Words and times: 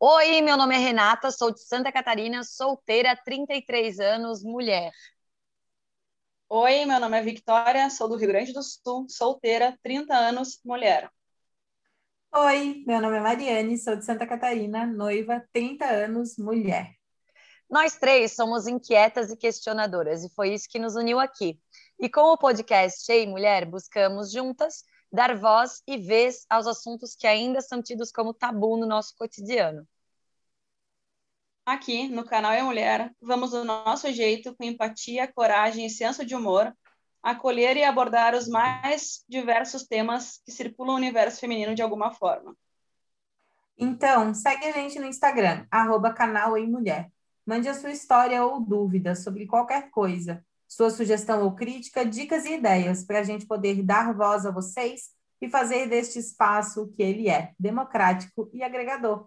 Oi, 0.00 0.40
meu 0.42 0.56
nome 0.56 0.76
é 0.76 0.78
Renata, 0.78 1.28
sou 1.32 1.52
de 1.52 1.60
Santa 1.60 1.90
Catarina, 1.90 2.44
solteira, 2.44 3.16
33 3.16 3.98
anos, 3.98 4.44
mulher. 4.44 4.92
Oi, 6.48 6.84
meu 6.84 7.00
nome 7.00 7.18
é 7.18 7.22
Victoria, 7.22 7.90
sou 7.90 8.08
do 8.08 8.14
Rio 8.14 8.28
Grande 8.28 8.52
do 8.52 8.62
Sul, 8.62 9.08
solteira, 9.08 9.76
30 9.82 10.14
anos, 10.14 10.60
mulher. 10.64 11.10
Oi, 12.32 12.84
meu 12.86 13.00
nome 13.00 13.16
é 13.16 13.20
Mariane, 13.20 13.76
sou 13.76 13.96
de 13.96 14.04
Santa 14.04 14.24
Catarina, 14.24 14.86
noiva, 14.86 15.44
30 15.52 15.84
anos, 15.86 16.36
mulher. 16.38 16.94
Nós 17.68 17.96
três 17.96 18.36
somos 18.36 18.68
inquietas 18.68 19.32
e 19.32 19.36
questionadoras, 19.36 20.22
e 20.22 20.32
foi 20.32 20.54
isso 20.54 20.68
que 20.68 20.78
nos 20.78 20.94
uniu 20.94 21.18
aqui. 21.18 21.58
E 21.98 22.08
com 22.08 22.32
o 22.32 22.38
podcast 22.38 23.10
Ei 23.10 23.26
Mulher, 23.26 23.66
buscamos 23.66 24.30
juntas 24.30 24.84
dar 25.12 25.36
voz 25.36 25.82
e 25.86 25.96
vez 25.96 26.44
aos 26.48 26.66
assuntos 26.66 27.14
que 27.14 27.26
ainda 27.26 27.60
são 27.60 27.82
tidos 27.82 28.12
como 28.12 28.34
tabu 28.34 28.76
no 28.76 28.86
nosso 28.86 29.14
cotidiano. 29.16 29.86
Aqui, 31.64 32.08
no 32.08 32.24
canal 32.24 32.52
É 32.52 32.62
Mulher, 32.62 33.14
vamos 33.20 33.50
do 33.50 33.62
nosso 33.64 34.10
jeito, 34.10 34.54
com 34.54 34.64
empatia, 34.64 35.30
coragem 35.30 35.84
e 35.84 35.90
senso 35.90 36.24
de 36.24 36.34
humor, 36.34 36.74
acolher 37.22 37.76
e 37.76 37.84
abordar 37.84 38.34
os 38.34 38.48
mais 38.48 39.22
diversos 39.28 39.84
temas 39.84 40.40
que 40.44 40.52
circulam 40.52 40.94
o 40.94 40.98
universo 40.98 41.40
feminino 41.40 41.74
de 41.74 41.82
alguma 41.82 42.10
forma. 42.10 42.56
Então, 43.76 44.32
segue 44.34 44.64
a 44.66 44.72
gente 44.72 44.98
no 44.98 45.06
Instagram, 45.06 45.66
arroba 45.70 46.12
canal 46.12 46.56
Ei 46.56 46.66
Mulher. 46.66 47.12
Mande 47.44 47.68
a 47.68 47.74
sua 47.74 47.90
história 47.90 48.44
ou 48.44 48.60
dúvida 48.60 49.14
sobre 49.14 49.46
qualquer 49.46 49.90
coisa, 49.90 50.44
sua 50.68 50.90
sugestão 50.90 51.42
ou 51.44 51.54
crítica, 51.54 52.04
dicas 52.04 52.44
e 52.44 52.52
ideias, 52.52 53.02
para 53.02 53.20
a 53.20 53.22
gente 53.22 53.46
poder 53.46 53.82
dar 53.82 54.12
voz 54.14 54.44
a 54.44 54.50
vocês 54.50 55.08
e 55.40 55.48
fazer 55.48 55.88
deste 55.88 56.18
espaço 56.18 56.82
o 56.82 56.88
que 56.88 57.02
ele 57.02 57.30
é, 57.30 57.52
democrático 57.58 58.50
e 58.52 58.62
agregador. 58.62 59.26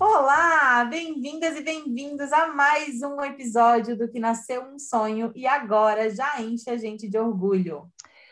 Olá, 0.00 0.84
bem-vindas 0.84 1.56
e 1.56 1.62
bem-vindos 1.62 2.32
a 2.32 2.48
mais 2.48 3.00
um 3.02 3.22
episódio 3.22 3.96
do 3.96 4.08
Que 4.08 4.18
Nasceu 4.18 4.62
um 4.62 4.78
Sonho 4.78 5.30
e 5.36 5.46
agora 5.46 6.10
já 6.12 6.42
enche 6.42 6.68
a 6.68 6.76
gente 6.76 7.08
de 7.08 7.16
orgulho. 7.16 7.88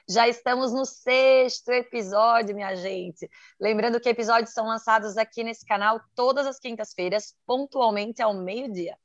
Já 0.08 0.28
estamos 0.28 0.72
no 0.72 0.84
sexto 0.84 1.70
episódio, 1.72 2.54
minha 2.54 2.76
gente. 2.76 3.28
Lembrando 3.60 4.00
que 4.00 4.08
episódios 4.08 4.52
são 4.52 4.66
lançados 4.66 5.16
aqui 5.16 5.42
nesse 5.42 5.66
canal 5.66 6.00
todas 6.14 6.46
as 6.46 6.60
quintas-feiras, 6.60 7.34
pontualmente 7.44 8.22
ao 8.22 8.32
meio-dia. 8.32 8.96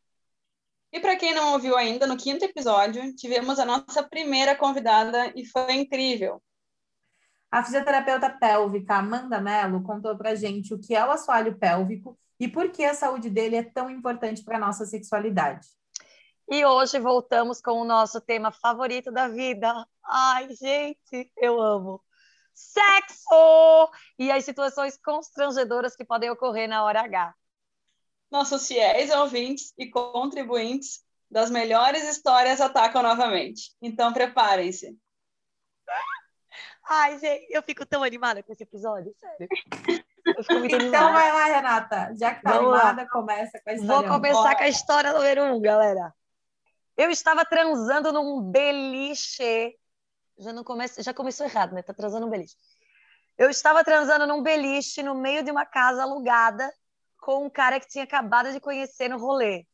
E 0.92 1.00
para 1.00 1.16
quem 1.16 1.34
não 1.34 1.54
ouviu 1.54 1.76
ainda, 1.76 2.06
no 2.06 2.18
quinto 2.18 2.46
episódio, 2.46 3.16
tivemos 3.16 3.58
a 3.58 3.66
nossa 3.66 4.04
primeira 4.04 4.56
convidada 4.56 5.32
e 5.36 5.44
foi 5.44 5.74
incrível. 5.74 6.42
A 7.50 7.64
fisioterapeuta 7.64 8.30
pélvica 8.30 8.96
Amanda 8.96 9.42
Mello 9.42 9.82
contou 9.84 10.16
para 10.16 10.36
gente 10.36 10.74
o 10.74 10.80
que 10.80 10.94
é 10.94 11.04
o 11.04 11.12
assoalho 11.12 11.58
pélvico 11.58 12.18
e 12.40 12.48
por 12.48 12.72
que 12.72 12.84
a 12.84 12.94
saúde 12.94 13.30
dele 13.30 13.56
é 13.56 13.64
tão 13.64 13.90
importante 13.90 14.44
para 14.44 14.58
a 14.58 14.60
nossa 14.60 14.86
sexualidade. 14.86 15.68
E 16.50 16.66
hoje 16.66 17.00
voltamos 17.00 17.62
com 17.62 17.74
o 17.74 17.86
nosso 17.86 18.20
tema 18.20 18.52
favorito 18.52 19.12
da 19.12 19.28
vida. 19.28 19.88
Ai, 20.04 20.50
gente, 20.54 21.32
eu 21.38 21.62
amo. 21.62 22.04
Sexo! 22.54 23.90
E 24.20 24.32
as 24.32 24.44
situações 24.44 24.98
constrangedoras 24.98 25.96
que 25.96 26.06
podem 26.06 26.30
ocorrer 26.30 26.68
na 26.68 26.84
hora 26.84 27.02
H. 27.02 27.34
Nossos 28.30 28.68
fiéis 28.68 29.12
ouvintes 29.12 29.74
e 29.78 29.90
contribuintes 29.90 31.04
das 31.30 31.50
melhores 31.50 32.04
histórias 32.04 32.60
atacam 32.60 33.02
novamente. 33.02 33.74
Então 33.82 34.12
preparem-se. 34.12 34.98
Ai, 36.90 37.18
gente, 37.20 37.48
eu 37.50 37.64
fico 37.64 37.86
tão 37.86 38.04
animada 38.04 38.44
com 38.44 38.52
esse 38.52 38.64
episódio, 38.64 39.14
sério. 39.18 39.48
então 40.70 41.14
vai 41.14 41.32
lá, 41.32 41.46
Renata. 41.46 42.14
Já 42.20 42.36
que 42.36 42.42
tá 42.42 42.54
Vamos 42.54 42.74
animada, 42.74 43.04
lá. 43.04 43.10
começa 43.10 43.62
com 43.64 43.70
a 43.70 43.74
história. 43.74 44.10
Vou 44.10 44.20
começar 44.20 44.42
Bora. 44.42 44.56
com 44.58 44.64
a 44.64 44.68
história 44.68 45.14
número 45.14 45.44
um, 45.46 45.62
galera. 45.62 46.14
Eu 46.98 47.10
estava 47.10 47.46
transando 47.46 48.12
num 48.12 48.42
beliche. 48.42 49.76
Já, 50.38 50.54
não. 50.54 50.64
Já 51.00 51.14
começou 51.14 51.46
errado, 51.46 51.74
né? 51.74 51.82
Tá 51.82 51.94
transando 51.94 52.26
num 52.26 52.32
beliche. 52.32 52.56
Eu 53.38 53.50
estava 53.50 53.84
transando 53.84 54.28
num 54.28 54.44
beliche 54.44 55.02
no 55.02 55.16
meio 55.16 55.44
de 55.44 55.52
uma 55.52 55.66
casa 55.66 56.04
alugada 56.04 56.72
com 57.20 57.46
um 57.46 57.50
cara 57.50 57.80
que 57.80 57.88
tinha 57.88 58.04
acabado 58.04 58.52
de 58.52 58.60
conhecer 58.60 59.08
no 59.08 59.18
rolê. 59.18 59.66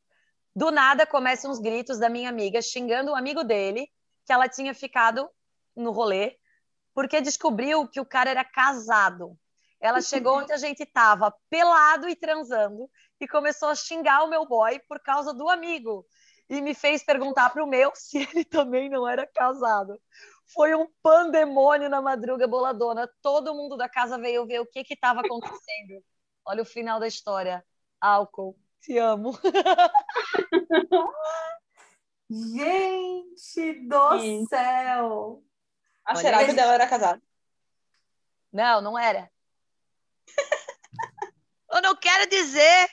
Do 0.56 0.72
nada, 0.72 1.06
começam 1.06 1.52
uns 1.52 1.60
gritos 1.60 2.00
da 2.00 2.10
minha 2.10 2.30
amiga 2.30 2.62
xingando 2.62 3.12
o 3.12 3.16
amigo 3.16 3.44
dele, 3.44 3.90
que 4.26 4.34
ela 4.34 4.50
tinha 4.50 4.74
ficado 4.74 5.30
no 5.76 5.92
rolê, 5.92 6.38
porque 6.94 7.22
descobriu 7.22 7.88
que 7.88 8.00
o 8.00 8.06
cara 8.06 8.30
era 8.30 8.44
casado. 8.44 9.38
Ela 9.80 10.02
chegou 10.02 10.38
onde 10.42 10.52
a 10.52 10.58
gente 10.58 10.84
estava, 10.84 11.34
pelado 11.50 12.10
e 12.10 12.16
transando, 12.16 12.90
e 13.20 13.28
começou 13.28 13.70
a 13.70 13.76
xingar 13.76 14.24
o 14.24 14.30
meu 14.30 14.46
boy 14.46 14.80
por 14.88 15.00
causa 15.00 15.34
do 15.34 15.48
amigo. 15.50 16.06
E 16.50 16.62
me 16.62 16.74
fez 16.74 17.04
perguntar 17.04 17.50
para 17.50 17.64
o 17.64 17.68
meu 17.68 17.92
se 17.96 18.20
ele 18.20 18.46
também 18.46 18.90
não 18.90 19.08
era 19.08 19.28
casado. 19.28 20.02
Foi 20.54 20.74
um 20.76 20.88
pandemônio 21.04 21.90
na 21.90 22.02
madruga 22.02 22.48
boladona. 22.48 23.10
Todo 23.22 23.54
mundo 23.54 23.76
da 23.76 23.90
casa 23.90 24.18
veio 24.18 24.46
ver 24.46 24.62
o 24.62 24.66
que 24.66 24.86
estava 24.90 25.22
acontecendo. 25.22 26.04
Olha 26.46 26.62
o 26.62 26.66
final 26.66 27.00
da 27.00 27.08
história. 27.08 27.66
Álcool, 28.00 28.58
te 28.82 28.98
amo. 28.98 29.38
Gente 32.30 33.74
do 33.88 34.20
Sim. 34.20 34.46
céu! 34.48 35.44
A 36.06 36.16
será 36.16 36.46
que 36.46 36.54
dela 36.54 36.74
era 36.74 36.88
casada? 36.88 37.22
Não, 38.52 38.82
não 38.82 38.98
era. 38.98 39.30
Eu 41.72 41.82
não 41.82 41.96
quero 41.96 42.30
dizer, 42.30 42.90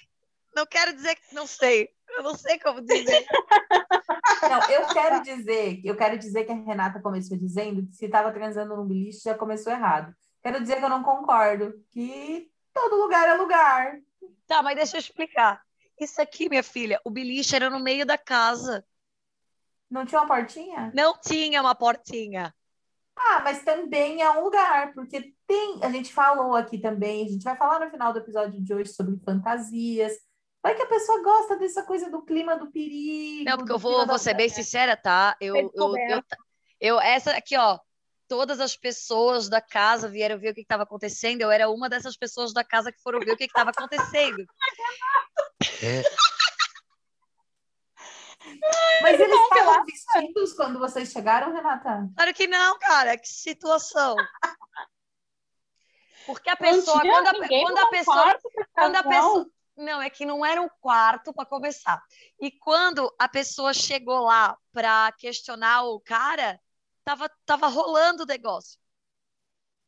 não 0.54 0.66
quero 0.66 0.94
dizer 0.94 1.14
que 1.14 1.34
não 1.34 1.46
sei. 1.46 1.94
Eu 2.16 2.22
não 2.22 2.34
sei 2.34 2.58
como 2.58 2.80
dizer. 2.80 3.26
Não, 4.42 4.70
eu 4.70 4.86
quero 4.88 5.22
dizer, 5.22 5.80
eu 5.84 5.96
quero 5.96 6.18
dizer 6.18 6.44
que 6.44 6.52
a 6.52 6.54
Renata 6.54 7.00
começou 7.00 7.36
dizendo 7.36 7.86
que 7.86 7.94
se 7.94 8.04
estava 8.04 8.30
transando 8.30 8.76
no 8.76 8.84
beliche 8.84 9.20
já 9.24 9.34
começou 9.34 9.72
errado. 9.72 10.14
Quero 10.42 10.60
dizer 10.60 10.76
que 10.76 10.84
eu 10.84 10.90
não 10.90 11.02
concordo, 11.02 11.72
que 11.90 12.50
todo 12.72 13.00
lugar 13.00 13.26
é 13.26 13.34
lugar. 13.34 13.98
Tá, 14.46 14.62
mas 14.62 14.76
deixa 14.76 14.96
eu 14.96 15.00
explicar. 15.00 15.62
Isso 15.98 16.20
aqui, 16.20 16.48
minha 16.48 16.62
filha, 16.62 17.00
o 17.04 17.10
beliche 17.10 17.56
era 17.56 17.70
no 17.70 17.80
meio 17.80 18.04
da 18.04 18.18
casa. 18.18 18.84
Não 19.90 20.04
tinha 20.04 20.20
uma 20.20 20.26
portinha? 20.28 20.92
Não 20.94 21.18
tinha 21.18 21.60
uma 21.62 21.74
portinha. 21.74 22.54
Ah, 23.16 23.40
mas 23.44 23.62
também 23.62 24.20
é 24.20 24.30
um 24.30 24.42
lugar, 24.42 24.92
porque 24.92 25.32
tem, 25.46 25.80
a 25.82 25.88
gente 25.88 26.12
falou 26.12 26.54
aqui 26.54 26.78
também, 26.78 27.24
a 27.24 27.28
gente 27.28 27.44
vai 27.44 27.56
falar 27.56 27.80
no 27.80 27.90
final 27.90 28.12
do 28.12 28.18
episódio 28.18 28.60
de 28.60 28.74
hoje 28.74 28.92
sobre 28.92 29.16
fantasias. 29.24 30.12
Vai 30.64 30.74
que 30.74 30.80
a 30.80 30.86
pessoa 30.86 31.22
gosta 31.22 31.58
dessa 31.58 31.82
coisa 31.82 32.10
do 32.10 32.22
clima 32.22 32.56
do 32.56 32.70
perigo. 32.70 33.44
Não, 33.44 33.58
porque 33.58 33.72
eu 33.72 33.78
vou, 33.78 34.06
vou 34.06 34.18
ser 34.18 34.32
bem 34.32 34.48
sincera, 34.48 34.96
tá? 34.96 35.36
Eu, 35.38 35.54
eu, 35.54 35.70
eu, 35.74 36.22
eu, 36.80 36.98
essa 36.98 37.32
aqui, 37.32 37.54
ó, 37.54 37.78
todas 38.26 38.58
as 38.60 38.74
pessoas 38.74 39.50
da 39.50 39.60
casa 39.60 40.08
vieram 40.08 40.38
ver 40.38 40.52
o 40.52 40.54
que 40.54 40.62
estava 40.62 40.84
acontecendo. 40.84 41.42
Eu 41.42 41.50
era 41.50 41.68
uma 41.68 41.86
dessas 41.86 42.16
pessoas 42.16 42.54
da 42.54 42.64
casa 42.64 42.90
que 42.90 43.02
foram 43.02 43.20
ver 43.20 43.32
o 43.32 43.36
que 43.36 43.44
estava 43.44 43.72
acontecendo. 43.72 44.42
É. 45.82 46.02
Mas 49.02 49.20
eles 49.20 49.38
estavam 49.38 49.84
vestidos 49.84 50.54
quando 50.54 50.78
vocês 50.78 51.12
chegaram, 51.12 51.52
Renata? 51.52 52.08
Claro 52.16 52.32
que 52.32 52.46
não, 52.46 52.78
cara. 52.78 53.18
Que 53.18 53.28
situação. 53.28 54.16
Porque 56.24 56.48
a 56.48 56.56
pessoa, 56.56 57.02
quando 57.02 57.26
a, 57.26 57.48
quando 57.48 57.78
a 57.78 57.86
pessoa, 57.90 58.38
quando 58.72 58.96
a 58.96 59.02
pessoa, 59.02 59.46
não, 59.76 60.00
é 60.00 60.08
que 60.08 60.24
não 60.24 60.44
era 60.44 60.60
um 60.60 60.68
quarto 60.80 61.32
para 61.32 61.46
começar. 61.46 62.02
E 62.40 62.50
quando 62.50 63.12
a 63.18 63.28
pessoa 63.28 63.72
chegou 63.72 64.20
lá 64.20 64.56
para 64.72 65.12
questionar 65.12 65.82
o 65.84 66.00
cara, 66.00 66.60
tava, 67.04 67.30
tava 67.44 67.66
rolando 67.66 68.22
o 68.22 68.26
negócio. 68.26 68.78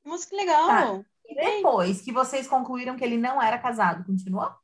Mas 0.05 0.25
que 0.25 0.37
legal. 0.37 0.67
Tá. 0.67 1.05
E 1.29 1.35
depois 1.35 2.01
que 2.01 2.13
vocês 2.13 2.47
concluíram 2.47 2.97
que 2.97 3.05
ele 3.05 3.17
não 3.17 3.43
era 3.43 3.59
casado, 3.59 4.05
continuou? 4.05 4.55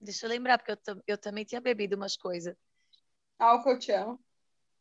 Deixa 0.00 0.26
eu 0.26 0.30
lembrar, 0.30 0.58
porque 0.58 0.72
eu, 0.72 1.02
eu 1.06 1.18
também 1.18 1.44
tinha 1.44 1.60
bebido 1.60 1.94
umas 1.94 2.16
coisas. 2.16 2.56
Álcool, 3.38 3.70
eu 3.70 3.78
te 3.78 3.92
amo. 3.92 4.20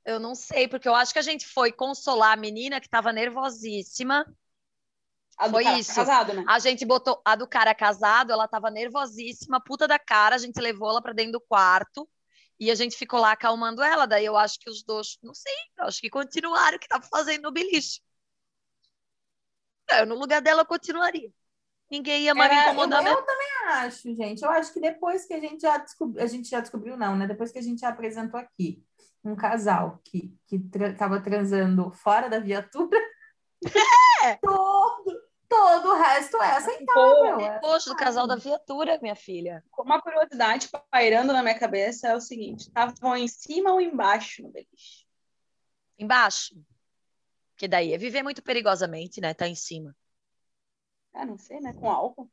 Eu 0.04 0.20
não 0.20 0.34
sei, 0.34 0.68
porque 0.68 0.88
eu 0.88 0.96
acho 0.96 1.14
que 1.14 1.20
a 1.20 1.24
gente 1.24 1.46
foi 1.46 1.72
consolar 1.72 2.34
a 2.34 2.42
menina 2.42 2.80
que 2.80 2.88
estava 2.88 3.14
nervosíssima. 3.14 4.26
A 5.42 5.48
do 5.48 5.54
foi 5.54 5.64
cara 5.64 5.80
isso. 5.80 5.96
casado, 5.96 6.34
né? 6.34 6.46
A 6.48 6.60
gente 6.60 6.86
botou 6.86 7.20
a 7.26 7.36
do 7.36 7.48
cara 7.48 7.74
casado, 7.74 8.32
ela 8.32 8.46
estava 8.46 8.70
nervosíssima, 8.70 9.60
puta 9.60 9.88
da 9.88 9.98
cara, 9.98 10.36
a 10.36 10.38
gente 10.38 10.62
levou 10.62 10.92
ela 10.92 11.02
para 11.02 11.14
dentro 11.14 11.32
do 11.32 11.42
quarto 11.42 12.08
e 12.60 12.70
a 12.70 12.76
gente 12.76 12.96
ficou 12.96 13.20
lá 13.20 13.32
acalmando 13.32 13.82
ela. 13.82 14.06
Daí 14.06 14.24
eu 14.24 14.38
acho 14.38 14.60
que 14.60 14.70
os 14.70 14.84
dois, 14.84 15.18
não 15.24 15.34
sei, 15.34 15.52
acho 15.80 16.00
que 16.00 16.12
continuaram 16.12 16.78
o 16.78 16.80
que 16.80 16.88
tava 16.88 17.04
fazendo 17.10 17.42
no 17.42 17.52
beliche. 17.52 18.02
Eu, 19.90 20.06
no 20.06 20.14
lugar 20.14 20.44
dela, 20.44 20.62
eu 20.62 20.66
continuaria. 20.66 21.32
Ninguém 21.90 22.22
ia 22.22 22.36
mais 22.36 22.54
me 22.54 22.62
incomodar. 22.62 23.04
Eu, 23.04 23.14
eu, 23.14 23.24
também 23.24 23.48
acho, 23.66 24.16
gente. 24.16 24.44
Eu 24.44 24.52
acho 24.52 24.72
que 24.72 24.80
depois 24.80 25.26
que 25.26 25.34
a 25.34 25.40
gente 25.40 25.62
já 25.62 25.78
descobriu, 25.80 26.24
a 26.24 26.28
gente 26.28 26.48
já 26.48 26.60
descobriu, 26.60 26.96
não, 26.96 27.16
né? 27.18 27.26
Depois 27.26 27.52
que 27.52 27.58
a 27.58 27.64
gente 27.64 27.82
já 27.82 27.90
apresentou 27.90 28.40
aqui 28.40 28.86
um 29.24 29.36
casal 29.36 30.00
que, 30.04 30.38
que 30.46 30.60
tra 30.60 30.94
tava 30.94 31.20
transando 31.20 31.92
fora 31.92 32.30
da 32.30 32.40
viatura, 32.40 32.98
É. 34.22 34.36
todo, 34.42 35.01
todo 35.52 35.90
o 35.90 35.98
resto 36.02 36.42
é 36.42 36.52
aceitável. 36.52 37.40
é 37.42 37.60
Poxa, 37.60 37.90
do 37.90 37.96
casal 37.98 38.26
da 38.26 38.38
viatura, 38.38 38.98
minha 39.02 39.16
filha. 39.16 39.62
Uma 39.78 40.02
curiosidade 40.02 40.70
pairando 40.90 41.34
na 41.34 41.44
minha 41.44 41.60
cabeça 41.60 42.08
é 42.08 42.16
o 42.16 42.22
seguinte: 42.22 42.62
estavam 42.62 43.18
em 43.18 43.28
cima 43.28 43.74
ou 43.74 43.82
embaixo 43.82 44.42
no 44.42 44.50
beliche? 44.50 45.06
Embaixo. 46.00 46.56
Que 47.58 47.68
daí 47.68 47.94
é 47.94 47.98
viver 47.98 48.24
muito 48.24 48.42
perigosamente, 48.42 49.20
né? 49.20 49.34
Tá 49.34 49.46
em 49.46 49.56
cima. 49.56 49.94
Ah, 51.14 51.26
não 51.26 51.38
sei, 51.38 51.60
né? 51.60 51.74
Com 51.74 51.92
álcool. 51.92 52.32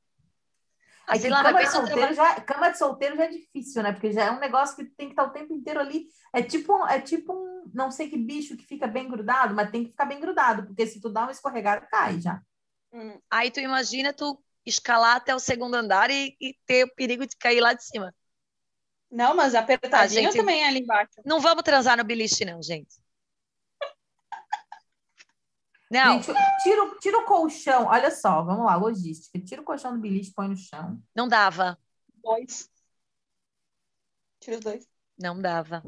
Aí, 1.09 1.19
É 1.19 1.21
sei 1.21 1.31
que 1.31 1.35
lá, 1.35 1.43
cama, 1.43 1.53
vai 1.53 1.65
de 1.65 1.73
solteiro 1.73 2.15
já, 2.15 2.41
cama 2.43 2.69
de 2.71 2.79
solteiro 2.79 3.17
já 3.17 3.25
é 3.25 3.29
difícil, 3.29 3.83
né? 3.83 3.93
Porque 3.93 4.13
já 4.13 4.27
é 4.27 4.31
um 4.31 4.39
negócio 4.39 4.77
que 4.77 4.85
tem 4.85 5.09
que 5.09 5.13
estar 5.15 5.25
o 5.25 5.33
tempo 5.33 5.53
inteiro 5.53 5.81
ali. 5.81 6.07
É 6.33 6.41
tipo, 6.41 6.87
é 6.87 7.01
tipo 7.01 7.33
um, 7.33 7.71
não 7.75 7.91
sei 7.91 8.09
que 8.09 8.17
bicho 8.17 8.57
que 8.57 8.65
fica 8.65 8.87
bem 8.87 9.09
grudado, 9.09 9.55
mas 9.55 9.71
tem 9.71 9.83
que 9.85 9.91
ficar 9.91 10.05
bem 10.05 10.21
grudado, 10.21 10.67
porque 10.67 10.87
se 10.87 11.01
tu 11.01 11.09
dá 11.09 11.23
uma 11.23 11.33
escorregada, 11.33 11.85
cai 11.87 12.21
já. 12.21 12.41
Hum. 12.93 13.21
Aí 13.31 13.51
tu 13.51 13.61
imagina 13.61 14.13
tu 14.13 14.43
escalar 14.65 15.17
até 15.17 15.35
o 15.35 15.39
segundo 15.39 15.75
andar 15.75 16.11
e, 16.11 16.37
e 16.41 16.55
ter 16.67 16.85
o 16.85 16.95
perigo 16.95 17.27
de 17.27 17.37
cair 17.37 17.61
lá 17.61 17.73
de 17.73 17.85
cima. 17.85 18.15
Não, 19.11 19.35
mas 19.35 19.55
apertadinho 19.55 20.25
gente- 20.31 20.37
também 20.37 20.63
é 20.63 20.69
ali 20.69 20.81
embaixo. 20.81 21.13
Não 21.25 21.41
vamos 21.41 21.63
transar 21.63 21.97
no 21.97 22.05
beliche, 22.05 22.45
não, 22.45 22.63
gente. 22.63 22.97
Não, 25.91 26.21
Gente, 26.23 26.35
tira, 26.63 26.85
o- 26.85 26.99
tira 26.99 27.19
o 27.19 27.25
colchão, 27.25 27.87
olha 27.87 28.11
só, 28.11 28.43
vamos 28.43 28.67
lá, 28.67 28.77
logística. 28.77 29.41
Tira 29.41 29.63
o 29.63 29.65
colchão 29.65 29.95
do 29.95 29.99
beliche, 30.01 30.33
põe 30.35 30.47
no 30.49 30.57
chão. 30.57 31.03
não 31.15 31.27
dava. 31.27 31.79
Dois. 32.23 32.69
Tira 34.39 34.59
os 34.59 34.63
dois. 34.63 34.87
Não 35.19 35.41
dava. 35.41 35.83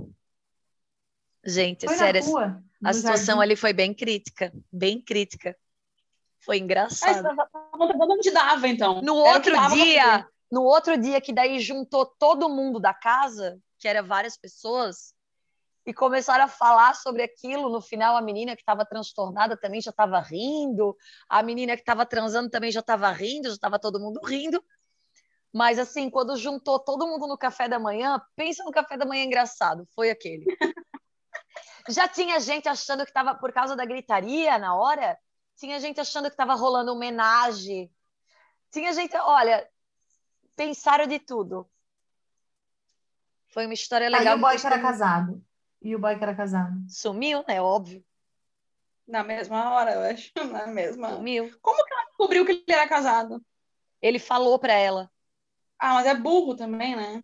Gente, 1.44 1.84
Põe 1.84 1.98
sério, 1.98 2.24
rua. 2.24 2.64
a 2.82 2.92
situação 2.94 3.36
jardim. 3.36 3.42
ali 3.42 3.56
foi 3.56 3.72
bem 3.74 3.92
crítica. 3.92 4.50
Bem 4.72 5.02
crítica. 5.02 5.54
Foi 6.40 6.58
engraçado. 6.58 7.22
perguntando 7.78 8.14
onde 8.14 8.30
dava, 8.30 8.66
então. 8.66 9.00
No 9.02 9.24
Era 9.24 9.36
outro 9.36 9.74
dia, 9.74 10.28
no 10.50 10.62
outro 10.62 10.98
dia 10.98 11.20
que 11.20 11.32
daí 11.32 11.60
juntou 11.60 12.06
todo 12.06 12.48
mundo 12.48 12.80
da 12.80 12.94
casa, 12.94 13.58
que 13.78 13.86
era 13.86 14.02
várias 14.02 14.36
pessoas, 14.36 15.14
e 15.86 15.92
começaram 15.92 16.44
a 16.44 16.48
falar 16.48 16.94
sobre 16.94 17.22
aquilo. 17.22 17.68
No 17.68 17.80
final, 17.80 18.16
a 18.16 18.22
menina 18.22 18.54
que 18.54 18.62
estava 18.62 18.84
transtornada 18.84 19.56
também 19.56 19.80
já 19.80 19.90
estava 19.90 20.20
rindo, 20.20 20.96
a 21.28 21.42
menina 21.42 21.74
que 21.74 21.82
estava 21.82 22.06
transando 22.06 22.48
também 22.48 22.70
já 22.70 22.80
estava 22.80 23.10
rindo, 23.10 23.48
já 23.48 23.54
estava 23.54 23.78
todo 23.78 24.00
mundo 24.00 24.20
rindo. 24.24 24.62
Mas 25.52 25.78
assim, 25.78 26.08
quando 26.08 26.36
juntou 26.36 26.78
todo 26.78 27.06
mundo 27.06 27.26
no 27.26 27.36
café 27.36 27.68
da 27.68 27.78
manhã, 27.78 28.20
pensa 28.36 28.62
no 28.64 28.70
café 28.70 28.96
da 28.96 29.04
manhã 29.04 29.24
engraçado, 29.24 29.86
foi 29.94 30.10
aquele. 30.10 30.44
Já 31.88 32.06
tinha 32.06 32.38
gente 32.38 32.68
achando 32.68 33.04
que 33.04 33.10
estava 33.10 33.34
por 33.34 33.52
causa 33.52 33.74
da 33.74 33.84
gritaria 33.84 34.58
na 34.58 34.76
hora, 34.76 35.18
tinha 35.60 35.78
gente 35.78 36.00
achando 36.00 36.24
que 36.24 36.32
estava 36.32 36.54
rolando 36.54 36.90
homenagem. 36.90 37.92
Tinha 38.70 38.94
gente, 38.94 39.14
olha, 39.14 39.68
pensaram 40.56 41.06
de 41.06 41.18
tudo. 41.18 41.70
Foi 43.48 43.66
uma 43.66 43.74
história 43.74 44.06
Aí 44.06 44.12
legal. 44.12 44.38
o 44.38 44.40
boy 44.40 44.58
que 44.58 44.66
era 44.66 44.80
casado. 44.80 45.44
E 45.82 45.94
o 45.94 45.98
boy 45.98 46.16
que 46.16 46.22
era 46.22 46.34
casado. 46.34 46.74
Sumiu, 46.88 47.44
né? 47.46 47.60
Óbvio. 47.60 48.02
Na 49.06 49.22
mesma 49.22 49.70
hora, 49.72 49.92
eu 49.92 50.00
acho. 50.00 50.32
Na 50.50 50.66
mesma. 50.66 51.10
Sumiu. 51.10 51.54
Como 51.60 51.84
que 51.84 51.92
ela 51.92 52.04
descobriu 52.06 52.46
que 52.46 52.52
ele 52.52 52.64
era 52.66 52.88
casado? 52.88 53.44
Ele 54.00 54.18
falou 54.18 54.58
pra 54.58 54.72
ela. 54.72 55.10
Ah, 55.78 55.94
mas 55.94 56.06
é 56.06 56.14
burro 56.14 56.56
também, 56.56 56.96
né? 56.96 57.22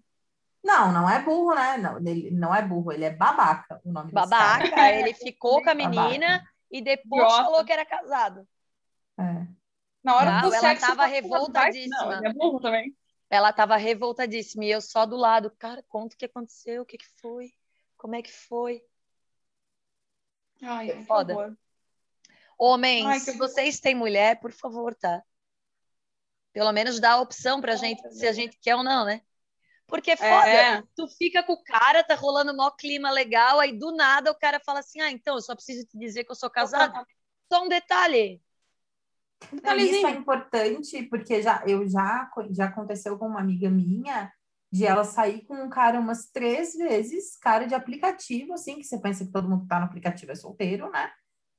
Não, 0.63 0.93
não 0.93 1.09
é 1.09 1.23
burro, 1.23 1.55
né? 1.55 1.79
Não, 1.79 1.99
ele 1.99 2.31
não 2.33 2.55
é 2.55 2.61
burro, 2.61 2.93
ele 2.93 3.05
é 3.05 3.11
babaca, 3.11 3.81
o 3.85 3.93
nome 3.93 4.13
desse 4.13 4.29
cara. 4.29 4.65
Babaca, 4.65 4.93
ele 4.93 5.15
ficou 5.15 5.63
com 5.63 5.71
a 5.71 5.75
menina 5.75 6.27
Babaca. 6.27 6.56
E 6.71 6.81
depois 6.83 7.23
Idiota. 7.25 7.45
falou 7.45 7.65
que 7.65 7.73
era 7.73 7.85
casado. 7.87 8.47
É. 9.19 9.47
Na 10.03 10.17
hora 10.17 10.31
Não, 10.33 10.49
do 10.49 10.55
ela 10.55 10.61
sexo. 10.61 10.87
tava 10.87 10.97
tá- 11.03 11.07
revoltadíssima. 11.07 12.21
Não, 12.21 12.31
é 12.31 12.33
burro 12.33 12.61
também. 12.61 12.97
Ela 13.29 13.53
tava 13.53 13.77
revoltadíssima 13.77 14.65
e 14.65 14.71
eu 14.71 14.81
só 14.81 15.05
do 15.05 15.17
lado. 15.17 15.51
Cara, 15.59 15.83
conta 15.89 16.15
o 16.15 16.19
que 16.19 16.27
aconteceu, 16.27 16.83
o 16.83 16.87
que 16.87 16.97
que 16.99 17.09
foi, 17.21 17.53
como 17.97 18.15
é 18.15 18.23
que 18.23 18.33
foi. 18.33 18.83
Ai, 20.63 20.87
Foi 20.89 20.97
por 20.99 21.07
foda. 21.07 21.35
favor. 21.35 21.59
Homens, 22.59 23.05
Ai, 23.07 23.19
que 23.19 23.25
se 23.33 23.37
vocês 23.37 23.81
têm 23.81 23.95
mulher, 23.95 24.41
por 24.41 24.53
favor, 24.53 24.95
tá? 24.95 25.23
Pelo 26.53 26.73
menos 26.73 26.99
dá 26.99 27.13
a 27.13 27.21
opção 27.21 27.61
pra 27.61 27.77
gente, 27.77 28.01
se 28.15 28.27
a 28.27 28.33
gente 28.33 28.57
quer 28.59 28.77
ou 28.77 28.83
não, 28.83 29.05
né? 29.05 29.21
Porque 29.87 30.11
é 30.11 30.17
foda. 30.17 30.49
É. 30.49 30.83
Tu 30.97 31.07
fica 31.17 31.43
com 31.43 31.53
o 31.53 31.63
cara, 31.63 32.03
tá 32.03 32.15
rolando 32.15 32.53
um 32.53 32.57
maior 32.57 32.73
clima 32.73 33.11
legal, 33.11 33.61
aí 33.61 33.73
do 33.79 33.95
nada 33.95 34.31
o 34.31 34.39
cara 34.39 34.61
fala 34.65 34.81
assim: 34.81 35.01
ah, 35.01 35.11
então, 35.11 35.37
eu 35.37 35.41
só 35.41 35.55
preciso 35.55 35.87
te 35.87 35.99
dizer 35.99 36.25
que 36.25 36.31
eu 36.31 36.37
sou 36.37 36.51
casado. 36.51 36.95
Só 37.53 37.65
um 37.65 37.69
detalhe. 37.69 38.43
Um 39.53 39.57
detalhezinho. 39.57 39.97
isso 39.97 40.07
é 40.07 40.11
importante, 40.11 41.03
porque 41.05 41.41
já, 41.41 41.63
eu 41.67 41.89
já, 41.89 42.29
já 42.51 42.65
aconteceu 42.67 43.17
com 43.17 43.27
uma 43.27 43.41
amiga 43.41 43.71
minha 43.71 44.33
de 44.73 44.85
ela 44.85 45.05
sair 45.05 45.45
com 45.45 45.55
um 45.55 45.69
cara 45.69 46.01
umas 46.01 46.27
três 46.27 46.75
vezes, 46.75 47.37
cara 47.37 47.67
de 47.67 47.75
aplicativo, 47.75 48.53
assim, 48.53 48.77
que 48.77 48.85
você 48.85 48.99
pensa 48.99 49.25
que 49.25 49.31
todo 49.31 49.49
mundo 49.49 49.63
que 49.63 49.69
tá 49.69 49.79
no 49.79 49.87
aplicativo 49.87 50.33
é 50.33 50.35
solteiro, 50.35 50.91
né? 50.91 51.13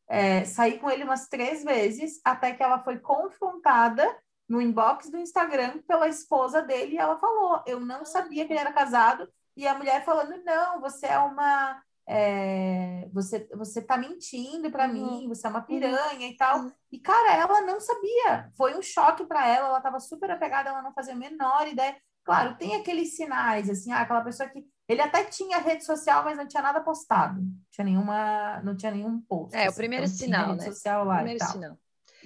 É, 0.10 0.44
sair 0.44 0.80
com 0.80 0.90
ele 0.90 1.04
umas 1.04 1.28
três 1.28 1.64
vezes, 1.64 2.20
até 2.24 2.54
que 2.54 2.62
ela 2.62 2.84
foi 2.84 3.00
confrontada 3.00 4.06
no 4.48 4.62
inbox 4.62 5.10
do 5.10 5.18
Instagram 5.18 5.80
pela 5.88 6.08
esposa 6.08 6.62
dele, 6.62 6.96
e 6.96 6.98
ela 6.98 7.18
falou: 7.20 7.62
Eu 7.66 7.80
não 7.80 8.06
sabia 8.06 8.46
que 8.46 8.54
ele 8.54 8.60
era 8.60 8.74
casado, 8.74 9.28
e 9.56 9.68
a 9.68 9.74
mulher 9.76 10.04
falando: 10.06 10.42
Não, 10.44 10.80
você 10.82 11.08
é 11.08 11.20
uma. 11.20 11.82
é, 12.08 13.10
você, 13.14 13.48
você 13.56 13.82
tá 13.82 13.98
mentindo 13.98 14.72
para 14.72 14.86
Uhum. 14.88 14.94
mim, 14.94 15.28
você 15.28 15.46
é 15.48 15.50
uma 15.50 15.62
piranha 15.62 16.28
e 16.28 16.38
tal. 16.38 16.60
Uhum. 16.62 16.72
E, 16.92 17.00
cara, 17.00 17.34
ela 17.36 17.62
não 17.62 17.80
sabia. 17.80 18.50
Foi 18.56 18.78
um 18.78 18.82
choque 18.82 19.26
para 19.26 19.46
ela, 19.48 19.68
ela 19.70 19.78
estava 19.78 20.00
super 20.00 20.32
apegada, 20.32 20.70
ela 20.70 20.82
não 20.82 20.94
fazia 20.94 21.14
a 21.14 21.18
menor 21.18 21.68
ideia. 21.68 21.96
Claro, 22.24 22.58
tem 22.58 22.76
aqueles 22.76 23.16
sinais, 23.16 23.70
assim, 23.70 23.92
ah, 23.92 24.02
aquela 24.02 24.22
pessoa 24.22 24.50
que. 24.50 24.66
Ele 24.88 25.02
até 25.02 25.26
tinha 25.26 25.58
rede 25.60 25.84
social, 25.86 26.24
mas 26.24 26.38
não 26.38 26.48
tinha 26.48 26.64
nada 26.64 26.80
postado. 26.82 27.42
Não 27.42 27.52
tinha 27.72 27.84
nenhuma, 27.86 28.62
não 28.64 28.76
tinha 28.76 28.92
nenhum 28.92 29.20
post. 29.22 29.54
É, 29.56 29.66
o 29.66 29.68
assim, 29.68 29.78
primeiro 29.78 30.06
então 30.06 30.18
sinal, 30.18 30.48
rede 30.52 30.60
né? 30.66 30.72
social 30.72 31.04
lá 31.04 31.16
e 31.16 31.18
Primeiro 31.18 31.40
tal. 31.40 31.50
sinal. 31.52 31.78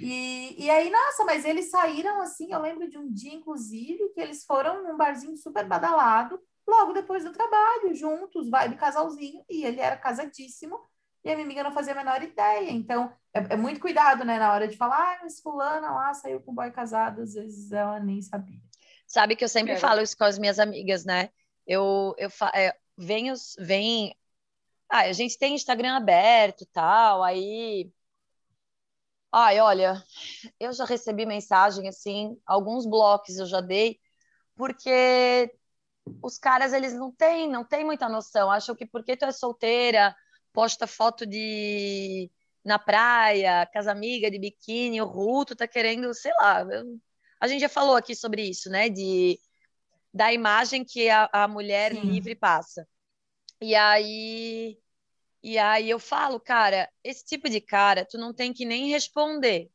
E, 0.02 0.66
e 0.66 0.70
aí, 0.70 0.90
nossa, 0.90 1.24
mas 1.26 1.46
eles 1.46 1.70
saíram 1.70 2.22
assim, 2.22 2.52
eu 2.52 2.60
lembro 2.60 2.90
de 2.90 2.98
um 2.98 3.12
dia, 3.12 3.34
inclusive, 3.34 4.10
que 4.14 4.20
eles 4.22 4.44
foram 4.46 4.84
num 4.84 4.98
barzinho 4.98 5.38
super 5.38 5.66
badalado, 5.68 6.40
logo 6.68 6.94
depois 6.94 7.24
do 7.24 7.32
trabalho, 7.32 7.94
juntos, 7.94 8.50
vibe 8.50 8.78
casalzinho, 8.78 9.46
e 9.50 9.64
ele 9.64 9.80
era 9.80 9.96
casadíssimo, 9.98 10.80
e 11.24 11.30
a 11.30 11.36
minha 11.36 11.46
amiga 11.46 11.64
não 11.64 11.72
fazia 11.72 11.94
a 11.94 11.96
menor 11.96 12.24
ideia. 12.24 12.72
Então, 12.72 13.14
é, 13.34 13.54
é 13.54 13.56
muito 13.56 13.80
cuidado, 13.80 14.26
né, 14.26 14.40
na 14.40 14.52
hora 14.54 14.68
de 14.68 14.76
falar, 14.76 14.98
ah, 15.18 15.20
mas 15.24 15.40
fulana 15.40 15.92
lá 15.92 16.14
saiu 16.16 16.42
com 16.42 16.52
um 16.52 16.56
boy 16.56 16.72
casado, 16.72 17.22
às 17.22 17.34
vezes 17.36 17.72
ela 17.72 18.00
nem 18.00 18.22
sabia. 18.22 18.60
Sabe 19.08 19.36
que 19.36 19.44
eu 19.44 19.50
sempre 19.50 19.74
É. 19.74 19.80
falo 19.80 20.02
isso 20.02 20.18
com 20.18 20.24
as 20.24 20.40
minhas 20.40 20.60
amigas, 20.60 21.06
né? 21.06 21.30
Eu, 21.68 22.16
eu 22.18 22.30
fa- 22.30 22.52
é, 22.56 22.76
vem 22.98 23.32
os, 23.32 23.56
vem. 23.60 24.16
Ah, 24.90 25.02
a 25.02 25.14
gente 25.14 25.38
tem 25.38 25.56
Instagram 25.56 25.96
aberto, 25.96 26.66
tal. 26.68 27.24
Aí, 27.24 27.92
ai, 29.32 29.60
olha, 29.60 30.04
eu 30.60 30.74
já 30.74 30.86
recebi 30.86 31.26
mensagem 31.26 31.88
assim, 31.88 32.38
alguns 32.46 32.86
blocos 32.86 33.38
eu 33.38 33.46
já 33.46 33.62
dei, 33.62 34.00
porque 34.56 35.52
os 36.22 36.38
caras 36.38 36.74
eles 36.74 36.94
não 36.94 37.12
têm, 37.12 37.50
não 37.50 37.64
têm 37.66 37.86
muita 37.86 38.10
noção. 38.10 38.52
Acham 38.52 38.76
que 38.76 38.86
porque 38.86 39.18
tu 39.18 39.26
é 39.26 39.32
solteira, 39.32 40.16
posta 40.54 40.88
foto 40.88 41.26
de 41.26 42.32
na 42.64 42.78
praia, 42.78 43.68
com 43.72 43.80
as 43.80 43.88
amigas 43.88 44.32
de 44.32 44.40
biquíni, 44.40 45.02
o 45.02 45.06
Ruto 45.06 45.56
tá 45.56 45.68
querendo, 45.68 46.14
sei 46.14 46.32
lá. 46.40 46.64
A 47.40 47.48
gente 47.48 47.62
já 47.62 47.70
falou 47.70 47.96
aqui 47.96 48.16
sobre 48.16 48.44
isso, 48.44 48.70
né? 48.70 48.90
De 48.90 49.40
da 50.14 50.34
imagem 50.34 50.84
que 50.86 51.10
a, 51.10 51.30
a 51.32 51.48
mulher 51.48 51.94
Sim. 51.94 52.02
livre 52.06 52.36
passa. 52.36 52.88
E 53.62 53.76
aí, 53.76 54.78
e 55.44 55.58
aí 55.58 55.90
eu 55.90 56.00
falo, 56.00 56.40
cara, 56.40 56.90
esse 57.04 57.26
tipo 57.26 57.50
de 57.50 57.60
cara, 57.60 58.06
tu 58.06 58.18
não 58.18 58.34
tem 58.34 58.54
que 58.54 58.66
nem 58.66 58.90
responder. 58.90 59.70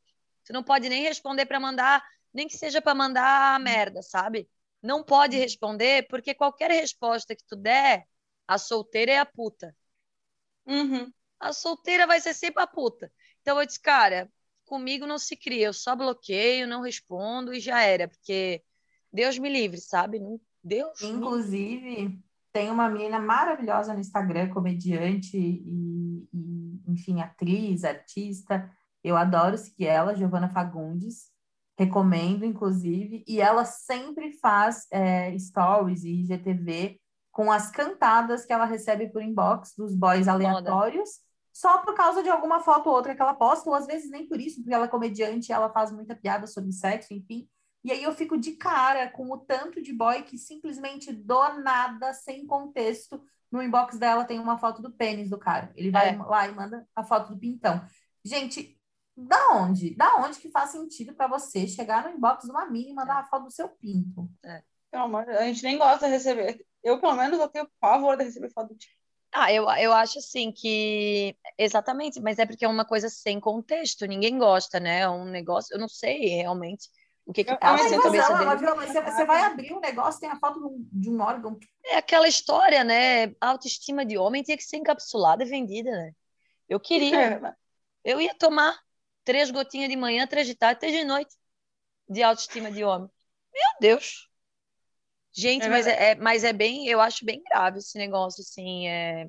Tu 0.45 0.53
não 0.53 0.63
pode 0.63 0.89
nem 0.89 1.03
responder 1.03 1.47
para 1.47 1.59
mandar, 1.59 2.05
nem 2.33 2.47
que 2.47 2.57
seja 2.57 2.81
para 2.81 2.95
mandar 2.95 3.59
merda, 3.61 4.01
sabe? 4.03 4.49
Não 4.81 5.03
pode 5.03 5.37
responder, 5.37 6.07
porque 6.09 6.35
qualquer 6.35 6.71
resposta 6.71 7.35
que 7.35 7.45
tu 7.45 7.57
der, 7.57 8.07
a 8.47 8.59
solteira 8.59 9.13
é 9.13 9.19
a 9.19 9.27
puta. 9.27 9.75
Uhum. 10.65 11.13
A 11.41 11.53
solteira 11.53 12.07
vai 12.07 12.21
ser 12.21 12.35
sempre 12.35 12.63
a 12.63 12.67
puta. 12.67 13.13
Então 13.43 13.59
eu 13.59 13.67
disse, 13.67 13.81
cara, 13.81 14.31
comigo 14.65 15.07
não 15.07 15.19
se 15.19 15.37
cria, 15.37 15.67
eu 15.67 15.73
só 15.73 15.97
bloqueio, 15.97 16.67
não 16.69 16.81
respondo 16.81 17.53
e 17.53 17.61
já 17.61 17.83
era, 17.83 18.07
porque 18.09 18.63
Deus 19.13 19.39
me 19.39 19.49
livre, 19.49 19.81
sabe? 19.81 20.21
Deus 20.63 21.03
Inclusive, 21.03 22.23
tem 22.57 22.71
uma 22.71 22.89
menina 22.89 23.21
maravilhosa 23.21 23.93
no 23.93 24.01
Instagram, 24.01 24.49
comediante 24.49 25.37
e, 25.37 26.27
e, 26.33 26.81
enfim, 26.89 27.21
atriz, 27.21 27.85
artista. 27.85 28.71
Eu 29.05 29.15
adoro 29.15 29.59
seguir 29.59 29.89
ela, 29.89 30.15
Giovana 30.15 30.49
Fagundes. 30.49 31.27
Recomendo, 31.79 32.47
inclusive. 32.47 33.23
E 33.29 33.43
ela 33.43 33.67
sempre 33.67 34.33
faz 34.39 34.87
é, 34.91 35.39
stories 35.39 36.03
e 36.03 36.23
IGTV 36.23 36.99
com 37.31 37.53
as 37.53 37.71
cantadas 37.71 38.47
que 38.47 38.55
ela 38.55 38.65
recebe 38.65 39.11
por 39.11 39.23
inbox 39.23 39.75
dos 39.77 39.95
boys 39.95 40.27
aleatórios, 40.27 41.11
só 41.53 41.83
por 41.83 41.93
causa 41.93 42.23
de 42.23 42.31
alguma 42.31 42.61
foto 42.61 42.89
ou 42.89 42.97
outra 42.97 43.15
que 43.15 43.21
ela 43.21 43.35
posta, 43.35 43.69
ou 43.69 43.77
às 43.77 43.87
vezes 43.87 44.11
nem 44.11 44.27
por 44.27 44.41
isso, 44.41 44.63
porque 44.63 44.73
ela 44.73 44.87
é 44.87 44.89
comediante, 44.89 45.53
ela 45.53 45.69
faz 45.69 45.93
muita 45.93 46.17
piada 46.17 46.47
sobre 46.47 46.73
sexo, 46.73 47.13
enfim. 47.13 47.47
E 47.85 47.93
aí 47.93 48.03
eu 48.03 48.13
fico 48.13 48.37
de 48.37 48.53
cara 48.53 49.09
com 49.09 49.31
o 49.31 49.39
tanto 49.39 49.81
de 49.81 49.93
boy 49.93 50.23
que 50.23 50.37
simplesmente 50.37 51.13
do 51.13 51.49
nada, 51.61 52.13
sem 52.13 52.47
contexto, 52.47 53.23
no 53.51 53.63
inbox 53.63 53.99
dela 53.99 54.25
tem 54.25 54.39
uma 54.41 54.59
foto 54.59 54.83
do 54.83 54.91
pênis 54.91 55.31
do 55.31 55.39
cara. 55.39 55.73
Ele 55.77 55.91
vai 55.91 56.11
é. 56.11 56.17
lá 56.17 56.49
e 56.49 56.53
manda 56.53 56.87
a 56.95 57.05
foto 57.05 57.33
do 57.33 57.39
pintão. 57.39 57.81
Gente, 58.25 58.77
da 59.17 59.51
onde? 59.55 59.95
Da 59.95 60.17
onde 60.17 60.39
que 60.39 60.51
faz 60.51 60.71
sentido 60.71 61.15
para 61.15 61.29
você 61.29 61.67
chegar 61.67 62.05
no 62.05 62.11
inbox 62.11 62.45
de 62.45 62.51
uma 62.51 62.67
mina 62.67 62.91
e 62.91 62.95
mandar 62.95 63.17
é. 63.17 63.21
a 63.21 63.25
foto 63.25 63.45
do 63.45 63.53
seu 63.53 63.69
pinto? 63.69 64.29
É. 64.45 64.63
a 64.93 65.43
gente 65.45 65.63
nem 65.63 65.79
gosta 65.79 66.07
de 66.07 66.13
receber. 66.13 66.67
Eu, 66.83 67.01
pelo 67.01 67.15
menos, 67.15 67.39
eu 67.39 67.49
tenho 67.49 67.69
pavor 67.81 68.17
de 68.17 68.25
receber 68.25 68.51
foto 68.51 68.69
do 68.69 68.77
tipo. 68.77 68.95
Ah, 69.33 69.53
eu, 69.53 69.69
eu 69.71 69.93
acho 69.93 70.19
assim 70.19 70.51
que. 70.51 71.37
Exatamente, 71.59 72.21
mas 72.21 72.39
é 72.39 72.47
porque 72.47 72.65
é 72.65 72.69
uma 72.69 72.85
coisa 72.85 73.09
sem 73.09 73.39
contexto, 73.39 74.07
ninguém 74.07 74.39
gosta, 74.39 74.81
né? 74.81 75.01
É 75.01 75.09
um 75.09 75.25
negócio, 75.25 75.75
eu 75.75 75.79
não 75.79 75.89
sei 75.89 76.27
realmente 76.37 76.89
o 77.27 77.33
que, 77.33 77.43
que 77.43 77.51
é 77.51 77.57
passa 77.57 77.91
na 77.91 78.03
cabeça 78.03 78.35
dele. 78.39 78.87
Você, 78.87 79.03
você 79.03 79.25
vai 79.25 79.43
abrir 79.43 79.75
um 79.75 79.81
negócio, 79.81 80.21
tem 80.21 80.31
a 80.31 80.39
foto 80.39 80.61
de 80.61 80.67
um, 80.67 80.89
de 80.93 81.11
um 81.11 81.21
órgão. 81.21 81.59
É 81.85 81.97
aquela 81.97 82.29
história, 82.29 82.85
né? 82.85 83.27
A 83.41 83.49
autoestima 83.49 84.07
de 84.07 84.17
homem 84.17 84.45
tinha 84.45 84.57
que 84.57 84.63
ser 84.63 84.77
encapsulada 84.77 85.43
e 85.43 85.49
vendida, 85.49 85.91
né? 85.91 86.13
Eu 86.69 86.79
queria. 86.79 87.21
É. 87.21 87.55
Eu 88.05 88.21
ia 88.21 88.35
tomar 88.35 88.79
três 89.25 89.51
gotinhas 89.51 89.91
de 89.91 89.97
manhã, 89.97 90.25
três 90.27 90.47
de 90.47 90.55
tarde, 90.55 90.79
três 90.79 90.95
de 90.95 91.05
noite 91.05 91.35
de 92.09 92.23
autoestima 92.23 92.71
de 92.71 92.85
homem. 92.85 93.11
Meu 93.53 93.81
Deus! 93.81 94.31
Gente, 95.33 95.67
é 95.67 95.69
mas, 95.69 95.87
é, 95.87 96.11
é, 96.11 96.15
mas 96.15 96.45
é 96.45 96.53
bem, 96.53 96.87
eu 96.87 97.01
acho 97.01 97.25
bem 97.25 97.43
grave 97.43 97.79
esse 97.79 97.99
negócio, 97.99 98.41
assim, 98.41 98.89
é... 98.89 99.29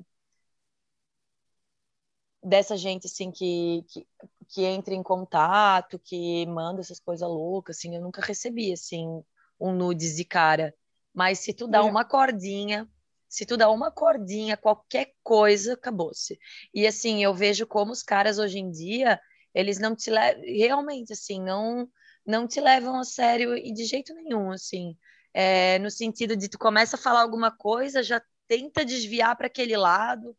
dessa 2.42 2.76
gente, 2.76 3.06
assim, 3.06 3.30
que, 3.30 3.84
que, 3.88 4.06
que 4.48 4.64
entra 4.64 4.94
em 4.94 5.02
contato, 5.02 5.98
que 5.98 6.46
manda 6.46 6.80
essas 6.80 7.00
coisas 7.00 7.28
loucas, 7.28 7.76
assim, 7.78 7.94
eu 7.94 8.02
nunca 8.02 8.22
recebi, 8.22 8.72
assim, 8.72 9.22
um 9.60 9.72
nudes 9.72 10.16
de 10.16 10.24
cara. 10.24 10.74
Mas 11.14 11.40
se 11.40 11.52
tu 11.52 11.66
dá 11.68 11.84
uma 11.84 12.04
cordinha, 12.04 12.88
se 13.28 13.44
tu 13.44 13.56
dá 13.56 13.70
uma 13.70 13.90
cordinha, 13.90 14.56
qualquer 14.56 15.14
coisa, 15.22 15.74
acabou-se. 15.74 16.38
E 16.72 16.86
assim, 16.86 17.22
eu 17.22 17.34
vejo 17.34 17.66
como 17.66 17.92
os 17.92 18.02
caras 18.02 18.38
hoje 18.38 18.58
em 18.58 18.70
dia, 18.70 19.20
eles 19.54 19.78
não 19.78 19.94
te 19.94 20.10
levam, 20.10 20.42
realmente, 20.44 21.12
assim, 21.12 21.40
não, 21.42 21.88
não 22.24 22.46
te 22.46 22.60
levam 22.60 22.98
a 22.98 23.04
sério 23.04 23.56
e 23.56 23.72
de 23.72 23.84
jeito 23.84 24.14
nenhum, 24.14 24.50
assim. 24.50 24.96
É, 25.34 25.78
no 25.80 25.90
sentido 25.90 26.36
de 26.36 26.48
tu 26.48 26.58
começa 26.58 26.96
a 26.96 26.98
falar 26.98 27.22
alguma 27.22 27.50
coisa, 27.50 28.02
já 28.02 28.22
tenta 28.46 28.84
desviar 28.84 29.36
para 29.36 29.46
aquele 29.46 29.76
lado. 29.76 30.36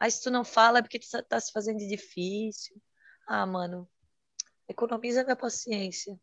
Aí 0.00 0.10
se 0.10 0.22
tu 0.22 0.30
não 0.30 0.44
fala 0.44 0.78
é 0.80 0.82
porque 0.82 0.98
tu 0.98 1.08
tá, 1.10 1.22
tá 1.22 1.40
se 1.40 1.52
fazendo 1.52 1.78
de 1.78 1.88
difícil. 1.88 2.80
Ah, 3.30 3.44
mano, 3.44 3.86
economiza 4.66 5.22
minha 5.22 5.36
paciência. 5.36 6.18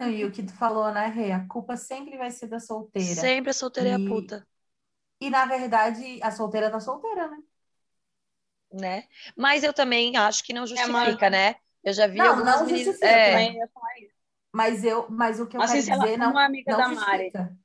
E 0.00 0.24
o 0.24 0.32
que 0.32 0.42
tu 0.42 0.52
falou, 0.52 0.90
né, 0.92 1.06
Rê? 1.06 1.30
A 1.30 1.46
culpa 1.46 1.76
sempre 1.76 2.18
vai 2.18 2.32
ser 2.32 2.48
da 2.48 2.58
solteira. 2.58 3.14
Sempre 3.14 3.50
a 3.50 3.54
solteira 3.54 3.90
e... 3.90 3.92
é 3.92 3.94
a 3.94 3.98
puta. 3.98 4.44
E, 5.20 5.30
na 5.30 5.46
verdade, 5.46 6.20
a 6.20 6.32
solteira 6.32 6.68
tá 6.68 6.80
solteira, 6.80 7.28
né? 7.28 7.38
Né? 8.72 9.04
Mas 9.36 9.62
eu 9.62 9.72
também 9.72 10.16
acho 10.16 10.42
que 10.42 10.52
não 10.52 10.64
é, 10.64 10.66
justifica, 10.66 11.26
é, 11.26 11.30
né? 11.30 11.56
Eu 11.84 11.92
já 11.92 12.08
vi 12.08 12.18
não, 12.18 12.30
algumas 12.30 12.56
não 12.56 12.66
meninas... 12.66 12.86
Justifica, 12.86 13.06
é... 13.06 13.54
Mas, 14.52 14.82
eu, 14.82 15.08
mas 15.08 15.38
o 15.38 15.46
que 15.46 15.56
eu 15.56 15.60
mas 15.60 15.70
quero 15.70 16.00
dizer 16.00 16.16
não, 16.16 16.32
uma 16.32 16.44
amiga 16.44 16.72
não 16.72 16.78
da 16.78 16.88
justifica. 16.88 17.38
Mari. 17.42 17.56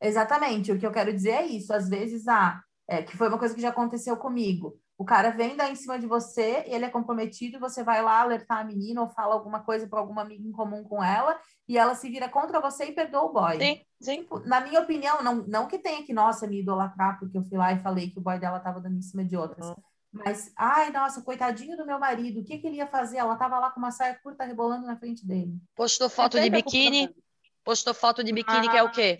Exatamente. 0.00 0.72
O 0.72 0.78
que 0.78 0.86
eu 0.86 0.92
quero 0.92 1.12
dizer 1.12 1.32
é 1.32 1.46
isso. 1.46 1.70
Às 1.74 1.88
vezes, 1.88 2.26
ah, 2.28 2.62
é, 2.86 3.02
que 3.02 3.14
foi 3.14 3.28
uma 3.28 3.38
coisa 3.38 3.54
que 3.54 3.60
já 3.60 3.68
aconteceu 3.68 4.16
comigo. 4.16 4.80
O 4.98 5.04
cara 5.04 5.30
vem 5.30 5.56
dar 5.56 5.70
em 5.70 5.76
cima 5.76 5.96
de 5.96 6.08
você, 6.08 6.64
ele 6.66 6.84
é 6.84 6.90
comprometido, 6.90 7.60
você 7.60 7.84
vai 7.84 8.02
lá 8.02 8.20
alertar 8.20 8.58
a 8.58 8.64
menina 8.64 9.00
ou 9.00 9.08
fala 9.08 9.32
alguma 9.32 9.60
coisa 9.60 9.86
para 9.86 10.00
alguma 10.00 10.22
amiga 10.22 10.44
em 10.44 10.50
comum 10.50 10.82
com 10.82 11.02
ela, 11.02 11.38
e 11.68 11.78
ela 11.78 11.94
se 11.94 12.10
vira 12.10 12.28
contra 12.28 12.60
você 12.60 12.86
e 12.86 12.92
perdoa 12.92 13.22
o 13.22 13.32
boy. 13.32 13.58
Sim, 13.58 13.80
sim. 14.00 14.22
Tipo, 14.22 14.40
na 14.40 14.60
minha 14.60 14.80
opinião, 14.80 15.22
não, 15.22 15.36
não 15.46 15.68
que 15.68 15.78
tenha 15.78 16.04
que, 16.04 16.12
nossa, 16.12 16.48
me 16.48 16.62
idolatrar, 16.62 17.16
porque 17.20 17.38
eu 17.38 17.44
fui 17.44 17.56
lá 17.56 17.72
e 17.72 17.80
falei 17.80 18.10
que 18.10 18.18
o 18.18 18.22
boy 18.22 18.40
dela 18.40 18.58
estava 18.58 18.80
dando 18.80 18.96
em 18.96 19.02
cima 19.02 19.24
de 19.24 19.36
outras. 19.36 19.68
Uhum. 19.68 19.76
Mas, 20.10 20.52
ai, 20.56 20.90
nossa, 20.90 21.22
coitadinho 21.22 21.76
do 21.76 21.86
meu 21.86 22.00
marido, 22.00 22.40
o 22.40 22.44
que, 22.44 22.58
que 22.58 22.66
ele 22.66 22.78
ia 22.78 22.86
fazer? 22.88 23.18
Ela 23.18 23.34
estava 23.34 23.58
lá 23.60 23.70
com 23.70 23.78
uma 23.78 23.92
saia 23.92 24.18
curta 24.20 24.44
rebolando 24.44 24.84
na 24.84 24.96
frente 24.96 25.24
dele. 25.24 25.54
Postou 25.76 26.08
foto 26.08 26.40
de 26.40 26.50
biquíni, 26.50 27.14
postou 27.62 27.94
foto 27.94 28.24
de 28.24 28.32
biquíni, 28.32 28.66
ah. 28.66 28.70
que 28.70 28.76
é 28.76 28.82
o 28.82 28.90
quê? 28.90 29.18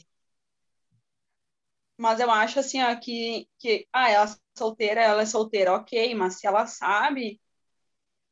Mas 1.99 2.21
eu 2.21 2.31
acho 2.31 2.61
assim, 2.61 2.81
ó, 2.81 2.95
que, 2.95 3.49
que 3.59 3.87
ah, 3.93 4.09
ela 4.09 4.25
é 4.25 4.37
solteira, 4.57 5.03
ela 5.03 5.23
é 5.23 5.27
solteira, 5.27 5.75
ok, 5.75 6.15
mas 6.15 6.39
se 6.39 6.47
ela 6.47 6.65
sabe, 6.65 7.41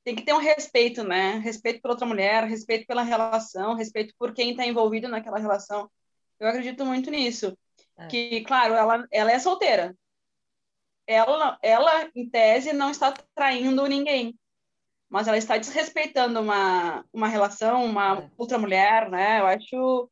tem 0.05 0.15
que 0.15 0.23
ter 0.23 0.33
um 0.33 0.39
respeito, 0.39 1.03
né? 1.03 1.39
Respeito 1.39 1.83
por 1.83 1.91
outra 1.91 2.07
mulher, 2.07 2.45
respeito 2.45 2.87
pela 2.87 3.03
relação, 3.03 3.75
respeito 3.75 4.15
por 4.17 4.33
quem 4.33 4.53
está 4.53 4.65
envolvido 4.65 5.09
naquela 5.09 5.39
relação. 5.39 5.91
Eu 6.39 6.49
acredito 6.49 6.87
muito 6.87 7.11
nisso. 7.11 7.59
É. 7.99 8.07
Que, 8.07 8.45
claro, 8.45 8.75
ela, 8.75 9.05
ela 9.11 9.33
é 9.33 9.39
solteira. 9.41 9.97
Ela, 11.09 11.59
ela, 11.61 12.09
em 12.15 12.31
tese, 12.31 12.73
não 12.73 12.91
está 12.91 13.13
traindo 13.35 13.85
ninguém. 13.89 14.39
Mas 15.09 15.27
ela 15.27 15.39
está 15.39 15.57
desrespeitando 15.57 16.41
uma, 16.41 17.05
uma 17.13 17.27
relação, 17.27 17.85
uma 17.85 18.21
é. 18.21 18.31
outra 18.39 18.59
mulher, 18.59 19.11
né? 19.11 19.41
Eu 19.41 19.47
acho 19.47 20.11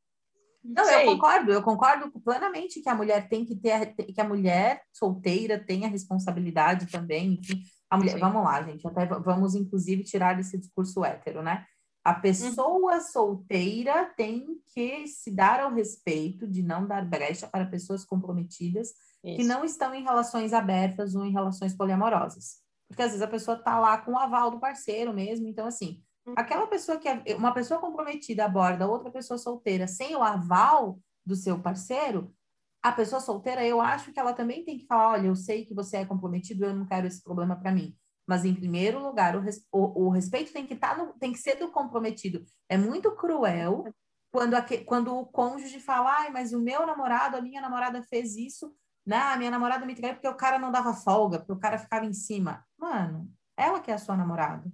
não, 0.65 0.85
Sei. 0.87 1.03
eu 1.03 1.13
concordo, 1.13 1.53
eu 1.53 1.63
concordo 1.63 2.11
plenamente 2.21 2.81
que 2.81 2.89
a 2.89 2.95
mulher 2.95 3.29
tem 3.29 3.45
que 3.45 3.55
ter, 3.55 3.95
que 3.95 4.21
a 4.21 4.27
mulher 4.27 4.81
solteira 4.91 5.63
tem 5.63 5.85
a 5.85 5.89
responsabilidade 5.89 6.87
também, 6.87 7.35
enfim. 7.35 7.63
A 7.91 7.99
mulher, 7.99 8.19
vamos 8.19 8.43
lá, 8.43 8.63
gente, 8.63 8.87
até 8.89 9.05
vamos 9.07 9.55
inclusive 9.55 10.03
tirar 10.03 10.41
esse 10.41 10.57
discurso 10.57 11.05
hétero, 11.05 11.43
né? 11.43 11.67
A 12.03 12.15
pessoa 12.15 12.95
uhum. 12.95 13.01
solteira 13.01 14.13
tem 14.17 14.47
que 14.75 15.07
se 15.07 15.31
dar 15.31 15.61
ao 15.61 15.73
respeito 15.73 16.47
de 16.47 16.63
não 16.63 16.87
dar 16.87 17.05
brecha 17.05 17.47
para 17.47 17.67
pessoas 17.67 18.05
comprometidas 18.05 18.89
Isso. 19.23 19.37
que 19.37 19.45
não 19.45 19.65
estão 19.65 19.95
em 19.95 20.03
relações 20.03 20.53
abertas 20.53 21.15
ou 21.15 21.25
em 21.25 21.33
relações 21.33 21.75
poliamorosas. 21.75 22.63
Porque 22.89 23.03
às 23.03 23.09
vezes 23.09 23.23
a 23.23 23.29
pessoa 23.29 23.57
tá 23.57 23.79
lá 23.79 23.99
com 23.99 24.13
o 24.13 24.19
aval 24.19 24.51
do 24.51 24.61
parceiro 24.61 25.15
mesmo, 25.15 25.49
então 25.49 25.67
assim, 25.67 26.03
Aquela 26.37 26.67
pessoa 26.67 26.99
que 26.99 27.09
é 27.09 27.23
uma 27.37 27.53
pessoa 27.53 27.81
comprometida 27.81 28.45
aborda 28.45 28.89
outra 28.89 29.11
pessoa 29.11 29.37
solteira 29.37 29.87
sem 29.87 30.17
o 30.17 30.23
aval 30.23 30.99
do 31.25 31.37
seu 31.37 31.61
parceiro, 31.61 32.35
a 32.83 32.93
pessoa 32.93 33.21
solteira, 33.21 33.65
eu 33.65 33.81
acho 33.81 34.13
que 34.13 34.21
ela 34.21 34.35
também 34.35 34.63
tem 34.63 34.79
que 34.79 34.87
falar: 34.87 35.13
olha, 35.13 35.29
eu 35.29 35.35
sei 35.35 35.65
que 35.65 35.75
você 35.75 35.99
é 35.99 36.05
comprometido, 36.05 36.67
eu 36.67 36.75
não 36.75 36.87
quero 36.87 37.07
esse 37.07 37.23
problema 37.23 37.57
para 37.57 37.73
mim. 37.73 37.97
Mas, 38.27 38.45
em 38.45 38.55
primeiro 38.55 38.99
lugar, 38.99 39.37
o, 39.37 39.41
res, 39.41 39.67
o, 39.73 40.07
o 40.07 40.11
respeito 40.11 40.53
tem 40.53 40.67
que, 40.67 40.75
estar 40.75 40.95
tá 40.95 41.03
no, 41.03 41.13
tem 41.15 41.33
que 41.33 41.39
ser 41.39 41.57
do 41.57 41.71
comprometido. 41.71 42.45
É 42.69 42.77
muito 42.77 43.13
cruel 43.13 43.85
quando, 44.31 44.55
a, 44.55 44.65
quando 44.85 45.17
o 45.17 45.27
cônjuge 45.27 45.81
fala: 45.81 46.11
ai, 46.21 46.31
mas 46.31 46.53
o 46.53 46.61
meu 46.61 46.87
namorado, 46.87 47.37
a 47.37 47.41
minha 47.41 47.61
namorada 47.61 48.03
fez 48.03 48.37
isso, 48.37 48.75
né? 49.07 49.17
A 49.17 49.37
minha 49.37 49.51
namorada 49.51 49.87
me 49.87 49.95
traiu 49.95 50.15
porque 50.15 50.29
o 50.29 50.37
cara 50.37 50.59
não 50.59 50.71
dava 50.71 50.93
folga, 50.93 51.39
porque 51.39 51.53
o 51.53 51.59
cara 51.59 51.79
ficava 51.79 52.05
em 52.05 52.13
cima. 52.13 52.65
Mano, 52.79 53.31
ela 53.57 53.81
que 53.81 53.91
é 53.91 53.95
a 53.95 53.99
sua 53.99 54.17
namorada. 54.17 54.71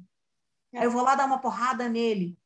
É. 0.72 0.84
Eu 0.84 0.90
vou 0.90 1.02
lá 1.02 1.14
dar 1.14 1.26
uma 1.26 1.40
porrada 1.40 1.88
nele. 1.88 2.38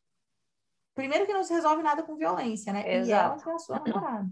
Primeiro 0.95 1.27
que 1.27 1.33
não 1.33 1.43
se 1.43 1.53
resolve 1.53 1.83
nada 1.83 2.03
com 2.03 2.17
violência, 2.17 2.73
né? 2.73 2.81
Exato. 2.95 3.09
E 3.09 3.13
ela 3.13 3.43
que 3.43 3.49
é 3.49 3.53
a 3.53 3.59
sua 3.59 3.81
namorada. 3.81 4.31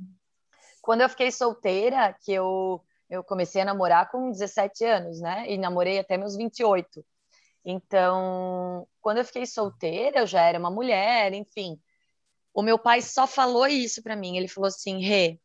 Quando 0.81 1.01
eu 1.01 1.09
fiquei 1.09 1.31
solteira, 1.31 2.17
que 2.21 2.33
eu, 2.33 2.85
eu 3.11 3.23
comecei 3.25 3.63
a 3.63 3.65
namorar 3.65 4.11
com 4.11 4.31
17 4.31 4.85
anos, 4.85 5.21
né? 5.21 5.51
E 5.51 5.59
namorei 5.59 5.99
até 5.99 6.17
meus 6.17 6.37
28. 6.37 7.05
Então, 7.65 8.89
quando 9.01 9.19
eu 9.19 9.25
fiquei 9.25 9.47
solteira, 9.47 10.21
eu 10.21 10.27
já 10.27 10.43
era 10.43 10.59
uma 10.59 10.71
mulher, 10.71 11.33
enfim. 11.33 11.81
O 12.55 12.63
meu 12.63 12.79
pai 12.79 13.01
só 13.03 13.27
falou 13.27 13.67
isso 13.67 14.03
para 14.03 14.17
mim. 14.17 14.37
Ele 14.37 14.49
falou 14.49 14.69
assim: 14.69 15.01
Rê, 15.01 15.41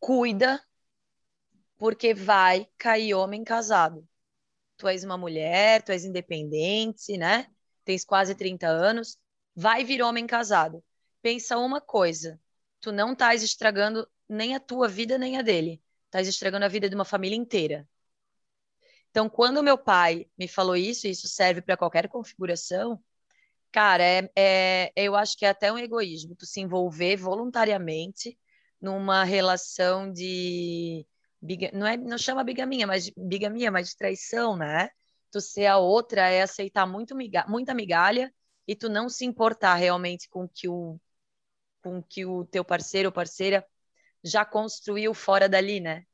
cuida, 0.00 0.62
porque 1.76 2.14
vai 2.14 2.66
cair 2.78 3.14
homem 3.14 3.44
casado 3.44 4.07
tu 4.78 4.88
és 4.88 5.04
uma 5.04 5.18
mulher, 5.18 5.82
tu 5.82 5.92
és 5.92 6.04
independente, 6.04 7.18
né? 7.18 7.48
Tens 7.84 8.04
quase 8.04 8.34
30 8.34 8.68
anos, 8.68 9.18
vai 9.54 9.84
vir 9.84 10.02
homem 10.02 10.26
casado. 10.26 10.82
Pensa 11.20 11.58
uma 11.58 11.80
coisa, 11.80 12.40
tu 12.80 12.92
não 12.92 13.12
estás 13.12 13.42
estragando 13.42 14.08
nem 14.28 14.54
a 14.54 14.60
tua 14.60 14.88
vida 14.88 15.18
nem 15.18 15.36
a 15.36 15.42
dele, 15.42 15.82
estás 16.06 16.28
estragando 16.28 16.64
a 16.64 16.68
vida 16.68 16.88
de 16.88 16.94
uma 16.94 17.04
família 17.04 17.36
inteira. 17.36 17.88
Então, 19.10 19.28
quando 19.28 19.62
meu 19.62 19.76
pai 19.76 20.26
me 20.38 20.46
falou 20.46 20.76
isso, 20.76 21.06
e 21.06 21.10
isso 21.10 21.26
serve 21.28 21.60
para 21.62 21.76
qualquer 21.76 22.08
configuração, 22.08 23.02
cara, 23.72 24.04
é, 24.04 24.30
é, 24.36 24.92
eu 24.96 25.16
acho 25.16 25.36
que 25.36 25.44
é 25.44 25.48
até 25.48 25.72
um 25.72 25.78
egoísmo 25.78 26.36
tu 26.36 26.46
se 26.46 26.60
envolver 26.60 27.16
voluntariamente 27.16 28.38
numa 28.80 29.24
relação 29.24 30.12
de 30.12 31.06
biga, 31.40 31.70
não 31.72 31.86
é, 31.86 31.96
não 31.96 32.18
chama 32.18 32.44
bigamia, 32.44 32.86
mas 32.86 33.10
bigamia, 33.16 33.70
mas 33.70 33.90
de 33.90 33.96
traição, 33.96 34.56
né? 34.56 34.88
Tu 35.30 35.40
ser 35.40 35.66
a 35.66 35.78
outra 35.78 36.28
é 36.28 36.42
aceitar 36.42 36.86
muito 36.86 37.14
miga, 37.14 37.44
muita 37.48 37.74
migalha 37.74 38.32
e 38.66 38.74
tu 38.74 38.88
não 38.88 39.08
se 39.08 39.24
importar 39.24 39.74
realmente 39.74 40.28
com 40.28 40.48
que 40.48 40.68
o 40.68 40.98
com 41.82 42.02
que 42.02 42.26
o 42.26 42.44
teu 42.44 42.64
parceiro 42.64 43.08
ou 43.08 43.12
parceira 43.12 43.64
já 44.22 44.44
construiu 44.44 45.14
fora 45.14 45.48
dali, 45.48 45.80
né? 45.80 46.04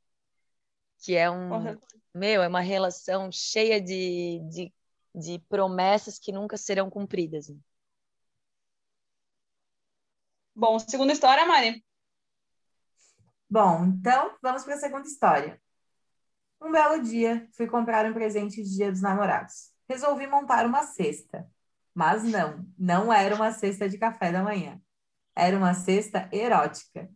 Que 0.99 1.15
é 1.15 1.29
um. 1.29 1.77
Meu, 2.13 2.41
é 2.41 2.47
uma 2.47 2.61
relação 2.61 3.29
cheia 3.31 3.81
de, 3.81 4.39
de, 4.49 4.73
de 5.13 5.39
promessas 5.49 6.17
que 6.17 6.31
nunca 6.31 6.55
serão 6.55 6.89
cumpridas. 6.89 7.49
Né? 7.49 7.57
Bom, 10.55 10.79
segunda 10.79 11.11
história, 11.11 11.45
Mari. 11.45 11.83
Bom, 13.49 13.85
então 13.85 14.35
vamos 14.41 14.63
para 14.63 14.75
a 14.75 14.77
segunda 14.77 15.07
história. 15.07 15.61
Um 16.61 16.71
belo 16.71 17.01
dia, 17.01 17.47
fui 17.55 17.67
comprar 17.67 18.05
um 18.05 18.13
presente 18.13 18.63
de 18.63 18.75
Dia 18.75 18.91
dos 18.91 19.01
Namorados. 19.01 19.71
Resolvi 19.87 20.25
montar 20.27 20.65
uma 20.65 20.83
cesta. 20.83 21.47
Mas 21.93 22.23
não, 22.23 22.65
não 22.77 23.13
era 23.13 23.35
uma 23.35 23.51
cesta 23.51 23.87
de 23.87 23.97
café 23.97 24.31
da 24.31 24.43
manhã. 24.43 24.81
Era 25.35 25.57
uma 25.57 25.73
cesta 25.73 26.27
erótica, 26.31 27.09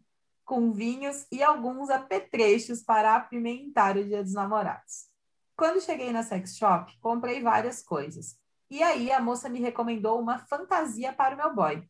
com 0.45 0.71
vinhos 0.71 1.25
e 1.31 1.41
alguns 1.43 1.89
apetrechos 1.89 2.83
para 2.83 3.15
apimentar 3.15 3.97
o 3.97 4.03
Dia 4.05 4.23
dos 4.23 4.33
Namorados. 4.33 5.07
Quando 5.55 5.81
cheguei 5.81 6.11
na 6.11 6.23
sex 6.23 6.55
shop, 6.55 6.97
comprei 7.01 7.41
várias 7.41 7.81
coisas. 7.83 8.37
E 8.69 8.83
aí 8.83 9.11
a 9.11 9.19
moça 9.19 9.49
me 9.49 9.59
recomendou 9.59 10.21
uma 10.21 10.39
fantasia 10.39 11.11
para 11.11 11.35
o 11.35 11.37
meu 11.37 11.55
boy. 11.55 11.83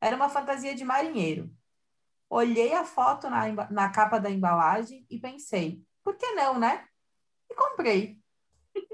Era 0.00 0.16
uma 0.16 0.28
fantasia 0.28 0.74
de 0.74 0.84
marinheiro. 0.84 1.54
Olhei 2.30 2.72
a 2.74 2.84
foto 2.84 3.28
na, 3.28 3.68
na 3.70 3.88
capa 3.90 4.20
da 4.20 4.30
embalagem 4.30 5.04
e 5.10 5.18
pensei, 5.18 5.82
por 6.04 6.16
que 6.16 6.30
não, 6.30 6.60
né? 6.60 6.86
E 7.50 7.54
comprei. 7.56 8.20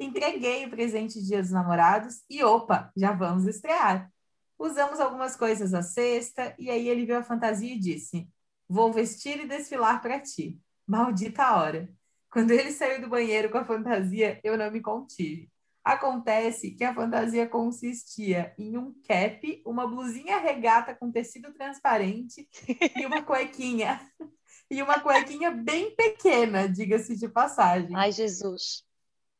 Entreguei 0.00 0.64
o 0.64 0.70
presente 0.70 1.20
de 1.20 1.26
Dia 1.26 1.42
dos 1.42 1.50
Namorados 1.50 2.24
e 2.30 2.42
opa, 2.42 2.90
já 2.96 3.12
vamos 3.12 3.44
estrear. 3.44 4.10
Usamos 4.58 4.98
algumas 5.00 5.36
coisas 5.36 5.74
à 5.74 5.82
sexta 5.82 6.54
e 6.58 6.70
aí 6.70 6.88
ele 6.88 7.04
viu 7.04 7.18
a 7.18 7.22
fantasia 7.22 7.74
e 7.74 7.78
disse: 7.78 8.26
Vou 8.66 8.90
vestir 8.90 9.38
e 9.38 9.46
desfilar 9.46 10.00
para 10.00 10.18
ti. 10.18 10.58
Maldita 10.86 11.56
hora. 11.56 11.90
Quando 12.30 12.52
ele 12.52 12.72
saiu 12.72 13.02
do 13.02 13.08
banheiro 13.08 13.50
com 13.50 13.58
a 13.58 13.64
fantasia, 13.66 14.40
eu 14.42 14.56
não 14.56 14.70
me 14.70 14.80
contive. 14.80 15.50
Acontece 15.86 16.72
que 16.72 16.82
a 16.82 16.92
fantasia 16.92 17.48
consistia 17.48 18.52
em 18.58 18.76
um 18.76 18.92
cap, 19.06 19.62
uma 19.64 19.86
blusinha 19.86 20.36
regata 20.36 20.92
com 20.96 21.12
tecido 21.12 21.52
transparente 21.52 22.48
e 22.96 23.06
uma 23.06 23.22
cuequinha. 23.22 24.00
e 24.68 24.82
uma 24.82 24.98
cuequinha 24.98 25.52
bem 25.52 25.94
pequena, 25.94 26.68
diga-se 26.68 27.16
de 27.16 27.28
passagem. 27.28 27.94
Ai, 27.94 28.10
Jesus. 28.10 28.84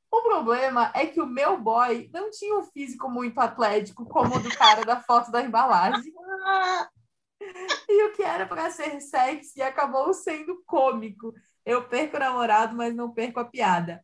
O 0.09 0.23
problema 0.23 0.93
é 0.95 1.05
que 1.07 1.21
o 1.21 1.27
meu 1.27 1.61
boy 1.61 2.09
não 2.15 2.31
tinha 2.31 2.57
um 2.57 2.63
físico 2.63 3.11
muito 3.11 3.41
atlético 3.41 4.07
como 4.07 4.37
o 4.37 4.41
do 4.41 4.57
cara 4.57 4.85
da 4.85 5.01
foto 5.01 5.33
da 5.33 5.43
embalagem. 5.43 6.13
E 7.89 8.05
o 8.05 8.13
que 8.15 8.23
era 8.23 8.47
para 8.47 8.71
ser 8.71 8.99
sexy 9.01 9.61
acabou 9.61 10.13
sendo 10.15 10.63
cômico. 10.65 11.35
Eu 11.65 11.87
perco 11.87 12.17
o 12.17 12.21
namorado, 12.21 12.75
mas 12.75 12.95
não 12.95 13.13
perco 13.13 13.39
a 13.39 13.45
piada. 13.45 14.03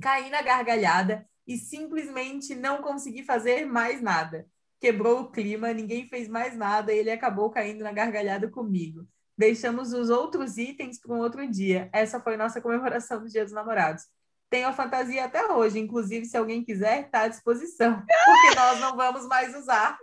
Caí 0.00 0.30
na 0.30 0.40
gargalhada 0.40 1.28
e 1.46 1.58
simplesmente 1.58 2.54
não 2.54 2.82
consegui 2.82 3.22
fazer 3.22 3.66
mais 3.66 4.00
nada. 4.00 4.46
Quebrou 4.80 5.20
o 5.20 5.30
clima, 5.30 5.72
ninguém 5.72 6.08
fez 6.08 6.28
mais 6.28 6.56
nada 6.56 6.92
e 6.92 6.98
ele 6.98 7.10
acabou 7.10 7.50
caindo 7.50 7.82
na 7.82 7.92
gargalhada 7.92 8.48
comigo. 8.48 9.06
Deixamos 9.36 9.92
os 9.92 10.10
outros 10.10 10.58
itens 10.58 11.00
para 11.00 11.12
um 11.12 11.18
outro 11.18 11.48
dia. 11.50 11.88
Essa 11.92 12.20
foi 12.20 12.36
nossa 12.36 12.60
comemoração 12.60 13.20
do 13.20 13.28
Dia 13.28 13.44
dos 13.44 13.52
Namorados. 13.52 14.04
Tenho 14.48 14.68
a 14.68 14.72
fantasia 14.72 15.24
até 15.24 15.50
hoje, 15.50 15.80
inclusive 15.80 16.26
se 16.26 16.36
alguém 16.36 16.62
quiser, 16.62 17.06
está 17.06 17.22
à 17.22 17.28
disposição, 17.28 18.00
porque 18.24 18.54
nós 18.54 18.78
não 18.80 18.96
vamos 18.96 19.26
mais 19.26 19.54
usar. 19.56 19.98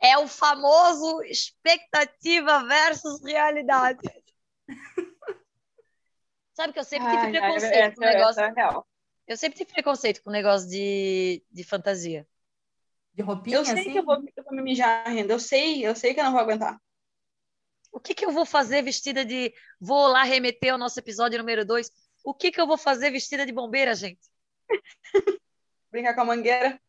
É 0.00 0.18
o 0.18 0.26
famoso 0.26 1.22
expectativa 1.22 2.64
versus 2.66 3.22
realidade. 3.22 4.00
Sabe 6.54 6.72
que 6.72 6.78
eu 6.78 6.84
sempre 6.84 7.08
tive 7.08 7.20
ai, 7.20 7.30
preconceito 7.30 7.74
ai, 7.74 7.94
com 7.94 8.00
o 8.00 8.06
negócio. 8.06 8.40
É 8.42 8.95
eu 9.26 9.36
sempre 9.36 9.58
tive 9.58 9.72
preconceito 9.72 10.22
com 10.22 10.30
o 10.30 10.32
negócio 10.32 10.68
de, 10.68 11.42
de 11.50 11.64
fantasia. 11.64 12.26
De 13.12 13.22
roupinha? 13.22 13.56
Eu 13.56 13.64
sei 13.64 13.74
assim? 13.74 13.92
que 13.92 13.98
eu 13.98 14.04
vou, 14.04 14.16
eu 14.36 14.44
vou 14.44 14.54
me 14.54 14.62
mijar 14.62 15.06
ainda. 15.06 15.32
Eu 15.32 15.40
sei, 15.40 15.86
eu 15.86 15.96
sei 15.96 16.14
que 16.14 16.20
eu 16.20 16.24
não 16.24 16.32
vou 16.32 16.40
aguentar. 16.40 16.80
O 17.90 17.98
que, 17.98 18.14
que 18.14 18.24
eu 18.26 18.30
vou 18.30 18.44
fazer 18.44 18.82
vestida 18.82 19.24
de. 19.24 19.54
Vou 19.80 20.06
lá 20.06 20.22
remeter 20.22 20.72
ao 20.72 20.78
nosso 20.78 20.98
episódio 21.00 21.38
número 21.38 21.64
2. 21.64 21.90
O 22.22 22.34
que, 22.34 22.50
que 22.50 22.60
eu 22.60 22.66
vou 22.66 22.76
fazer 22.76 23.10
vestida 23.10 23.46
de 23.46 23.52
bombeira, 23.52 23.94
gente? 23.94 24.20
Brincar 25.90 26.14
com 26.14 26.20
a 26.20 26.24
mangueira? 26.26 26.80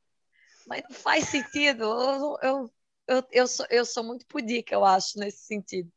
Mas 0.67 0.84
não 0.84 0.91
faz 0.91 1.26
sentido. 1.30 1.84
Eu, 1.86 2.38
eu, 2.41 2.73
eu, 3.08 3.28
eu, 3.32 3.47
sou, 3.47 3.65
eu 3.69 3.86
sou 3.86 4.04
muito 4.04 4.26
pudica, 4.28 4.76
eu 4.76 4.84
acho, 4.84 5.17
nesse 5.17 5.45
sentido. 5.45 5.91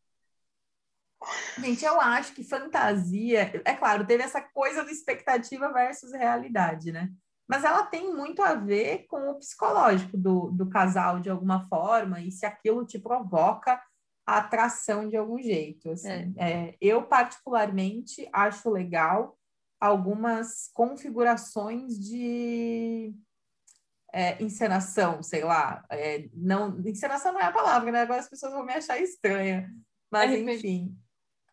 Gente, 1.58 1.84
eu 1.84 2.00
acho 2.00 2.32
que 2.32 2.42
fantasia, 2.42 3.62
é 3.64 3.74
claro, 3.74 4.06
teve 4.06 4.22
essa 4.22 4.40
coisa 4.40 4.82
da 4.82 4.90
expectativa 4.90 5.72
versus 5.72 6.12
realidade, 6.12 6.92
né? 6.92 7.10
Mas 7.48 7.64
ela 7.64 7.84
tem 7.84 8.14
muito 8.14 8.42
a 8.42 8.54
ver 8.54 9.06
com 9.08 9.30
o 9.30 9.38
psicológico 9.38 10.16
do, 10.16 10.50
do 10.52 10.70
casal 10.70 11.20
de 11.20 11.28
alguma 11.28 11.66
forma, 11.68 12.20
e 12.20 12.30
se 12.30 12.46
aquilo 12.46 12.86
te 12.86 12.98
provoca 12.98 13.82
a 14.26 14.38
atração 14.38 15.08
de 15.08 15.16
algum 15.16 15.42
jeito. 15.42 15.90
Assim. 15.90 16.32
É. 16.36 16.50
É, 16.50 16.76
eu, 16.80 17.02
particularmente, 17.02 18.28
acho 18.32 18.70
legal 18.70 19.36
algumas 19.80 20.70
configurações 20.72 21.98
de 21.98 23.12
é, 24.12 24.40
encenação, 24.42 25.22
sei 25.22 25.42
lá. 25.42 25.84
É, 25.90 26.28
não, 26.32 26.78
encenação 26.86 27.32
não 27.32 27.40
é 27.40 27.44
a 27.44 27.52
palavra, 27.52 27.90
né? 27.90 28.02
Agora 28.02 28.20
as 28.20 28.28
pessoas 28.28 28.52
vão 28.52 28.64
me 28.64 28.72
achar 28.72 29.00
estranha. 29.00 29.68
Mas, 30.10 30.30
enfim. 30.32 30.96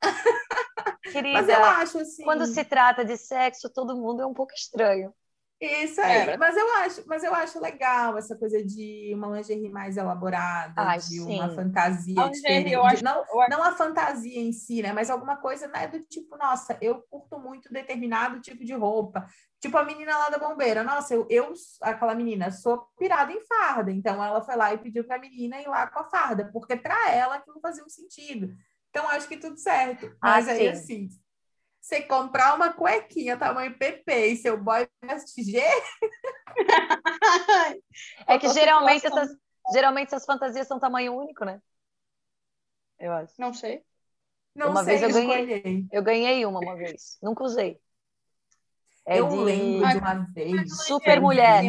Querida, 1.12 1.42
Mas 1.42 1.50
eu 1.50 1.64
acho 1.64 2.00
assim. 2.00 2.24
Quando 2.24 2.46
se 2.46 2.64
trata 2.66 3.04
de 3.04 3.18
sexo, 3.18 3.70
todo 3.70 3.96
mundo 3.96 4.22
é 4.22 4.26
um 4.26 4.34
pouco 4.34 4.54
estranho. 4.54 5.14
Isso 5.60 6.00
aí, 6.00 6.30
é. 6.30 6.38
mas 6.38 6.56
eu 6.56 6.72
acho, 6.76 7.04
mas 7.08 7.24
eu 7.24 7.34
acho 7.34 7.60
legal 7.60 8.16
essa 8.16 8.36
coisa 8.36 8.64
de 8.64 9.12
uma 9.16 9.36
lingerie 9.36 9.70
mais 9.70 9.98
elaborada, 9.98 10.74
Ai, 10.80 11.00
de 11.00 11.20
sim. 11.20 11.34
uma 11.34 11.50
fantasia 11.50 12.30
diferente. 12.30 12.76
Acho, 12.76 13.04
não, 13.04 13.26
não 13.50 13.64
a 13.64 13.72
fantasia 13.72 14.40
em 14.40 14.52
si, 14.52 14.84
né? 14.84 14.94
Mas 14.94 15.10
alguma 15.10 15.38
coisa 15.38 15.68
né, 15.68 15.88
do 15.88 16.00
tipo, 16.02 16.38
nossa, 16.38 16.78
eu 16.80 17.02
curto 17.10 17.40
muito 17.40 17.74
determinado 17.74 18.40
tipo 18.40 18.64
de 18.64 18.74
roupa. 18.74 19.26
Tipo 19.60 19.80
a 19.80 19.84
menina 19.84 20.16
lá 20.16 20.30
da 20.30 20.38
bombeira, 20.38 20.84
nossa, 20.84 21.16
eu, 21.16 21.26
eu 21.28 21.52
aquela 21.82 22.14
menina, 22.14 22.52
sou 22.52 22.88
pirada 23.00 23.32
em 23.32 23.42
farda. 23.42 23.92
Então 23.92 24.24
ela 24.24 24.44
foi 24.44 24.56
lá 24.56 24.72
e 24.76 24.78
pediu 24.78 25.06
para 25.06 25.16
a 25.16 25.20
menina 25.20 25.60
ir 25.60 25.68
lá 25.68 25.88
com 25.88 25.98
a 25.98 26.04
farda, 26.04 26.52
porque 26.54 26.76
para 26.76 27.12
ela 27.12 27.38
aquilo 27.38 27.60
fazia 27.60 27.84
um 27.84 27.90
sentido. 27.90 28.56
Então 28.89 29.08
acho 29.10 29.28
que 29.28 29.38
tudo 29.38 29.58
certo. 29.58 30.08
Ah, 30.21 30.36
mas 30.36 30.47
ah, 30.47 30.52
aí 30.52 30.60
sim. 30.60 30.67
assim, 30.69 31.10
você 31.80 32.02
comprar 32.02 32.56
uma 32.56 32.73
cuequinha 32.73 33.38
tamanho 33.38 33.78
PP 33.78 34.28
e 34.28 34.38
seu 34.38 34.62
boy 34.62 34.88
veste 35.04 35.43
G. 35.43 35.62
é 38.28 38.38
que 38.38 38.50
geralmente 38.50 39.06
essas, 39.08 39.30
geralmente 39.71 40.08
essas 40.08 40.26
fantasias 40.26 40.67
são 40.67 40.80
tamanho 40.80 41.15
único, 41.15 41.45
né? 41.45 41.62
Eu 43.00 43.13
acho. 43.13 43.34
Não 43.39 43.54
sei. 43.54 43.84
Não 44.56 44.71
uma 44.71 44.84
sei, 44.84 44.97
vez 44.97 45.15
eu 45.15 45.28
ganhei. 45.28 45.88
Eu 45.91 46.04
ganhei 46.04 46.45
uma 46.45 46.60
uma 46.60 46.76
vez. 46.76 47.17
Nunca 47.21 47.43
usei. 47.43 47.80
É 49.06 49.19
eu 49.19 49.30
de... 49.30 49.38
lembro 49.38 49.88
de 49.88 49.97
uma 49.97 50.28
vez. 50.34 50.86
Super 50.86 51.21
mulher. 51.21 51.63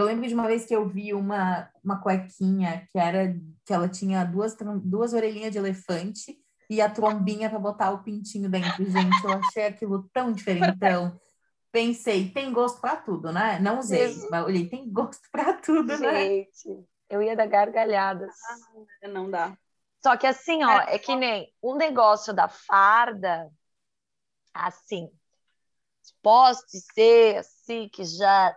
Eu 0.00 0.06
lembro 0.06 0.26
de 0.26 0.32
uma 0.32 0.46
vez 0.46 0.64
que 0.64 0.74
eu 0.74 0.88
vi 0.88 1.12
uma, 1.12 1.70
uma 1.84 2.00
cuequinha 2.00 2.86
que 2.90 2.98
era 2.98 3.34
que 3.66 3.72
ela 3.72 3.88
tinha 3.88 4.24
duas, 4.24 4.56
duas 4.82 5.12
orelhinhas 5.12 5.52
de 5.52 5.58
elefante 5.58 6.38
e 6.70 6.80
a 6.80 6.88
trombinha 6.88 7.50
para 7.50 7.58
botar 7.58 7.90
o 7.90 8.02
pintinho 8.02 8.48
dentro. 8.48 8.84
Gente, 8.90 9.22
eu 9.22 9.32
achei 9.32 9.66
aquilo 9.66 10.08
tão 10.12 10.32
diferentão. 10.32 11.20
Pensei, 11.70 12.30
tem 12.30 12.50
gosto 12.52 12.80
para 12.80 12.96
tudo, 12.96 13.30
né? 13.30 13.58
Não 13.60 13.78
usei, 13.78 14.16
mas 14.30 14.44
olhei, 14.44 14.68
tem 14.68 14.90
gosto 14.90 15.28
para 15.30 15.52
tudo, 15.54 15.90
Gente, 15.90 16.00
né? 16.00 16.26
Gente, 16.26 16.84
eu 17.08 17.22
ia 17.22 17.36
dar 17.36 17.46
gargalhadas. 17.46 18.34
Ah, 19.02 19.08
não 19.08 19.30
dá. 19.30 19.56
Só 20.02 20.16
que 20.16 20.26
assim, 20.26 20.64
ó, 20.64 20.80
é, 20.80 20.98
que 20.98 21.14
nem 21.14 21.52
o 21.60 21.74
um 21.74 21.76
negócio 21.76 22.32
da 22.32 22.48
farda, 22.48 23.50
assim, 24.54 25.10
pode 26.22 26.58
ser 26.94 27.36
assim 27.36 27.88
que 27.88 28.02
já 28.04 28.56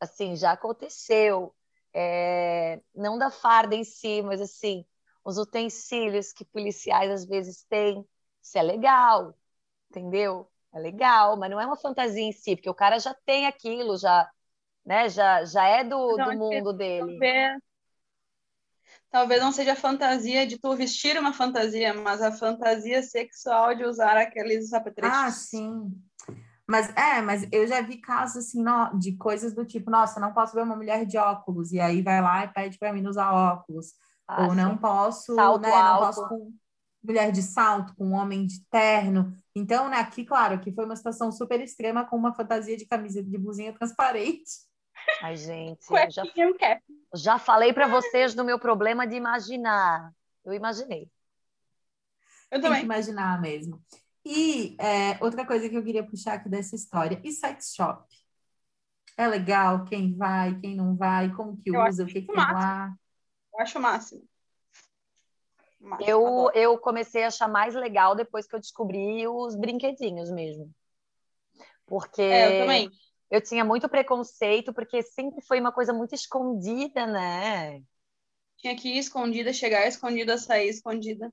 assim 0.00 0.36
já 0.36 0.52
aconteceu 0.52 1.54
é, 1.94 2.80
não 2.94 3.18
da 3.18 3.30
farda 3.30 3.74
em 3.74 3.84
si 3.84 4.22
mas 4.22 4.40
assim 4.40 4.84
os 5.24 5.38
utensílios 5.38 6.32
que 6.32 6.44
policiais 6.44 7.10
às 7.10 7.24
vezes 7.26 7.64
têm. 7.64 8.06
Isso 8.42 8.56
é 8.58 8.62
legal, 8.62 9.34
entendeu? 9.90 10.50
É 10.72 10.78
legal, 10.80 11.36
mas 11.36 11.50
não 11.50 11.60
é 11.60 11.66
uma 11.66 11.76
fantasia 11.76 12.22
em 12.22 12.32
si, 12.32 12.56
porque 12.56 12.70
o 12.70 12.74
cara 12.74 12.98
já 12.98 13.14
tem 13.26 13.46
aquilo, 13.46 13.96
já, 13.98 14.30
né, 14.84 15.08
já, 15.08 15.44
já 15.44 15.66
é 15.66 15.84
do, 15.84 16.18
não, 16.18 16.26
do 16.26 16.32
mundo 16.34 16.72
dele. 16.72 17.28
Talvez, 17.28 17.62
talvez 19.10 19.40
não 19.40 19.50
seja 19.52 19.72
a 19.72 19.76
fantasia 19.76 20.46
de 20.46 20.58
tu 20.58 20.74
vestir 20.76 21.18
uma 21.18 21.32
fantasia, 21.32 21.92
mas 21.94 22.22
a 22.22 22.30
fantasia 22.32 23.02
sexual 23.02 23.74
de 23.74 23.84
usar 23.84 24.16
aqueles 24.16 24.72
apetrechos. 24.72 25.22
Ah, 25.22 25.30
sim. 25.32 26.05
Mas 26.68 26.88
é, 26.96 27.22
mas 27.22 27.46
eu 27.52 27.66
já 27.66 27.80
vi 27.80 27.98
casos 27.98 28.46
assim, 28.48 28.62
no, 28.62 28.98
de 28.98 29.16
coisas 29.16 29.54
do 29.54 29.64
tipo, 29.64 29.90
nossa, 29.90 30.18
não 30.18 30.32
posso 30.32 30.54
ver 30.54 30.62
uma 30.62 30.74
mulher 30.76 31.06
de 31.06 31.16
óculos, 31.16 31.72
e 31.72 31.78
aí 31.80 32.02
vai 32.02 32.20
lá 32.20 32.44
e 32.44 32.48
pede 32.52 32.78
para 32.78 32.92
mim 32.92 33.06
usar 33.06 33.32
óculos 33.32 33.94
Ah, 34.26 34.46
Ou 34.46 34.54
não 34.54 34.72
sim. 34.72 34.76
posso, 34.78 35.34
Salto 35.34 35.62
né? 35.62 35.68
Não 35.70 35.76
alto. 35.78 36.06
posso 36.06 36.28
com 36.28 36.52
mulher 37.02 37.30
de 37.30 37.40
salto, 37.40 37.94
com 37.94 38.10
homem 38.10 38.46
de 38.46 38.64
terno. 38.68 39.32
Então, 39.54 39.88
né, 39.88 39.98
aqui, 39.98 40.24
claro, 40.24 40.54
aqui 40.56 40.72
foi 40.72 40.84
uma 40.84 40.96
situação 40.96 41.30
super 41.30 41.60
extrema 41.60 42.04
com 42.04 42.16
uma 42.16 42.34
fantasia 42.34 42.76
de 42.76 42.84
camisa 42.84 43.22
de 43.22 43.38
blusinha 43.38 43.72
transparente. 43.72 44.66
Ai, 45.22 45.36
gente, 45.36 45.86
eu 45.88 46.10
já, 46.10 46.24
já 47.14 47.38
falei 47.38 47.72
para 47.72 47.86
vocês 47.86 48.34
do 48.34 48.44
meu 48.44 48.58
problema 48.58 49.06
de 49.06 49.14
imaginar. 49.14 50.12
Eu 50.44 50.52
imaginei. 50.52 51.08
Eu 52.50 52.60
Tem 52.60 52.60
que 52.60 52.66
também. 52.68 52.84
imaginar 52.84 53.40
mesmo. 53.40 53.80
E 54.28 54.76
é, 54.80 55.22
outra 55.22 55.46
coisa 55.46 55.68
que 55.68 55.76
eu 55.76 55.84
queria 55.84 56.04
puxar 56.04 56.34
aqui 56.34 56.48
dessa 56.48 56.74
história, 56.74 57.20
e 57.22 57.30
sex 57.30 57.72
shop? 57.76 58.04
É 59.16 59.28
legal? 59.28 59.84
Quem 59.84 60.16
vai, 60.16 60.58
quem 60.58 60.74
não 60.74 60.96
vai, 60.96 61.32
como 61.32 61.56
que 61.56 61.70
Eu 61.70 61.80
usa, 61.84 62.02
o 62.02 62.06
que, 62.06 62.22
que 62.22 62.26
tem 62.26 62.36
lá? 62.36 62.92
Eu 63.54 63.60
acho 63.60 63.78
o 63.78 63.82
máximo. 63.82 64.24
Máximo, 65.80 66.10
Eu, 66.10 66.50
eu 66.54 66.78
comecei 66.78 67.22
a 67.22 67.28
achar 67.28 67.46
mais 67.46 67.72
legal 67.76 68.16
depois 68.16 68.48
que 68.48 68.56
eu 68.56 68.60
descobri 68.60 69.28
os 69.28 69.54
brinquedinhos 69.54 70.28
mesmo. 70.32 70.74
Porque 71.86 72.20
É, 72.20 72.48
eu 72.48 72.58
também. 72.58 72.90
eu 73.30 73.40
tinha 73.40 73.64
muito 73.64 73.88
preconceito, 73.88 74.74
porque 74.74 75.02
sempre 75.04 75.40
foi 75.46 75.60
uma 75.60 75.70
coisa 75.70 75.92
muito 75.92 76.16
escondida, 76.16 77.06
né? 77.06 77.80
Tinha 78.56 78.74
que 78.74 78.88
ir 78.88 78.98
escondida, 78.98 79.52
chegar 79.52 79.86
escondida, 79.86 80.36
sair 80.36 80.68
escondida. 80.68 81.32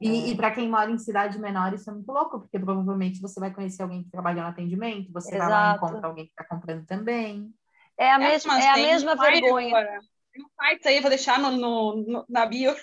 E, 0.00 0.32
e 0.32 0.36
para 0.36 0.50
quem 0.50 0.68
mora 0.68 0.90
em 0.90 0.98
cidade 0.98 1.38
menor, 1.38 1.72
isso 1.72 1.88
é 1.88 1.92
muito 1.92 2.10
louco, 2.12 2.40
porque 2.40 2.58
provavelmente 2.58 3.20
você 3.20 3.40
vai 3.40 3.52
conhecer 3.52 3.82
alguém 3.82 4.02
que 4.04 4.10
trabalha 4.10 4.42
no 4.42 4.48
atendimento, 4.48 5.12
você 5.12 5.36
vai 5.36 5.48
lá 5.48 5.64
e 5.64 5.68
Exato. 5.68 5.86
encontra 5.86 6.08
alguém 6.08 6.26
que 6.26 6.32
está 6.32 6.44
comprando 6.44 6.84
também. 6.86 7.54
É 7.96 8.10
a, 8.10 8.18
É, 8.18 8.28
mes 8.28 8.44
é 8.44 8.70
a 8.70 8.76
mesma 8.76 9.14
um 9.14 9.18
vergonha. 9.20 9.76
agora. 9.76 10.00
Tem 10.32 10.42
um 10.44 10.48
site 10.56 10.88
aí, 10.88 11.00
vou 11.00 11.10
deixar 11.10 11.38
no, 11.38 11.50
no- 11.52 11.96
no- 12.06 12.24
na 12.28 12.44
bio. 12.44 12.74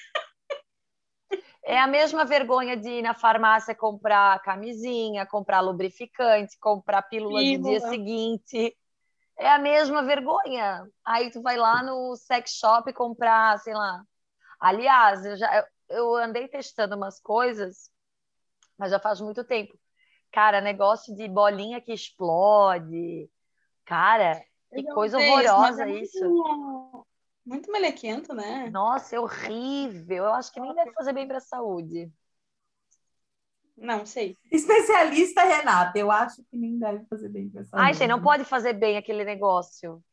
É 1.63 1.80
a 1.80 1.88
mesma 1.88 2.26
vergonha 2.26 2.76
de 2.76 2.89
ir 2.89 3.02
na 3.02 3.13
farmácia 3.13 3.76
comprar 3.76 4.41
camisinha, 4.41 5.26
comprar 5.26 5.60
lubrificante, 5.62 6.58
comprar 6.60 7.04
pílula 7.04 7.41
do 7.43 7.62
dia 7.62 7.80
Pílula. 7.80 7.89
seguinte. 7.89 8.76
É 9.38 9.50
a 9.52 9.60
mesma 9.60 10.04
vergonha. 10.04 10.84
Aí 11.06 11.32
tu 11.32 11.41
vai 11.41 11.58
lá 11.58 11.84
no 11.84 12.15
sex 12.15 12.52
shop 12.60 12.91
comprar, 12.93 13.58
sei 13.60 13.74
lá. 13.74 14.04
Aliás, 14.60 15.26
eu 15.26 15.38
já 15.38 15.65
eu, 15.91 16.15
andei 16.15 16.47
testando 16.47 16.95
umas 16.95 17.19
coisas, 17.19 17.91
mas 18.77 18.91
já 18.91 18.99
faz 18.99 19.21
muito 19.21 19.43
tempo. 19.43 19.77
Cara, 20.32 20.62
negócio 20.62 21.15
de 21.15 21.27
bolinha 21.27 21.82
que 21.82 21.93
explode. 21.93 23.30
Cara, 23.86 24.41
que 24.73 24.84
coisa 24.93 25.19
isso, 25.19 25.30
mas 25.30 25.47
horrorosa 25.47 25.84
é 25.84 26.01
isso. 26.01 26.30
Muito, 26.30 27.08
muito 27.45 27.71
melequento, 27.71 28.34
né? 28.34 28.69
Nossa, 28.69 29.15
é 29.15 29.19
horrível. 29.19 30.25
Eu 30.25 30.34
acho 30.34 30.51
que 30.54 30.60
nem 30.60 30.73
deve 30.73 30.93
fazer 30.93 31.13
bem 31.13 31.27
para 31.27 31.38
a 31.38 31.41
saúde. 31.41 32.12
Não, 33.75 34.06
sei. 34.06 34.38
Especialista 34.51 35.43
Renata, 35.43 35.97
eu 35.97 36.12
acho 36.12 36.43
que 36.43 36.56
nem 36.56 36.77
deve 36.77 37.04
fazer 37.06 37.30
bem 37.30 37.49
para 37.49 37.62
essa 37.62 37.77
Ai, 37.77 37.93
gente, 37.93 38.08
não 38.08 38.21
pode 38.21 38.45
fazer 38.45 38.73
bem 38.73 38.95
aquele 38.95 39.25
negócio. 39.25 40.04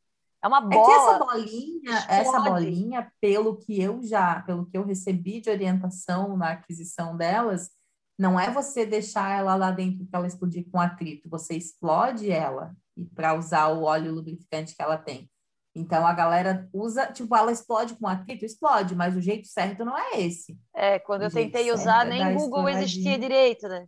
É 0.42 0.46
uma 0.48 0.58
É 0.58 0.68
que 0.84 0.90
essa 0.90 1.18
bola. 1.18 1.32
bolinha, 1.32 1.90
explode. 1.98 2.20
essa 2.20 2.40
bolinha, 2.40 3.12
pelo 3.20 3.56
que 3.56 3.80
eu 3.80 4.02
já, 4.02 4.40
pelo 4.42 4.66
que 4.66 4.76
eu 4.78 4.84
recebi 4.84 5.40
de 5.40 5.50
orientação 5.50 6.36
na 6.36 6.50
aquisição 6.52 7.16
delas, 7.16 7.70
não 8.18 8.38
é 8.38 8.50
você 8.50 8.84
deixar 8.86 9.36
ela 9.38 9.54
lá 9.56 9.70
dentro 9.70 10.04
para 10.06 10.18
ela 10.20 10.26
explodir 10.28 10.68
com 10.70 10.80
atrito, 10.80 11.28
você 11.28 11.54
explode 11.54 12.30
ela 12.30 12.74
e 12.96 13.04
para 13.04 13.34
usar 13.34 13.68
o 13.68 13.82
óleo 13.82 14.12
lubrificante 14.12 14.74
que 14.74 14.82
ela 14.82 14.96
tem. 14.98 15.30
Então 15.74 16.04
a 16.04 16.12
galera 16.12 16.68
usa, 16.72 17.06
tipo, 17.12 17.34
ela 17.36 17.52
explode 17.52 17.94
com 17.96 18.08
atrito, 18.08 18.44
explode, 18.44 18.96
mas 18.96 19.16
o 19.16 19.20
jeito 19.20 19.46
certo 19.46 19.84
não 19.84 19.96
é 19.96 20.20
esse. 20.20 20.58
É, 20.74 20.98
quando 20.98 21.22
eu 21.22 21.30
Gente, 21.30 21.52
tentei 21.52 21.70
usar, 21.72 22.04
é 22.04 22.08
nem 22.10 22.34
Google 22.34 22.68
existia 22.68 23.16
direito, 23.18 23.68
né? 23.68 23.86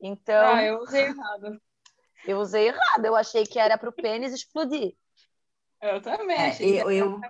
Então, 0.00 0.54
Ah, 0.54 0.62
eu 0.64 0.80
usei 0.80 1.02
errado. 1.06 1.60
eu 2.26 2.38
usei 2.38 2.68
errado. 2.68 3.04
Eu 3.04 3.14
achei 3.14 3.44
que 3.44 3.58
era 3.58 3.78
para 3.78 3.88
o 3.88 3.92
pênis 3.92 4.32
explodir. 4.32 4.94
Eu 5.80 6.00
também. 6.00 6.38
É, 6.38 6.56
eu- 6.60 6.90
eu- 6.90 7.20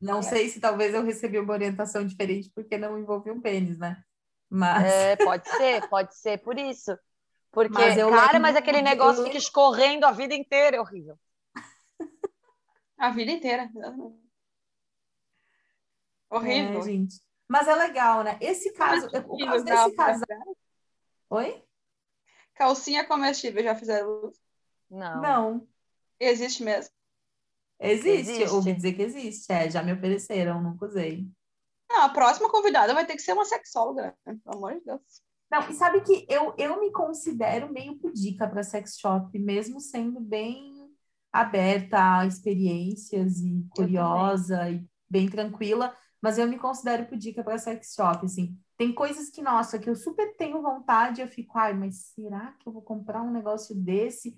Não 0.00 0.22
sei 0.22 0.48
se 0.48 0.60
talvez 0.60 0.92
eu 0.94 1.02
recebi 1.02 1.38
uma 1.38 1.52
orientação 1.52 2.06
diferente 2.06 2.50
porque 2.54 2.76
não 2.76 2.98
envolvia 2.98 3.32
um 3.32 3.40
pênis, 3.40 3.78
né? 3.78 4.02
Mas 4.48 4.84
É, 4.84 5.16
pode 5.16 5.48
ser, 5.48 5.88
pode 5.88 6.14
ser 6.16 6.38
por 6.38 6.58
isso. 6.58 6.96
Porque, 7.50 7.72
Mas 7.72 7.96
eu 7.96 8.10
cara, 8.10 8.26
lembro 8.32 8.42
mas 8.42 8.56
aquele 8.56 8.82
negócio 8.82 9.22
eu 9.22 9.26
fica 9.26 9.38
escorrendo 9.38 10.04
a 10.04 10.12
vida 10.12 10.34
inteira, 10.34 10.76
é 10.76 10.80
horrível. 10.80 11.18
A 12.98 13.10
vida 13.10 13.32
inteira. 13.32 13.64
exatamente. 13.74 14.20
Horrível. 16.30 16.80
É, 16.80 16.82
gente. 16.82 17.20
Mas 17.48 17.68
é 17.68 17.74
legal, 17.74 18.22
né? 18.24 18.36
Esse 18.40 18.72
caso, 18.72 19.06
o 19.06 19.10
caso 19.38 19.66
já- 19.66 19.84
desse 19.84 19.96
casal. 19.96 20.56
Oi? 21.30 21.64
Calcinha 22.54 23.04
comestível, 23.06 23.62
já 23.62 23.74
fizeram 23.74 24.24
uso? 24.24 24.40
Não. 24.90 25.22
Não. 25.22 25.68
Existe 26.18 26.62
mesmo. 26.62 26.90
Existe, 27.78 28.32
Existe. 28.32 28.54
ouvi 28.54 28.74
dizer 28.74 28.92
que 28.94 29.02
existe. 29.02 29.52
É, 29.52 29.70
já 29.70 29.82
me 29.82 29.92
ofereceram, 29.92 30.62
nunca 30.62 30.86
usei. 30.86 31.28
Não, 31.88 32.02
a 32.02 32.08
próxima 32.08 32.50
convidada 32.50 32.94
vai 32.94 33.06
ter 33.06 33.14
que 33.14 33.22
ser 33.22 33.32
uma 33.32 33.44
sexóloga, 33.44 34.14
né? 34.24 34.36
pelo 34.44 34.56
amor 34.56 34.74
de 34.74 34.84
Deus. 34.84 35.00
Não, 35.50 35.70
e 35.70 35.74
sabe 35.74 36.00
que 36.00 36.26
eu, 36.28 36.54
eu 36.58 36.80
me 36.80 36.90
considero 36.90 37.72
meio 37.72 37.96
pudica 37.98 38.48
para 38.48 38.62
sex 38.64 38.98
shop, 38.98 39.38
mesmo 39.38 39.80
sendo 39.80 40.20
bem 40.20 40.90
aberta 41.32 42.18
a 42.18 42.26
experiências 42.26 43.40
e 43.40 43.64
curiosa 43.70 44.70
e 44.70 44.84
bem 45.08 45.28
tranquila, 45.28 45.94
mas 46.20 46.38
eu 46.38 46.48
me 46.48 46.58
considero 46.58 47.06
pudica 47.06 47.44
para 47.44 47.58
sex 47.58 47.94
shop, 47.94 48.24
assim. 48.24 48.58
Tem 48.76 48.92
coisas 48.92 49.30
que, 49.30 49.40
nossa, 49.40 49.78
que 49.78 49.88
eu 49.88 49.94
super 49.94 50.36
tenho 50.36 50.60
vontade, 50.60 51.20
eu 51.20 51.28
fico, 51.28 51.56
ai, 51.56 51.72
mas 51.72 52.12
será 52.14 52.52
que 52.58 52.68
eu 52.68 52.72
vou 52.72 52.82
comprar 52.82 53.22
um 53.22 53.30
negócio 53.30 53.74
desse? 53.74 54.36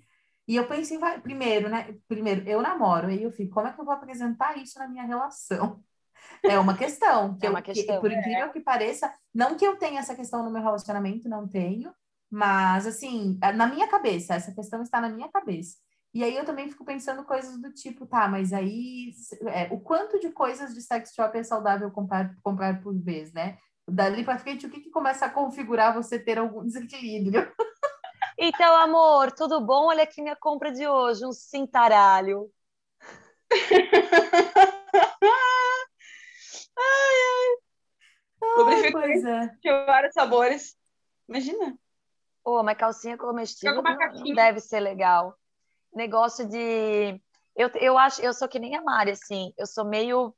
E 0.49 0.55
eu 0.55 0.67
pensei, 0.67 0.97
vai, 0.97 1.21
primeiro, 1.21 1.69
né? 1.69 1.95
Primeiro, 2.07 2.41
eu 2.49 2.59
namoro, 2.59 3.05
aí 3.07 3.21
eu 3.21 3.31
fico, 3.31 3.53
como 3.53 3.67
é 3.67 3.71
que 3.71 3.79
eu 3.79 3.85
vou 3.85 3.93
apresentar 3.93 4.57
isso 4.57 4.79
na 4.79 4.87
minha 4.87 5.03
relação? 5.03 5.79
É 6.43 6.57
uma 6.59 6.75
questão. 6.77 7.37
Que 7.37 7.45
É 7.45 7.49
eu- 7.49 7.53
uma 7.53 7.61
que, 7.61 7.73
questão. 7.73 8.01
por 8.01 8.11
incrível 8.11 8.51
que 8.51 8.59
pareça, 8.59 9.13
não 9.33 9.55
que 9.55 9.65
eu 9.65 9.77
tenha 9.77 9.99
essa 9.99 10.15
questão 10.15 10.43
no 10.43 10.51
meu 10.51 10.61
relacionamento, 10.61 11.29
não 11.29 11.47
tenho, 11.47 11.93
mas 12.29 12.85
assim, 12.87 13.37
na 13.55 13.67
minha 13.67 13.87
cabeça, 13.87 14.35
essa 14.35 14.53
questão 14.53 14.81
está 14.81 14.99
na 15.01 15.09
minha 15.09 15.29
cabeça. 15.29 15.77
E 16.13 16.23
aí 16.23 16.35
eu 16.35 16.45
também 16.45 16.67
fico 16.69 16.83
pensando 16.85 17.23
coisas 17.23 17.59
do 17.61 17.71
tipo, 17.73 18.05
tá, 18.05 18.27
mas 18.27 18.51
aí 18.53 19.11
é, 19.47 19.73
o 19.73 19.79
quanto 19.79 20.19
de 20.19 20.31
coisas 20.31 20.73
de 20.73 20.81
sex 20.81 21.13
shop 21.13 21.37
é 21.37 21.43
saudável 21.43 21.91
comprar, 21.91 22.35
comprar 22.43 22.81
por 22.81 22.97
vez, 22.99 23.31
né? 23.33 23.57
Dali 23.87 24.23
para 24.23 24.37
frente, 24.39 24.65
o 24.65 24.69
que, 24.69 24.81
que 24.81 24.89
começa 24.91 25.25
a 25.25 25.29
configurar 25.29 25.93
você 25.93 26.17
ter 26.19 26.37
algum 26.39 26.63
desequilíbrio? 26.65 27.51
Então, 28.41 28.73
amor, 28.77 29.33
tudo 29.33 29.59
bom? 29.59 29.87
Olha 29.87 30.03
aqui 30.03 30.21
minha 30.21 30.33
compra 30.33 30.71
de 30.71 30.87
hoje, 30.87 31.25
um 31.25 31.33
cintaralho. 31.33 32.49
Lubrificante 38.57 38.91
pois 38.93 39.25
é. 39.25 39.47
de 39.61 39.85
vários 39.85 40.13
sabores. 40.13 40.77
Imagina. 41.27 41.77
Pô, 42.41 42.63
mas 42.63 42.77
calcinha 42.77 43.17
comestível 43.17 43.83
não, 43.83 44.33
deve 44.33 44.61
ser 44.61 44.79
legal. 44.79 45.37
Negócio 45.93 46.47
de. 46.47 47.21
Eu, 47.53 47.67
eu 47.75 47.97
acho, 47.97 48.21
eu 48.21 48.33
sou 48.33 48.47
que 48.47 48.57
nem 48.57 48.73
a 48.73 48.81
Mari, 48.81 49.11
assim, 49.11 49.53
eu 49.57 49.67
sou 49.67 49.83
meio 49.83 50.33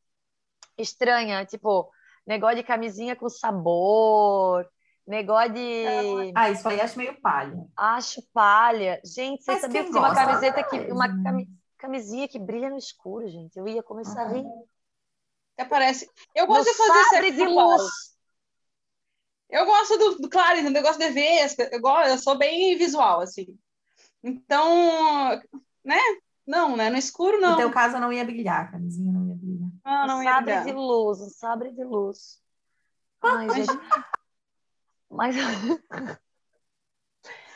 estranha, 0.75 1.45
tipo, 1.45 1.91
negócio 2.25 2.55
de 2.55 2.63
camisinha 2.63 3.15
com 3.15 3.29
sabor, 3.29 4.67
negócio 5.12 5.54
de. 5.54 6.32
Ah, 6.34 6.50
isso 6.50 6.67
aí 6.67 6.82
acho 6.82 6.97
meio 6.97 7.19
palha. 7.21 7.63
Acho 7.78 8.21
palha. 8.34 9.00
Gente, 9.06 9.43
você 9.43 9.52
Mas 9.52 9.62
sabia 9.62 9.84
quem 9.84 9.86
que 9.88 9.93
tem 9.93 10.02
uma 10.02 10.15
camiseta 10.15 10.63
que. 10.63 10.91
Uma 10.91 11.08
né? 11.08 11.24
cami- 11.24 11.50
camisinha 11.78 12.28
que 12.28 12.39
brilha 12.39 12.69
no 12.69 12.78
escuro, 12.78 13.28
gente. 13.28 13.58
Eu 13.58 13.67
ia 13.67 13.84
começar 13.84 14.24
a 14.24 14.28
rir. 14.30 14.45
Até 15.58 15.69
parece. 15.69 16.10
Eu 16.34 16.47
gosto 16.47 16.69
de 16.71 16.76
fazer 16.78 17.04
sabre 17.10 17.32
de 17.32 17.45
luz. 17.45 18.12
Eu 19.50 19.65
gosto 19.65 19.97
do, 19.97 20.15
do 20.19 20.30
claro, 20.30 20.60
entendeu? 20.60 20.82
eu 20.82 20.88
gosto 20.88 21.00
de 21.00 21.10
ver. 21.10 21.47
Eu, 21.71 21.82
gosto, 21.82 22.08
eu 22.10 22.17
sou 22.17 22.38
bem 22.38 22.78
visual, 22.78 23.19
assim. 23.21 23.58
Então, 24.24 25.41
né? 25.84 26.00
Não, 26.47 26.76
né? 26.78 26.89
No 26.89 26.97
escuro, 26.97 27.39
No 27.39 27.50
não. 27.50 27.58
teu 27.58 27.71
caso, 27.71 28.00
não 28.00 28.12
ia 28.13 28.24
brilhar, 28.26 28.65
a 28.65 28.71
camisinha 28.71 29.12
não 29.12 29.28
ia 29.28 29.36
brilhar. 29.36 29.69
Não, 29.86 30.04
Um 30.04 30.08
não 30.08 30.24
ia 30.24 30.32
sabre 30.34 30.54
dar. 30.54 30.65
de 30.65 30.71
luz, 30.71 31.19
um 31.21 31.30
sabre 31.30 31.71
de 31.71 31.84
luz. 31.84 32.41
Ai, 33.21 33.50
gente. 33.50 33.71
Mas. 35.12 35.36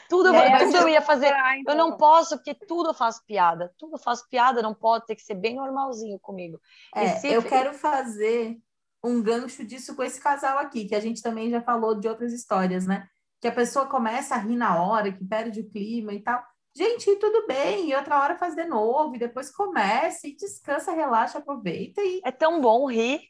tudo, 0.10 0.30
eu- 0.30 0.36
É, 0.36 0.60
tudo 0.66 0.78
eu 0.78 0.90
ia 0.90 1.02
fazer. 1.02 1.34
Ah, 1.34 1.56
Eu 1.58 1.62
então. 1.62 1.76
não 1.76 1.98
posso, 1.98 2.36
porque 2.38 2.54
tudo 2.54 2.90
eu 2.90 2.94
faço 2.94 3.24
piada. 3.26 3.74
Tudo 3.78 3.96
eu 3.96 4.00
faço 4.00 4.28
piada, 4.30 4.62
não 4.62 4.74
pode 4.74 5.06
ter 5.06 5.16
que 5.16 5.24
ser 5.24 5.36
bem 5.36 5.56
normalzinho 5.56 6.20
comigo. 6.20 6.60
É, 6.96 7.08
se- 7.08 7.28
eu 7.28 7.42
quero 7.44 7.74
fazer 7.74 8.58
um 9.04 9.22
gancho 9.22 9.66
disso 9.66 9.96
com 9.96 10.04
esse 10.04 10.20
casal 10.20 10.58
aqui, 10.58 10.86
que 10.86 10.96
a 10.96 11.00
gente 11.00 11.22
também 11.22 11.50
já 11.50 11.62
falou 11.62 12.00
de 12.00 12.08
outras 12.08 12.34
histórias, 12.34 12.86
né? 12.88 13.08
Que 13.40 13.48
a 13.48 13.52
pessoa 13.52 13.86
começa 13.88 14.36
a 14.36 14.38
rir 14.40 14.56
na 14.56 14.82
hora, 14.82 15.12
que 15.12 15.24
perde 15.24 15.62
o 15.62 15.70
clima 15.70 16.14
e 16.14 16.22
tal. 16.22 16.44
Gente, 16.76 17.16
tudo 17.18 17.46
bem, 17.48 17.90
e 17.90 17.96
outra 17.96 18.20
hora 18.20 18.36
faz 18.38 18.54
de 18.56 18.66
novo, 18.66 19.16
e 19.16 19.20
depois 19.20 19.50
começa, 19.50 20.28
e 20.28 20.36
descansa, 20.36 20.92
relaxa, 20.92 21.38
aproveita 21.38 22.02
e 22.02 22.22
É 22.26 22.32
tão 22.32 22.60
bom 22.60 22.86
rir. 22.90 23.22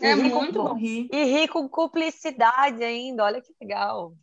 É 0.00 0.14
ri 0.14 0.30
com- 0.30 0.36
muito 0.38 0.62
bom. 0.62 0.74
Ri. 0.74 1.08
E 1.12 1.24
ri 1.24 1.48
com 1.48 1.68
cumplicidade 1.68 2.82
ainda, 2.84 3.24
olha 3.24 3.40
que 3.40 3.52
legal. 3.60 4.14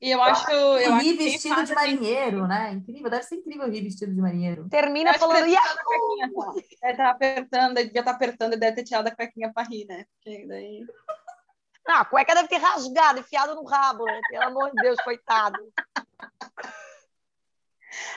E 0.00 0.10
eu 0.10 0.22
acho. 0.22 0.50
Eu 0.50 0.94
acho 0.94 1.04
ri 1.04 1.10
que 1.12 1.16
quem 1.18 1.30
vestido 1.32 1.54
de 1.56 1.60
a 1.60 1.64
gente- 1.64 1.74
marinheiro, 1.74 2.46
né? 2.46 2.72
Incrível, 2.72 3.10
deve 3.10 3.22
ser 3.24 3.34
incrível 3.36 3.70
rir 3.70 3.82
vestido 3.82 4.14
de 4.14 4.20
marinheiro. 4.20 4.66
Termina 4.70 5.12
que 5.12 5.18
falando, 5.18 5.36
deve 5.38 5.50
"Ia!" 5.50 5.60
ter 5.60 5.68
tirado 5.68 5.78
a 5.78 5.84
cuequinha, 5.84 6.30
só. 6.34 6.52
Deve 6.52 6.90
estar 6.92 7.10
apertando, 7.10 7.74
devia 7.74 8.00
estar 8.00 8.10
apertando 8.12 8.52
e 8.54 8.56
deve 8.56 8.76
ter 8.76 8.84
tirado 8.84 9.06
a 9.08 9.14
cuequinha 9.14 9.52
pra 9.52 9.62
rir, 9.64 9.84
né? 9.86 10.06
Porque 10.14 10.46
daí. 10.46 10.86
Ah, 11.86 12.00
a 12.00 12.04
cueca 12.04 12.34
deve 12.34 12.48
ter 12.48 12.58
rasgado, 12.58 13.18
enfiado 13.20 13.54
no 13.54 13.64
rabo, 13.64 14.04
né? 14.04 14.20
Pelo 14.30 14.44
amor 14.44 14.70
de 14.70 14.80
Deus, 14.82 15.00
coitado. 15.02 15.58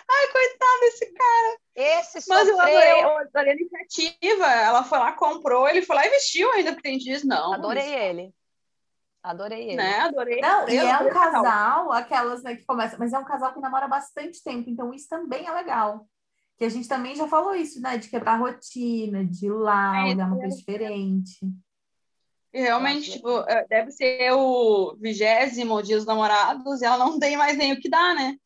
Ai, 0.09 0.27
coitado 0.31 0.79
desse 0.81 1.13
cara. 1.13 1.57
Esse 1.75 2.29
Mas 2.29 2.47
eu 2.47 2.59
adorei, 2.59 3.03
eu 3.03 3.17
adorei 3.17 3.51
a 3.51 3.55
iniciativa. 3.55 4.45
Ela 4.45 4.83
foi 4.83 4.99
lá, 4.99 5.11
comprou, 5.13 5.67
ele 5.67 5.81
foi 5.81 5.95
lá 5.95 6.05
e 6.05 6.09
vestiu 6.09 6.51
ainda, 6.51 6.73
porque 6.73 6.89
tem 6.89 6.97
dias, 6.97 7.23
não. 7.23 7.53
Adorei 7.53 7.93
ele. 7.93 8.33
Adorei 9.23 9.67
ele. 9.67 9.75
Né? 9.75 9.99
Adorei. 9.99 10.41
Não, 10.41 10.67
e 10.67 10.77
é 10.77 10.97
um 10.99 11.09
casal. 11.09 11.43
casal, 11.43 11.91
aquelas 11.93 12.43
né, 12.43 12.55
que 12.55 12.65
começam, 12.65 12.99
mas 12.99 13.13
é 13.13 13.17
um 13.17 13.23
casal 13.23 13.53
que 13.53 13.59
namora 13.59 13.87
bastante 13.87 14.43
tempo, 14.43 14.69
então 14.69 14.93
isso 14.93 15.07
também 15.07 15.47
é 15.47 15.51
legal. 15.51 16.05
Que 16.57 16.65
a 16.65 16.69
gente 16.69 16.87
também 16.87 17.15
já 17.15 17.27
falou 17.27 17.55
isso, 17.55 17.81
né? 17.81 17.97
De 17.97 18.09
quebrar 18.09 18.33
a 18.33 18.37
rotina, 18.37 19.25
de 19.25 19.47
ir 19.47 19.51
lá, 19.51 19.97
É, 19.97 20.11
olhar 20.11 20.27
uma 20.27 20.37
coisa 20.37 20.55
diferente. 20.55 21.39
E 22.53 22.61
realmente, 22.61 23.13
tipo, 23.13 23.39
é, 23.47 23.65
deve 23.67 23.91
ser 23.91 24.31
o 24.33 24.95
vigésimo 24.99 25.81
dia 25.81 25.95
dos 25.95 26.05
namorados 26.05 26.81
e 26.81 26.85
ela 26.85 26.97
não 26.97 27.17
tem 27.17 27.35
mais 27.35 27.57
nem 27.57 27.73
o 27.73 27.79
que 27.79 27.89
dar, 27.89 28.13
né? 28.13 28.37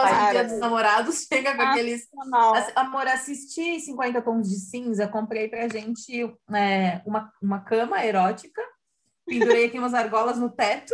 Próximo 0.00 0.30
dia 0.30 0.44
dos 0.44 0.58
namorados 0.58 1.26
chega 1.32 1.54
com 1.54 1.62
aqueles. 1.62 2.08
Assim, 2.54 2.72
Amor, 2.74 3.06
assisti 3.06 3.78
50 3.80 4.22
tons 4.22 4.48
de 4.48 4.56
cinza, 4.56 5.06
comprei 5.06 5.48
pra 5.48 5.68
gente 5.68 6.24
é, 6.52 7.00
uma, 7.06 7.32
uma 7.40 7.60
cama 7.60 8.04
erótica, 8.04 8.60
pendurei 9.24 9.66
aqui 9.66 9.78
umas 9.78 9.94
argolas 9.94 10.38
no 10.38 10.50
teto. 10.50 10.92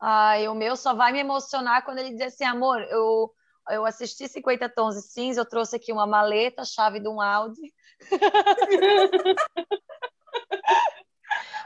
Ai, 0.00 0.48
o 0.48 0.54
meu 0.54 0.76
só 0.76 0.92
vai 0.94 1.12
me 1.12 1.20
emocionar 1.20 1.84
quando 1.84 1.98
ele 1.98 2.10
diz 2.10 2.22
assim, 2.22 2.44
amor, 2.44 2.82
eu, 2.82 3.32
eu 3.70 3.86
assisti 3.86 4.28
50 4.28 4.68
tons 4.68 4.96
de 4.96 5.02
cinza, 5.02 5.40
eu 5.40 5.48
trouxe 5.48 5.76
aqui 5.76 5.92
uma 5.92 6.06
maleta, 6.06 6.64
chave 6.64 7.00
de 7.00 7.08
um 7.08 7.20
Audi. 7.20 7.72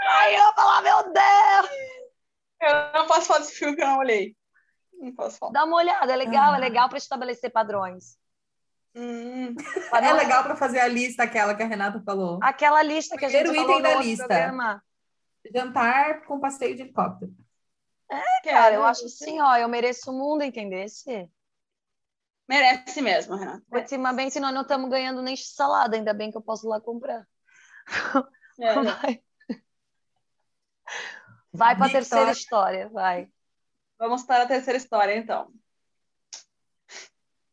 Aí 0.08 0.34
eu 0.34 0.42
vou 0.44 0.54
falar, 0.54 0.82
meu 0.82 1.12
Deus! 1.12 1.70
Eu 2.62 2.92
não 2.92 3.06
posso 3.06 3.26
falar 3.26 3.40
desse 3.40 3.54
filme 3.54 3.74
que 3.74 3.82
eu 3.82 3.86
não 3.86 3.98
olhei. 3.98 4.36
Não 5.00 5.12
posso 5.14 5.38
falar. 5.38 5.52
Dá 5.52 5.64
uma 5.64 5.76
olhada, 5.76 6.12
é 6.12 6.16
legal, 6.16 6.52
é 6.52 6.56
Ah. 6.56 6.60
legal 6.60 6.88
para 6.88 6.98
estabelecer 6.98 7.50
padrões. 7.50 8.18
Hum, 8.94 9.54
Pra 9.88 10.04
É 10.04 10.12
legal 10.12 10.42
pra 10.42 10.56
fazer 10.56 10.80
a 10.80 10.88
lista, 10.88 11.22
aquela 11.22 11.54
que 11.54 11.62
a 11.62 11.66
Renata 11.66 12.02
falou. 12.04 12.38
Aquela 12.42 12.82
lista 12.82 13.16
que 13.16 13.24
a 13.24 13.28
gente 13.28 13.42
Primeiro 13.44 13.70
item 13.70 13.76
no 13.76 13.82
da 13.82 13.94
lista. 14.02 14.26
programa. 14.26 14.84
Jantar 15.54 16.24
com 16.24 16.38
passeio 16.40 16.74
de 16.76 16.82
helicóptero. 16.82 17.32
Cara, 18.44 18.74
eu 18.74 18.84
acho 18.84 19.06
assim, 19.06 19.40
ó, 19.40 19.56
eu 19.56 19.68
mereço 19.68 20.10
o 20.10 20.14
mundo, 20.14 20.42
entendesse? 20.42 21.30
Merece 22.48 23.00
mesmo, 23.00 23.36
Renata. 23.36 23.62
Ultimamente 23.72 24.40
nós 24.40 24.52
não 24.52 24.62
estamos 24.62 24.90
ganhando 24.90 25.22
nem 25.22 25.36
salada, 25.36 25.96
ainda 25.96 26.12
bem 26.12 26.30
que 26.32 26.36
eu 26.36 26.42
posso 26.42 26.66
ir 26.66 26.70
lá 26.70 26.80
comprar. 26.80 27.24
É. 28.60 28.74
Vai, 31.52 31.74
vai 31.74 31.76
para 31.76 31.86
a 31.86 31.90
terceira 31.90 32.30
história, 32.32 32.88
vai. 32.88 33.28
Vamos 34.00 34.22
para 34.22 34.44
a 34.44 34.46
terceira 34.46 34.78
história, 34.78 35.14
então. 35.14 35.52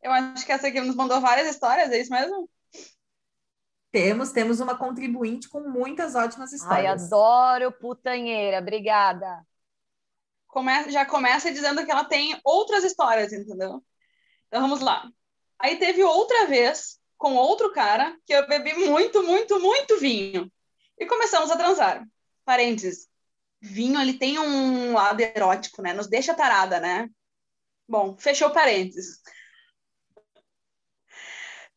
Eu 0.01 0.13
acho 0.13 0.45
que 0.45 0.51
essa 0.53 0.69
aqui 0.69 0.79
nos 0.79 0.95
mandou 0.95 1.19
várias 1.19 1.45
histórias, 1.49 1.91
é 1.91 1.99
isso 1.99 2.09
mesmo? 2.09 2.49
Temos, 3.91 4.31
temos 4.31 4.61
uma 4.61 4.77
contribuinte 4.77 5.49
com 5.49 5.59
muitas 5.59 6.15
ótimas 6.15 6.51
Ai, 6.53 6.55
histórias. 6.57 7.03
adoro 7.03 7.71
putanheira, 7.73 8.59
obrigada. 8.59 9.45
Come- 10.47 10.89
já 10.89 11.05
começa 11.05 11.51
dizendo 11.51 11.85
que 11.85 11.91
ela 11.91 12.05
tem 12.05 12.39
outras 12.45 12.85
histórias, 12.85 13.33
entendeu? 13.33 13.83
Então 14.47 14.61
vamos 14.61 14.79
lá. 14.79 15.05
Aí 15.59 15.75
teve 15.77 16.01
outra 16.01 16.45
vez 16.45 16.97
com 17.17 17.35
outro 17.35 17.73
cara 17.73 18.17
que 18.25 18.31
eu 18.31 18.47
bebi 18.47 18.73
muito, 18.73 19.21
muito, 19.21 19.59
muito 19.59 19.99
vinho. 19.99 20.49
E 20.97 21.05
começamos 21.05 21.51
a 21.51 21.57
transar. 21.57 22.07
Parênteses. 22.45 23.09
Vinho, 23.61 23.99
ele 23.99 24.13
tem 24.13 24.39
um 24.39 24.93
lado 24.93 25.21
erótico, 25.21 25.81
né? 25.81 25.93
Nos 25.93 26.07
deixa 26.07 26.33
tarada, 26.35 26.79
né? 26.79 27.09
Bom, 27.87 28.17
fechou 28.17 28.51
parênteses. 28.51 29.21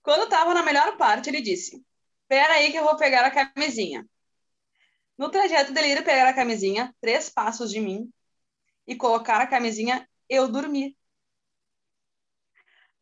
Quando 0.02 0.24
estava 0.24 0.54
na 0.54 0.62
melhor 0.62 0.96
parte, 0.96 1.28
ele 1.28 1.40
disse: 1.40 1.84
Pera 2.28 2.54
aí 2.54 2.70
que 2.70 2.78
eu 2.78 2.84
vou 2.84 2.96
pegar 2.96 3.24
a 3.24 3.30
camisinha. 3.30 4.06
No 5.16 5.30
trajeto 5.30 5.72
dele 5.72 5.88
ir 5.88 6.04
pegar 6.04 6.28
a 6.28 6.34
camisinha, 6.34 6.94
três 7.00 7.28
passos 7.28 7.70
de 7.70 7.80
mim, 7.80 8.10
e 8.86 8.96
colocar 8.96 9.40
a 9.40 9.46
camisinha, 9.46 10.08
eu 10.28 10.48
dormi. 10.48 10.96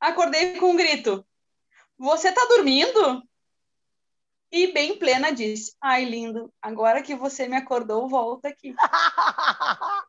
Acordei 0.00 0.58
com 0.58 0.72
um 0.72 0.76
grito: 0.76 1.26
Você 1.98 2.32
tá 2.32 2.44
dormindo? 2.48 3.27
E 4.50 4.72
bem 4.72 4.98
plena 4.98 5.30
disse: 5.30 5.76
Ai, 5.80 6.04
lindo, 6.04 6.52
agora 6.60 7.02
que 7.02 7.14
você 7.14 7.46
me 7.46 7.56
acordou, 7.56 8.08
volta 8.08 8.48
aqui. 8.48 8.74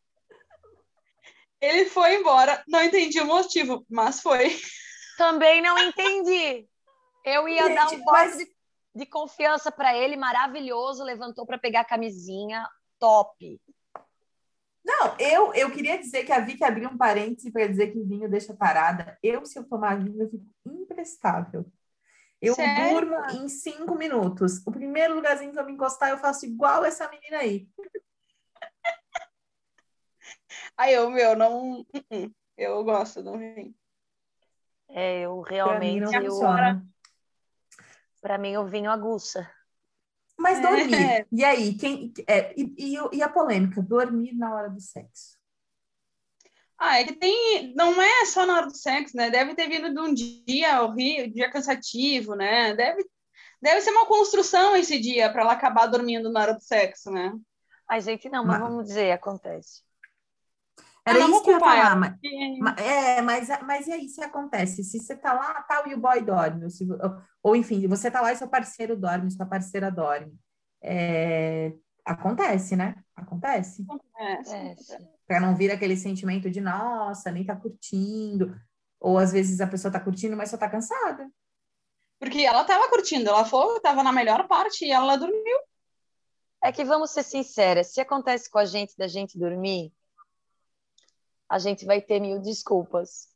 Ele 1.62 1.86
foi 1.86 2.16
embora, 2.16 2.64
não 2.68 2.82
entendi 2.82 3.20
o 3.20 3.26
motivo, 3.26 3.86
mas 3.90 4.22
foi. 4.22 4.58
Também 5.18 5.62
não 5.62 5.78
entendi. 5.78 6.66
Eu 7.26 7.50
ia 7.50 7.68
dar 7.76 7.88
um 7.88 7.90
Gente, 7.90 8.00
voto 8.00 8.12
mas- 8.14 8.38
de, 8.38 8.48
de 8.96 9.06
confiança 9.06 9.70
para 9.70 9.94
ele, 9.94 10.16
maravilhoso, 10.16 11.04
levantou 11.04 11.46
para 11.46 11.58
pegar 11.58 11.82
a 11.82 11.86
camisinha, 11.86 12.66
top. 12.98 13.60
Não, 14.86 15.16
eu, 15.20 15.54
eu 15.54 15.70
queria 15.72 15.98
dizer 16.00 16.24
que 16.24 16.32
a 16.32 16.40
Vicky 16.40 16.64
abriu 16.64 16.90
um 16.90 16.98
parêntese 16.98 17.52
para 17.52 17.68
dizer 17.68 17.92
que 17.92 18.02
vinho 18.02 18.30
deixa 18.30 18.54
parada. 18.54 19.20
Eu, 19.22 19.46
se 19.46 19.60
eu 19.60 19.68
tomar 19.68 20.00
vinho, 20.00 20.24
eu 20.24 20.30
fico 20.30 20.46
imprestável. 20.66 21.66
Eu 22.42 22.56
Sério? 22.56 22.94
durmo 22.94 23.16
em 23.32 23.50
cinco 23.50 23.96
minutos. 23.96 24.66
O 24.66 24.72
primeiro 24.72 25.14
lugarzinho 25.16 25.52
que 25.52 25.60
eu 25.60 25.66
me 25.66 25.74
encostar, 25.74 26.10
eu 26.10 26.18
faço 26.18 26.46
igual 26.46 26.86
essa 26.86 27.10
menina 27.10 27.38
aí. 27.40 27.68
Aí 30.78 30.94
eu, 30.94 31.10
meu, 31.10 31.36
não. 31.36 31.82
uh-uh. 31.82 32.34
Eu 32.58 32.84
gosto 32.84 33.22
do 33.24 33.38
vinho. 33.38 33.76
É, 34.90 35.22
eu 35.22 35.42
Pra 35.42 35.80
mim 35.80 36.00
realmente, 36.00 36.16
eu, 36.16 36.32
funciona. 36.32 36.86
mim, 38.40 38.58
o 38.58 38.66
vinho 38.66 38.90
aguça. 38.92 39.50
Mas 40.38 40.58
É. 40.60 40.62
dormir. 40.62 41.28
E 41.32 41.44
aí, 41.44 41.76
quem, 41.76 42.14
é, 42.28 42.54
e, 42.60 42.74
e- 42.78 43.16
e 43.18 43.22
a 43.22 43.30
polêmica? 43.30 43.82
Dormir 43.82 44.34
na 44.34 44.54
hora 44.54 44.70
do 44.70 44.80
sexo. 44.82 45.38
Ah, 46.80 47.00
é 47.00 47.04
que 47.04 47.14
tem. 47.16 47.74
Não 47.76 48.02
é 48.02 48.26
só 48.26 48.46
na 48.46 48.56
hora 48.56 48.68
do 48.68 48.76
sexo, 48.76 49.16
né? 49.18 49.30
Deve 49.30 49.54
ter 49.56 49.68
vindo 49.68 49.94
de 49.94 50.00
um 50.00 50.14
dia 50.14 50.82
horrível, 50.82 51.30
dia 51.32 51.52
cansativo, 51.52 52.36
né? 52.36 52.74
Deve, 52.76 53.04
deve 53.62 53.82
ser 53.82 53.92
uma 53.92 54.06
construção 54.08 54.76
esse 54.76 55.00
dia 55.00 55.32
para 55.32 55.42
ela 55.42 55.54
acabar 55.54 55.88
dormindo 55.88 56.32
na 56.32 56.42
hora 56.42 56.54
do 56.54 56.62
sexo, 56.62 57.12
né? 57.12 57.34
Ai, 57.88 58.02
gente, 58.02 58.30
não, 58.30 58.46
mas 58.46 58.60
Mas- 58.60 58.70
vamos 58.70 58.86
dizer, 58.86 59.12
acontece. 59.12 59.82
Era 61.06 61.18
Ah, 61.18 61.28
não 61.28 61.32
isso 61.32 61.44
que 61.44 61.50
eu 61.50 61.54
ia 61.54 61.60
culpar 61.60 61.76
falar. 61.78 61.92
ela. 61.92 61.96
Mas, 61.96 62.60
Ma- 62.60 62.76
É, 62.78 63.22
mas, 63.22 63.48
mas 63.64 63.88
e 63.88 63.92
aí 63.94 64.08
se 64.10 64.22
acontece? 64.24 64.84
Se 64.84 65.00
você 65.00 65.16
tá 65.16 65.34
lá, 65.34 65.62
tal, 65.64 65.88
e 65.88 65.94
o 65.96 66.00
boy 66.00 66.22
dorme, 66.22 66.66
ou, 66.66 66.70
se- 66.70 66.90
ou- 66.92 67.22
ou, 67.42 67.56
enfim, 67.56 67.88
você 67.88 68.12
tá 68.12 68.22
lá 68.22 68.32
e 68.32 68.36
seu 68.38 68.48
parceiro 68.50 68.96
dorme, 68.98 69.32
sua 69.32 69.46
parceira 69.46 69.90
dorme. 69.92 70.34
É, 70.82 71.74
acontece, 72.06 72.76
né? 72.76 72.96
Acontece. 73.16 73.86
É, 74.18 74.44
sim. 74.44 75.19
Para 75.30 75.40
não 75.40 75.56
vir 75.56 75.70
aquele 75.72 75.96
sentimento 75.96 76.50
de, 76.50 76.60
nossa, 76.60 77.32
nem 77.32 77.46
tá 77.46 77.56
curtindo. 77.56 78.60
Ou 79.00 79.20
às 79.20 79.32
vezes 79.32 79.62
a 79.62 79.68
pessoa 79.68 79.92
tá 79.92 80.00
curtindo, 80.00 80.36
mas 80.36 80.50
só 80.50 80.58
tá 80.58 80.68
cansada. 80.68 81.30
Porque 82.20 82.42
ela 82.42 82.64
tava 82.66 82.90
curtindo, 82.90 83.30
ela 83.30 83.46
foi, 83.46 83.80
tava 83.80 84.02
na 84.02 84.12
melhor 84.12 84.48
parte 84.48 84.86
e 84.86 84.92
ela 84.92 85.16
dormiu. 85.18 85.60
É 86.64 86.72
que 86.72 86.84
vamos 86.84 87.12
ser 87.12 87.22
sinceras, 87.22 87.94
se 87.94 88.02
acontece 88.02 88.50
com 88.50 88.58
a 88.58 88.66
gente 88.66 88.98
da 88.98 89.08
gente 89.08 89.38
dormir, 89.38 89.94
a 91.48 91.60
gente 91.60 91.86
vai 91.86 92.02
ter 92.02 92.20
mil 92.20 92.40
desculpas. 92.40 93.30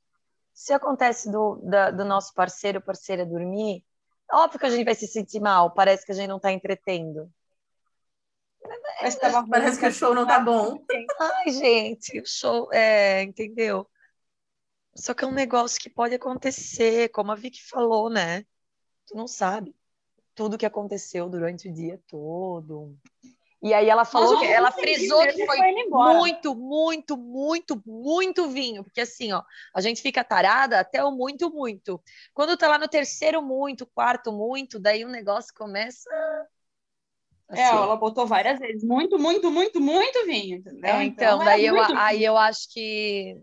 Se 0.51 0.73
acontece 0.73 1.31
do, 1.31 1.57
da- 1.63 1.91
do 1.91 2.03
nosso 2.03 2.33
parceiro 2.33 2.79
ou 2.79 2.83
parceira 2.83 3.23
dormir, 3.23 3.85
óbvio 4.31 4.59
que 4.59 4.65
a 4.65 4.69
gente 4.71 4.83
vai 4.83 4.95
se 4.95 5.07
sentir 5.07 5.39
mal, 5.39 5.71
parece 5.75 6.03
que 6.03 6.11
a 6.11 6.15
gente 6.15 6.27
não 6.27 6.37
está 6.37 6.51
entretendo. 6.51 7.31
Mas 9.01 9.15
tava 9.15 9.39
ruim, 9.39 9.49
Parece 9.49 9.79
que 9.79 9.87
o 9.87 9.91
show 9.91 10.13
não 10.13 10.25
tá 10.25 10.39
bom. 10.39 10.83
Ai, 11.19 11.51
gente, 11.51 12.19
o 12.19 12.25
show, 12.25 12.71
é, 12.71 13.23
entendeu? 13.23 13.89
Só 14.95 15.13
que 15.13 15.23
é 15.23 15.27
um 15.27 15.33
negócio 15.33 15.81
que 15.81 15.89
pode 15.89 16.15
acontecer, 16.15 17.09
como 17.09 17.31
a 17.31 17.35
Vicky 17.35 17.63
falou, 17.63 18.09
né? 18.09 18.45
Tu 19.07 19.15
não 19.15 19.27
sabe 19.27 19.75
tudo 20.35 20.57
que 20.57 20.65
aconteceu 20.65 21.29
durante 21.29 21.67
o 21.67 21.73
dia 21.73 21.99
todo. 22.07 22.95
E 23.61 23.73
aí 23.73 23.89
ela 23.89 24.03
falou 24.03 24.37
que 24.39 24.45
ela 24.45 24.71
frisou 24.71 25.21
que 25.21 25.45
foi 25.45 25.57
foi 25.57 25.85
muito, 25.89 26.53
muito, 26.53 27.15
muito, 27.15 27.81
muito 27.85 28.49
vinho. 28.49 28.83
Porque 28.83 28.99
assim, 28.99 29.31
ó, 29.31 29.41
a 29.73 29.79
gente 29.79 30.01
fica 30.01 30.21
tarada 30.21 30.81
até 30.81 31.01
o 31.01 31.11
muito, 31.11 31.49
muito. 31.49 32.01
Quando 32.33 32.57
tá 32.57 32.67
lá 32.67 32.77
no 32.77 32.89
terceiro 32.89 33.41
muito, 33.41 33.85
quarto 33.85 34.33
muito, 34.33 34.79
daí 34.79 35.05
o 35.05 35.09
negócio 35.09 35.53
começa. 35.55 36.09
É, 37.55 37.63
assim. 37.65 37.75
ela 37.75 37.95
botou 37.95 38.25
várias 38.25 38.59
vezes. 38.59 38.83
Muito, 38.83 39.17
muito, 39.19 39.49
muito, 39.51 39.79
muito 39.79 40.25
vinho, 40.25 40.57
entendeu? 40.57 40.95
É, 40.95 41.03
então, 41.03 41.41
é 41.41 41.45
daí 41.45 41.65
eu, 41.65 41.75
muito 41.75 41.93
aí 41.95 42.17
vinho. 42.17 42.27
eu 42.27 42.37
acho 42.37 42.71
que. 42.71 43.37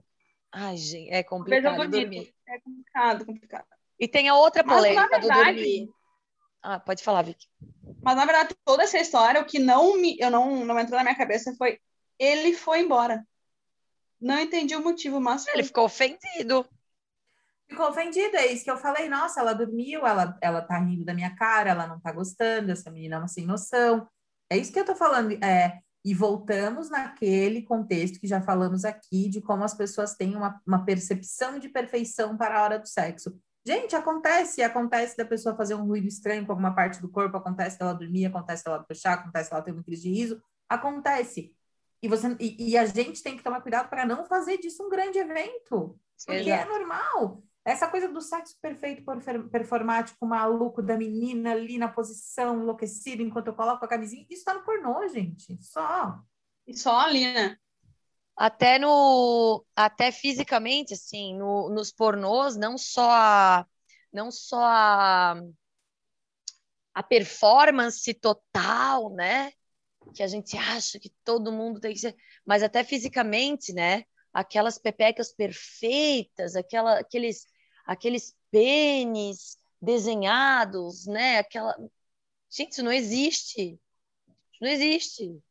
Ai, 0.53 0.77
gente, 0.77 1.11
é 1.11 1.23
complicado 1.23 1.77
dormi. 1.77 1.91
dormir. 2.01 2.35
É 2.49 2.61
complicado, 2.61 3.25
complicado. 3.25 3.67
E 3.99 4.09
tem 4.09 4.29
a 4.29 4.35
outra 4.35 4.63
Mas, 4.65 4.77
na 4.77 4.83
polêmica 4.83 5.19
do 5.19 5.27
verdade- 5.29 5.55
dormir. 5.55 5.89
Ah, 6.63 6.79
pode 6.79 7.03
falar, 7.03 7.23
Vicky. 7.23 7.47
Mas, 8.03 8.17
na 8.17 8.25
verdade, 8.27 8.55
toda 8.65 8.83
essa 8.83 8.99
história, 8.99 9.41
o 9.41 9.45
que 9.47 9.59
não 9.59 9.97
me, 9.97 10.17
eu 10.19 10.31
não, 10.31 10.65
não 10.65 10.79
entrou 10.79 10.99
na 10.99 11.05
minha 11.05 11.17
cabeça 11.17 11.55
foi 11.57 11.79
ele 12.19 12.53
foi 12.53 12.81
embora. 12.81 13.27
Não 14.21 14.39
entendi 14.39 14.77
o 14.77 14.83
motivo, 14.83 15.19
mas 15.19 15.47
Ele 15.49 15.65
ficou 15.65 15.85
ofendido. 15.85 16.69
Ficou 17.71 17.89
ofendida, 17.89 18.39
é 18.39 18.53
isso 18.53 18.65
que 18.65 18.71
eu 18.71 18.77
falei. 18.77 19.09
Nossa, 19.09 19.41
ela 19.41 19.53
dormiu, 19.53 20.05
ela, 20.05 20.37
ela 20.41 20.61
tá 20.61 20.77
rindo 20.77 21.05
da 21.05 21.15
minha 21.15 21.35
cara, 21.37 21.71
ela 21.71 21.87
não 21.87 22.01
tá 22.01 22.11
gostando, 22.11 22.73
essa 22.73 22.91
menina 22.91 23.15
é 23.15 23.19
uma 23.21 23.29
sem 23.29 23.47
noção. 23.47 24.09
É 24.51 24.57
isso 24.57 24.73
que 24.73 24.81
eu 24.81 24.85
tô 24.85 24.97
falando. 24.97 25.33
É, 25.43 25.79
e 26.05 26.13
voltamos 26.13 26.91
naquele 26.91 27.63
contexto 27.63 28.19
que 28.19 28.27
já 28.27 28.43
falamos 28.43 28.85
aqui, 28.85 29.29
de 29.29 29.41
como 29.41 29.63
as 29.63 29.73
pessoas 29.73 30.17
têm 30.17 30.35
uma, 30.35 30.61
uma 30.67 30.85
percepção 30.85 31.61
de 31.61 31.69
perfeição 31.69 32.37
para 32.37 32.59
a 32.59 32.63
hora 32.65 32.79
do 32.81 32.89
sexo. 32.89 33.39
Gente, 33.65 33.95
acontece, 33.95 34.63
acontece 34.65 35.17
da 35.17 35.25
pessoa 35.25 35.55
fazer 35.55 35.77
um 35.77 35.87
ruído 35.87 36.09
estranho 36.09 36.45
com 36.45 36.51
alguma 36.51 36.75
parte 36.75 37.01
do 37.01 37.09
corpo, 37.09 37.37
acontece 37.37 37.79
dela 37.79 37.95
dormir, 37.95 38.27
acontece 38.27 38.65
dela 38.65 38.83
puxar, 38.83 39.13
acontece 39.13 39.49
dela 39.49 39.63
ter 39.63 39.71
uma 39.71 39.85
crise 39.85 40.03
de 40.03 40.11
riso, 40.11 40.43
acontece. 40.69 41.55
E, 42.03 42.09
você, 42.09 42.35
e, 42.41 42.71
e 42.71 42.77
a 42.77 42.85
gente 42.87 43.23
tem 43.23 43.37
que 43.37 43.45
tomar 43.45 43.61
cuidado 43.61 43.89
para 43.89 44.05
não 44.05 44.25
fazer 44.25 44.59
disso 44.59 44.85
um 44.85 44.89
grande 44.89 45.19
evento. 45.19 45.97
Porque 46.27 46.51
é 46.51 46.55
Exato. 46.55 46.69
normal. 46.69 47.43
Essa 47.65 47.89
coisa 47.89 48.09
do 48.09 48.21
sexo 48.23 48.57
perfeito 48.61 49.05
performático, 49.51 50.27
maluco, 50.27 50.83
da 50.83 50.97
menina 50.97 51.53
ali 51.53 51.77
na 51.77 51.89
posição, 51.89 52.63
enlouquecida, 52.63 53.23
enquanto 53.23 53.49
eu 53.49 53.55
coloco 53.55 53.85
a 53.85 53.89
camisinha, 53.89 54.27
isso 54.31 54.45
tá 54.45 54.55
no 54.55 54.65
pornô, 54.65 55.07
gente. 55.09 55.63
Só. 55.63 56.19
E 56.67 56.77
só 56.77 56.99
ali, 57.01 57.33
né? 57.33 57.57
Até 58.37 58.79
no, 58.79 59.65
até 59.77 60.11
fisicamente, 60.11 60.95
assim, 60.95 61.37
no- 61.37 61.69
nos 61.69 61.93
pornôs, 61.93 62.57
não 62.57 62.79
só 62.79 63.11
a, 63.11 63.67
não 64.11 64.31
só 64.31 64.63
a, 64.65 65.43
a 66.95 67.03
performance 67.03 68.13
total, 68.15 69.11
né? 69.15 69.53
Que 70.15 70.23
a 70.23 70.27
gente 70.27 70.57
acha 70.57 70.99
que 70.99 71.11
todo 71.25 71.53
mundo 71.53 71.79
tem 71.81 71.93
que 71.93 71.99
ser, 72.01 72.17
mas 72.45 72.63
até 72.63 72.83
fisicamente, 72.83 73.73
né? 73.75 74.05
Aquelas 74.33 74.79
pepecas 74.79 75.33
perfeitas, 75.33 76.55
aquela, 76.57 76.99
aqueles, 77.01 77.47
aqueles 77.85 78.37
pênis 78.51 79.57
desenhados, 79.81 81.07
né? 81.07 81.39
Aquela, 81.39 81.77
gente, 82.51 82.73
isso 82.73 82.83
não 82.83 82.93
existe. 82.93 83.81
Isso 84.53 84.61
não 84.63 84.69
existe. 84.69 85.43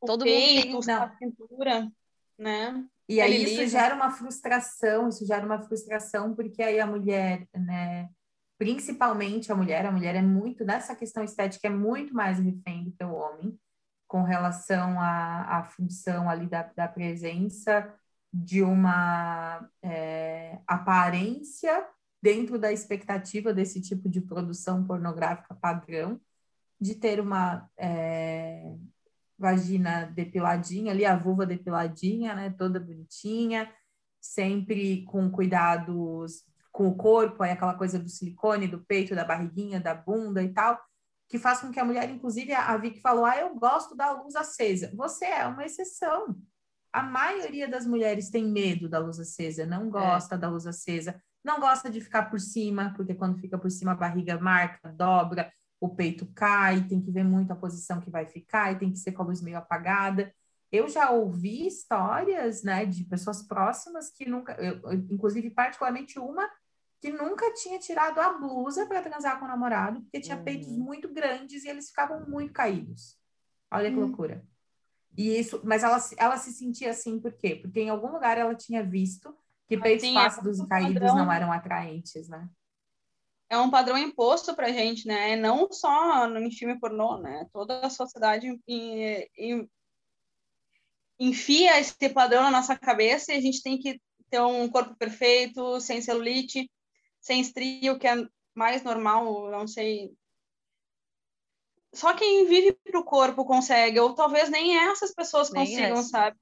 O 0.00 0.06
Todo 0.06 0.24
mundo 0.24 0.30
tem- 0.30 0.62
peito, 0.62 0.86
não. 0.86 1.02
a 1.02 1.16
cintura, 1.16 1.92
né? 2.38 2.84
E 3.08 3.20
aí 3.20 3.34
Ele 3.34 3.50
isso 3.50 3.66
gera 3.66 3.94
uma 3.94 4.10
frustração, 4.10 5.08
isso 5.08 5.24
gera 5.26 5.44
uma 5.44 5.62
frustração, 5.62 6.34
porque 6.34 6.62
aí 6.62 6.78
a 6.78 6.86
mulher, 6.86 7.48
né, 7.54 8.10
principalmente 8.58 9.50
a 9.50 9.54
mulher, 9.54 9.86
a 9.86 9.90
mulher 9.90 10.14
é 10.14 10.20
muito, 10.20 10.62
nessa 10.62 10.94
questão 10.94 11.24
estética, 11.24 11.68
é 11.68 11.70
muito 11.70 12.12
mais 12.14 12.38
refém 12.38 12.84
do 12.84 12.92
que 12.92 13.02
o 13.02 13.14
homem, 13.14 13.58
com 14.06 14.22
relação 14.22 15.00
à, 15.00 15.58
à 15.58 15.64
função 15.64 16.28
ali 16.28 16.46
da, 16.46 16.64
da 16.76 16.86
presença 16.86 17.94
de 18.32 18.62
uma 18.62 19.68
é, 19.82 20.58
aparência 20.66 21.86
dentro 22.20 22.58
da 22.58 22.72
expectativa 22.72 23.54
desse 23.54 23.80
tipo 23.80 24.08
de 24.08 24.20
produção 24.20 24.84
pornográfica 24.84 25.54
padrão, 25.54 26.20
de 26.80 26.94
ter 26.94 27.20
uma 27.20 27.68
é, 27.76 28.74
vagina 29.38 30.06
depiladinha 30.06 30.92
ali, 30.92 31.04
a 31.04 31.16
vulva 31.16 31.46
depiladinha, 31.46 32.34
né, 32.34 32.50
toda 32.50 32.80
bonitinha, 32.80 33.72
sempre 34.20 35.04
com 35.04 35.30
cuidados 35.30 36.44
com 36.70 36.88
o 36.88 36.94
corpo, 36.94 37.42
aí 37.42 37.50
aquela 37.50 37.74
coisa 37.74 37.98
do 37.98 38.08
silicone, 38.08 38.68
do 38.68 38.78
peito, 38.84 39.14
da 39.14 39.24
barriguinha, 39.24 39.80
da 39.80 39.94
bunda 39.94 40.42
e 40.42 40.52
tal, 40.52 40.80
que 41.28 41.38
faz 41.38 41.60
com 41.60 41.70
que 41.70 41.80
a 41.80 41.84
mulher, 41.84 42.08
inclusive 42.08 42.52
a 42.52 42.76
Vicky 42.76 43.00
falou, 43.00 43.24
ah, 43.24 43.36
eu 43.36 43.54
gosto 43.56 43.96
da 43.96 44.12
luz 44.12 44.36
acesa. 44.36 44.92
Você 44.94 45.24
é 45.24 45.46
uma 45.46 45.64
exceção. 45.64 46.36
A 46.98 47.02
maioria 47.02 47.68
das 47.68 47.86
mulheres 47.86 48.28
tem 48.30 48.44
medo 48.44 48.88
da 48.88 48.98
luz 48.98 49.20
acesa, 49.20 49.64
não 49.64 49.88
gosta 49.88 50.36
da 50.36 50.48
luz 50.48 50.66
acesa, 50.66 51.20
não 51.44 51.60
gosta 51.60 51.88
de 51.88 52.00
ficar 52.00 52.24
por 52.30 52.40
cima, 52.40 52.92
porque 52.96 53.14
quando 53.14 53.38
fica 53.38 53.56
por 53.56 53.70
cima 53.70 53.92
a 53.92 53.94
barriga 53.94 54.38
marca, 54.38 54.92
dobra, 54.92 55.52
o 55.80 55.88
peito 55.94 56.26
cai, 56.34 56.82
tem 56.88 57.00
que 57.00 57.10
ver 57.12 57.22
muito 57.24 57.52
a 57.52 57.56
posição 57.56 58.00
que 58.00 58.10
vai 58.10 58.26
ficar 58.26 58.72
e 58.72 58.78
tem 58.78 58.90
que 58.90 58.98
ser 58.98 59.12
com 59.12 59.22
a 59.22 59.26
luz 59.26 59.40
meio 59.40 59.58
apagada. 59.58 60.34
Eu 60.72 60.88
já 60.88 61.10
ouvi 61.10 61.66
histórias, 61.66 62.62
né, 62.62 62.84
de 62.84 63.04
pessoas 63.04 63.42
próximas 63.42 64.10
que 64.10 64.28
nunca, 64.28 64.52
eu, 64.54 64.80
eu, 64.82 64.92
inclusive 65.10 65.50
particularmente 65.50 66.18
uma 66.18 66.46
que 67.00 67.12
nunca 67.12 67.54
tinha 67.54 67.78
tirado 67.78 68.18
a 68.20 68.32
blusa 68.32 68.86
para 68.86 69.00
transar 69.00 69.38
com 69.38 69.44
o 69.44 69.48
namorado, 69.48 70.02
porque 70.02 70.20
tinha 70.20 70.36
Uhum. 70.36 70.42
peitos 70.44 70.76
muito 70.76 71.08
grandes 71.14 71.62
e 71.64 71.68
eles 71.68 71.88
ficavam 71.90 72.28
muito 72.28 72.52
caídos. 72.52 73.16
Olha 73.70 73.88
que 73.90 73.96
Hum. 73.96 74.06
loucura. 74.06 74.44
E 75.16 75.38
isso, 75.38 75.60
mas 75.64 75.82
ela, 75.82 75.98
se- 75.98 76.14
ela 76.18 76.36
se 76.36 76.52
sentia 76.52 76.90
assim 76.90 77.18
por 77.20 77.32
quê? 77.32 77.56
Porque 77.56 77.80
em 77.80 77.88
algum 77.90 78.10
lugar 78.12 78.38
ela 78.38 78.54
tinha 78.54 78.82
visto 78.84 79.34
que 79.68 79.76
peitos 79.76 80.06
é 80.08 80.12
flácidos 80.12 80.58
e 80.58 80.66
caídos 80.66 80.94
padrão. 80.94 81.16
não 81.16 81.32
eram 81.32 81.52
atraentes, 81.52 82.28
né? 82.28 82.48
É 83.50 83.58
um 83.58 83.70
padrão 83.70 83.96
imposto 83.96 84.54
pra 84.54 84.70
gente, 84.72 85.06
né? 85.06 85.34
Não 85.36 85.70
só 85.72 86.28
no 86.28 86.50
filme 86.50 86.78
pornô, 86.78 87.18
né? 87.18 87.46
Toda 87.52 87.80
a 87.86 87.90
sociedade 87.90 88.46
em- 88.66 89.26
em- 89.36 89.68
enfia 91.18 91.78
esse 91.80 92.08
padrão 92.10 92.42
na 92.42 92.50
nossa 92.50 92.76
cabeça 92.78 93.32
e 93.32 93.36
a 93.36 93.40
gente 93.40 93.62
tem 93.62 93.78
que 93.78 94.00
ter 94.30 94.40
um 94.40 94.68
corpo 94.68 94.94
perfeito, 94.96 95.80
sem 95.80 96.00
celulite, 96.02 96.70
sem 97.20 97.40
estria, 97.40 97.92
o 97.92 97.98
que 97.98 98.06
é 98.06 98.14
mais 98.54 98.82
normal, 98.82 99.50
não 99.50 99.66
sei. 99.66 100.12
Só 101.94 102.14
quem 102.14 102.46
vive 102.46 102.72
pro 102.84 103.04
corpo 103.04 103.44
consegue, 103.44 103.98
ou 103.98 104.14
talvez 104.14 104.50
nem 104.50 104.76
essas 104.78 105.12
pessoas 105.14 105.50
Nem 105.50 105.64
consigam, 105.66 105.98
essa. 105.98 106.08
sabe? 106.08 106.36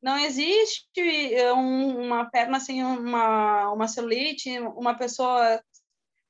Não 0.00 0.18
existe 0.18 1.00
eh, 1.34 1.52
um- 1.52 2.06
uma 2.06 2.30
perna 2.30 2.58
sem 2.60 2.82
uma, 2.84 3.72
uma 3.72 3.88
celulite, 3.88 4.58
uma 4.58 4.96
pessoa 4.96 5.62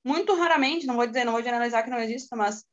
muito 0.05 0.35
raramente, 0.35 0.87
não 0.87 0.97
vou 0.97 1.07
dizer, 1.07 1.25
não 1.25 1.33
vou 1.33 1.43
generalizar 1.43 1.85
que 1.85 1.91
não 1.91 1.99
exista, 1.99 2.35
mas 2.37 2.65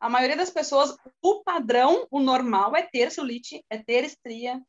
a 0.00 0.08
maioria 0.08 0.36
das 0.36 0.50
pessoas, 0.50 0.96
o 1.22 1.42
padrão, 1.42 2.06
o 2.10 2.20
normal 2.20 2.74
é 2.74 2.82
ter 2.82 3.10
celulite, 3.10 3.64
é 3.68 3.78
ter 3.78 4.04
estria, 4.04 4.60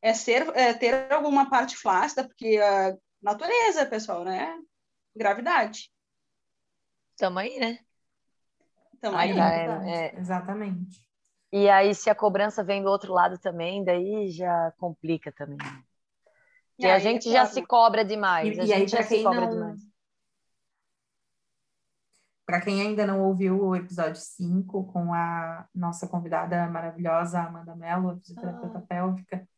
é 0.00 0.14
ser, 0.14 0.48
é 0.56 0.72
ter 0.72 1.12
alguma 1.12 1.50
parte 1.50 1.76
flácida, 1.76 2.24
porque 2.26 2.58
a 2.58 2.96
natureza, 3.20 3.84
pessoal, 3.86 4.24
né? 4.24 4.56
Gravidade. 5.14 5.90
Tamo 7.16 7.38
aí, 7.38 7.58
né? 7.58 7.85
Então, 8.98 9.16
Aí 9.16 9.30
aí, 9.30 9.36
já 9.36 9.54
É 9.84 10.06
é-. 10.06 10.18
Exatamente. 10.18 11.06
E 11.52 11.68
aí, 11.70 11.94
se 11.94 12.10
a 12.10 12.14
cobrança 12.14 12.62
vem 12.64 12.82
do 12.82 12.90
outro 12.90 13.12
lado 13.12 13.38
também, 13.38 13.84
daí 13.84 14.28
já 14.30 14.72
complica 14.78 15.32
também. 15.32 15.56
e 15.58 15.82
Porque 16.76 16.86
a 16.86 16.94
aí, 16.94 17.02
gente 17.02 17.28
é 17.28 17.32
já 17.32 17.46
se 17.46 17.62
cobra 17.66 18.04
demais. 18.04 18.56
E- 18.56 18.60
a 18.60 18.64
e 18.64 18.72
aí, 18.72 18.80
gente 18.80 18.90
já 18.90 18.98
pra 18.98 19.06
se 19.06 19.22
cobra 19.22 19.40
não- 19.46 19.50
demais. 19.54 19.80
Para 22.44 22.60
quem 22.60 22.80
ainda 22.80 23.04
não 23.06 23.22
ouviu 23.22 23.60
o 23.60 23.74
episódio 23.74 24.20
5 24.20 24.84
com 24.92 25.12
a 25.12 25.66
nossa 25.74 26.06
convidada 26.06 26.66
maravilhosa 26.68 27.40
Amanda 27.40 27.74
Mello, 27.74 28.10
a 28.10 28.16
fisioterapeuta 28.16 28.80
pélvica, 28.88 29.48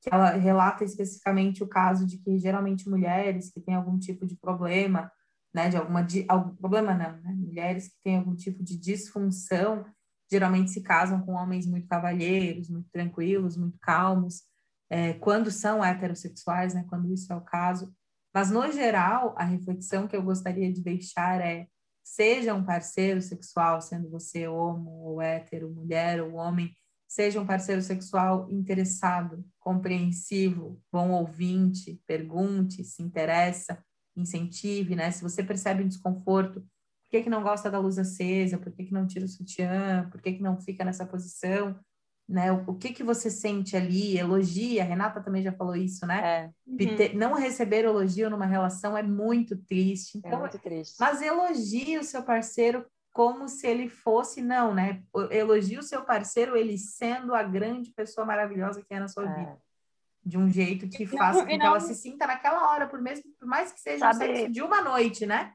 que 0.00 0.08
ela 0.12 0.30
relata 0.30 0.84
especificamente 0.84 1.64
o 1.64 1.68
caso 1.68 2.06
de 2.06 2.18
que 2.18 2.38
geralmente 2.38 2.88
mulheres 2.88 3.50
que 3.52 3.60
têm 3.60 3.74
algum 3.74 3.98
tipo 3.98 4.26
de 4.26 4.36
problema, 4.36 5.10
né, 5.56 5.70
de 5.70 5.76
alguma 5.78 6.02
di- 6.02 6.26
algum 6.28 6.54
problema 6.54 6.92
não, 6.92 7.16
né, 7.22 7.32
mulheres 7.34 7.88
que 7.88 7.96
têm 8.04 8.18
algum 8.18 8.36
tipo 8.36 8.62
de 8.62 8.76
disfunção, 8.78 9.86
geralmente 10.30 10.70
se 10.70 10.82
casam 10.82 11.22
com 11.22 11.32
homens 11.32 11.66
muito 11.66 11.88
cavalheiros, 11.88 12.68
muito 12.68 12.90
tranquilos, 12.90 13.56
muito 13.56 13.78
calmos, 13.80 14.42
é, 14.90 15.14
quando 15.14 15.50
são 15.50 15.82
heterossexuais, 15.82 16.74
né, 16.74 16.84
quando 16.90 17.10
isso 17.10 17.32
é 17.32 17.36
o 17.36 17.40
caso. 17.40 17.90
Mas 18.34 18.50
no 18.50 18.70
geral, 18.70 19.34
a 19.38 19.44
reflexão 19.44 20.06
que 20.06 20.14
eu 20.14 20.22
gostaria 20.22 20.70
de 20.70 20.82
deixar 20.82 21.40
é 21.40 21.66
seja 22.04 22.52
um 22.54 22.62
parceiro 22.62 23.22
sexual, 23.22 23.80
sendo 23.80 24.10
você 24.10 24.46
homo 24.46 24.90
ou 25.06 25.22
hétero, 25.22 25.70
mulher 25.72 26.22
ou 26.22 26.34
homem, 26.34 26.70
seja 27.08 27.40
um 27.40 27.46
parceiro 27.46 27.80
sexual 27.80 28.46
interessado, 28.50 29.42
compreensivo, 29.58 30.78
bom 30.92 31.12
ouvinte, 31.12 31.98
pergunte, 32.06 32.84
se 32.84 33.02
interessa, 33.02 33.82
incentive, 34.16 34.94
né? 34.96 35.10
Se 35.10 35.22
você 35.22 35.42
percebe 35.42 35.82
um 35.82 35.88
desconforto, 35.88 36.60
por 36.60 37.10
que, 37.10 37.22
que 37.22 37.30
não 37.30 37.42
gosta 37.42 37.70
da 37.70 37.78
luz 37.78 37.98
acesa? 37.98 38.58
Por 38.58 38.72
que, 38.72 38.84
que 38.84 38.92
não 38.92 39.06
tira 39.06 39.24
o 39.24 39.28
sutiã? 39.28 40.08
Por 40.10 40.20
que, 40.20 40.32
que 40.34 40.42
não 40.42 40.60
fica 40.60 40.84
nessa 40.84 41.06
posição? 41.06 41.78
né? 42.28 42.50
O, 42.50 42.72
o 42.72 42.74
que 42.74 42.92
que 42.92 43.04
você 43.04 43.30
sente 43.30 43.76
ali? 43.76 44.18
Elogia, 44.18 44.82
a 44.82 44.84
Renata 44.84 45.20
também 45.22 45.42
já 45.42 45.52
falou 45.52 45.76
isso, 45.76 46.04
né? 46.06 46.46
É, 46.46 46.50
Uhum. 46.66 47.14
Não 47.14 47.34
receber 47.34 47.84
elogio 47.84 48.28
numa 48.28 48.44
relação 48.44 48.98
é 48.98 49.02
muito 49.02 49.56
triste. 49.56 50.16
é 50.16 50.26
Então, 50.26 50.40
muito 50.40 50.58
triste. 50.58 50.96
mas 50.98 51.22
elogie 51.22 51.96
o 51.96 52.02
seu 52.02 52.24
parceiro 52.24 52.84
como 53.12 53.48
se 53.48 53.66
ele 53.66 53.88
fosse, 53.88 54.42
não, 54.42 54.74
né? 54.74 55.02
Elogie 55.30 55.78
o 55.78 55.82
seu 55.82 56.02
parceiro, 56.04 56.54
ele 56.56 56.76
sendo 56.76 57.34
a 57.34 57.42
grande 57.42 57.92
pessoa 57.92 58.26
maravilhosa 58.26 58.82
que 58.82 58.92
é 58.92 59.00
na 59.00 59.08
sua 59.08 59.24
É. 59.24 59.38
vida. 59.38 59.58
De 60.26 60.36
um 60.36 60.50
jeito 60.50 60.88
que 60.88 61.04
não- 61.06 61.16
faça 61.16 61.40
com 61.40 61.46
que 61.46 61.54
ela 61.54 61.78
se 61.78 61.94
sinta 61.94 62.26
naquela 62.26 62.68
hora, 62.72 62.88
por, 62.88 63.00
mesmo, 63.00 63.24
por 63.38 63.46
mais 63.46 63.70
que 63.70 63.80
seja 63.80 64.12
Sabe- 64.12 64.24
um 64.32 64.34
sexo 64.36 64.52
de 64.52 64.60
uma 64.62 64.82
noite, 64.82 65.24
né? 65.24 65.52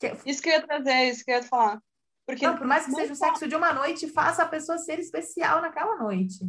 Que- 0.00 0.16
Isso 0.26 0.42
que 0.42 0.48
eu 0.48 0.54
ia 0.54 0.66
trazer, 0.66 1.10
isso 1.10 1.24
que 1.24 1.30
eu 1.30 1.36
ia 1.36 1.42
falar. 1.44 1.80
Porque 2.26 2.44
não, 2.46 2.56
por 2.58 2.66
mais 2.66 2.84
que 2.84 2.90
seja 2.92 3.12
um 3.12 3.16
sexo 3.16 3.46
de 3.46 3.54
uma 3.54 3.72
noite, 3.72 4.08
faça 4.08 4.42
a 4.42 4.48
pessoa 4.48 4.76
ser 4.76 4.98
especial 4.98 5.62
naquela 5.62 5.96
noite. 5.96 6.40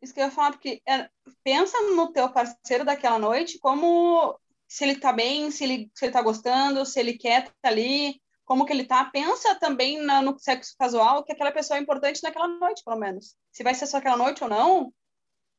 Isso 0.00 0.14
que 0.14 0.20
eu 0.20 0.26
ia 0.26 0.30
falar, 0.30 0.52
porque 0.52 0.80
é, 0.88 1.08
pensa 1.42 1.76
no 1.96 2.12
teu 2.12 2.30
parceiro 2.30 2.84
daquela 2.84 3.18
noite 3.18 3.58
como 3.58 4.38
se 4.68 4.84
ele 4.84 4.96
tá 5.00 5.12
bem, 5.12 5.50
se 5.50 5.64
ele, 5.64 5.90
se 5.94 6.04
ele 6.04 6.12
tá 6.12 6.22
gostando, 6.22 6.86
se 6.86 7.00
ele 7.00 7.18
quer 7.18 7.50
tá 7.60 7.68
ali, 7.68 8.20
como 8.44 8.64
que 8.64 8.72
ele 8.72 8.84
tá. 8.84 9.04
Pensa 9.06 9.56
também 9.56 10.00
na- 10.00 10.22
no 10.22 10.38
sexo 10.38 10.74
casual, 10.78 11.24
que 11.24 11.32
aquela 11.32 11.50
pessoa 11.50 11.76
é 11.76 11.82
importante 11.82 12.22
naquela 12.22 12.46
noite, 12.46 12.82
pelo 12.84 12.96
menos. 13.00 13.36
Se 13.52 13.64
vai 13.64 13.74
ser 13.74 13.86
só 13.86 13.96
aquela 13.98 14.16
noite 14.16 14.42
ou 14.44 14.48
não, 14.48 14.92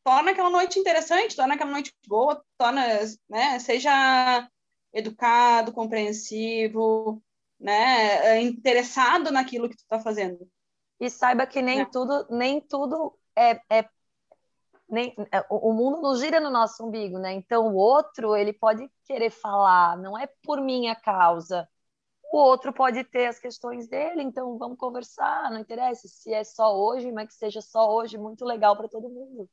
torna 0.03 0.31
aquela 0.31 0.49
noite 0.49 0.79
interessante, 0.79 1.35
torna 1.35 1.55
aquela 1.55 1.71
noite 1.71 1.93
boa, 2.07 2.43
torna, 2.57 2.81
né, 3.29 3.59
seja 3.59 4.49
educado, 4.93 5.71
compreensivo, 5.71 7.21
né, 7.59 8.37
é, 8.37 8.41
interessado 8.41 9.31
naquilo 9.31 9.69
que 9.69 9.77
tu 9.77 9.85
tá 9.87 9.99
fazendo. 9.99 10.49
E 10.99 11.09
saiba 11.09 11.47
que 11.47 11.61
nem 11.61 11.81
É. 11.81 11.85
tudo, 11.85 12.27
nem 12.29 12.59
tudo 12.61 13.17
é, 13.35 13.61
é- 13.69 13.89
nem, 14.89 15.13
é, 15.31 15.45
o 15.49 15.69
o 15.69 15.73
mundo 15.73 16.01
não 16.01 16.15
gira 16.15 16.39
no 16.39 16.49
nosso 16.49 16.85
umbigo, 16.85 17.19
né? 17.19 17.33
Então 17.33 17.67
o 17.67 17.75
outro 17.75 18.35
ele 18.35 18.51
pode 18.53 18.89
querer 19.05 19.29
falar, 19.29 19.97
não 19.97 20.17
é 20.17 20.27
por 20.43 20.59
minha 20.61 20.95
causa. 20.95 21.69
O 22.31 22.37
outro 22.37 22.73
pode 22.73 23.03
ter 23.05 23.27
as 23.27 23.39
questões 23.39 23.87
dele, 23.87 24.23
então 24.23 24.57
vamos 24.57 24.77
conversar, 24.77 25.51
não 25.51 25.59
interessa 25.59 26.07
se 26.07 26.33
é 26.33 26.43
só 26.43 26.75
hoje, 26.77 27.11
mas 27.11 27.27
que 27.29 27.35
seja 27.35 27.61
só 27.61 27.91
hoje, 27.93 28.17
muito 28.17 28.45
legal 28.45 28.77
para 28.77 28.87
todo 28.89 29.09
mundo. 29.09 29.49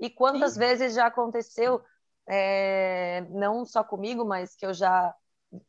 E 0.00 0.08
quantas 0.10 0.56
vezes 0.56 0.94
já 0.94 1.06
aconteceu, 1.06 1.82
é, 2.26 3.22
não 3.30 3.64
só 3.64 3.82
comigo, 3.82 4.24
mas 4.24 4.54
que 4.54 4.66
eu 4.66 4.74
já 4.74 5.14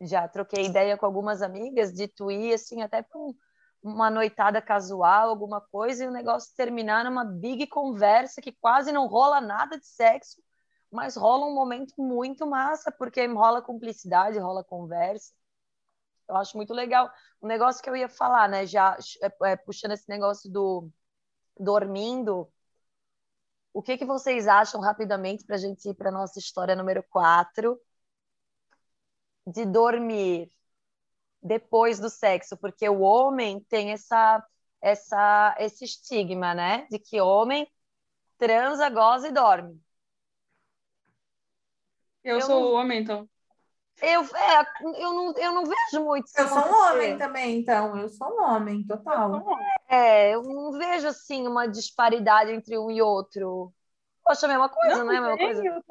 já 0.01 0.27
troquei 0.27 0.65
ideia 0.65 0.97
com 0.97 1.05
algumas 1.05 1.41
amigas 1.41 1.93
de 1.93 2.05
tu 2.05 2.29
ir 2.29 2.53
assim 2.53 2.81
até 2.81 3.01
para 3.01 3.17
um 3.17 3.33
uma 3.81 4.09
noitada 4.09 4.61
casual, 4.61 5.29
alguma 5.29 5.61
coisa, 5.61 6.03
e 6.03 6.07
o 6.07 6.11
negócio 6.11 6.53
terminar 6.55 7.05
numa 7.05 7.23
big 7.23 7.67
conversa 7.67 8.41
que 8.41 8.51
quase 8.51 8.91
não 8.91 9.07
rola 9.07 9.39
nada 9.39 9.77
de 9.77 9.87
sexo, 9.87 10.41
mas 10.91 11.15
rola 11.15 11.45
um 11.45 11.53
momento 11.53 11.93
muito 11.97 12.45
massa, 12.45 12.91
porque 12.91 13.25
rola 13.27 13.61
cumplicidade, 13.61 14.37
rola 14.37 14.63
conversa. 14.63 15.33
Eu 16.27 16.35
acho 16.35 16.57
muito 16.57 16.73
legal. 16.73 17.09
Um 17.41 17.47
negócio 17.47 17.81
que 17.81 17.89
eu 17.89 17.95
ia 17.95 18.09
falar, 18.09 18.49
né? 18.49 18.65
Já 18.65 18.97
é, 19.21 19.51
é, 19.51 19.55
puxando 19.55 19.93
esse 19.93 20.09
negócio 20.09 20.51
do 20.51 20.89
dormindo. 21.57 22.51
O 23.79 23.81
que, 23.81 23.97
que 23.97 24.03
vocês 24.03 24.45
acham 24.45 24.81
rapidamente 24.81 25.45
para 25.45 25.55
a 25.55 25.57
gente 25.57 25.87
ir 25.87 25.93
para 25.93 26.11
nossa 26.11 26.37
história 26.37 26.75
número 26.75 27.01
4 27.09 27.79
de 29.45 29.65
dormir 29.65 30.51
depois 31.41 31.99
do 31.99 32.09
sexo, 32.09 32.57
porque 32.57 32.89
o 32.89 33.01
homem 33.01 33.61
tem 33.69 33.91
essa, 33.91 34.45
essa, 34.81 35.55
esse 35.59 35.85
estigma, 35.85 36.53
né? 36.53 36.87
De 36.91 36.99
que 36.99 37.21
homem 37.21 37.67
transa, 38.37 38.89
goza 38.89 39.29
e 39.29 39.33
dorme. 39.33 39.81
Eu, 42.23 42.35
Eu 42.35 42.41
sou 42.41 42.61
não- 42.61 42.71
o 42.71 42.73
homem, 42.75 43.01
então. 43.01 43.29
Eu, 44.01 44.21
é, 44.21 45.01
eu, 45.01 45.13
não, 45.13 45.33
eu 45.37 45.51
não 45.53 45.63
vejo 45.65 46.05
muito 46.05 46.27
isso 46.27 46.39
Eu 46.39 46.47
sou 46.47 46.59
um 46.59 46.73
homem 46.73 47.17
também, 47.17 47.59
então. 47.59 47.97
Eu 47.97 48.09
sou 48.09 48.27
um 48.27 48.43
homem, 48.43 48.85
total. 48.85 49.45
É, 49.87 50.33
eu 50.33 50.43
não 50.43 50.71
vejo 50.71 51.07
assim 51.07 51.47
uma 51.47 51.67
disparidade 51.67 52.51
entre 52.51 52.77
um 52.77 52.89
e 52.89 53.01
outro. 53.01 53.73
Poxa, 54.23 54.45
a 54.45 54.49
mesma 54.49 54.69
coisa, 54.69 55.03
não, 55.03 55.11
é 55.11 55.17
a 55.17 55.21
mesma 55.21 55.37
coisa? 55.37 55.65
eu 55.65 55.81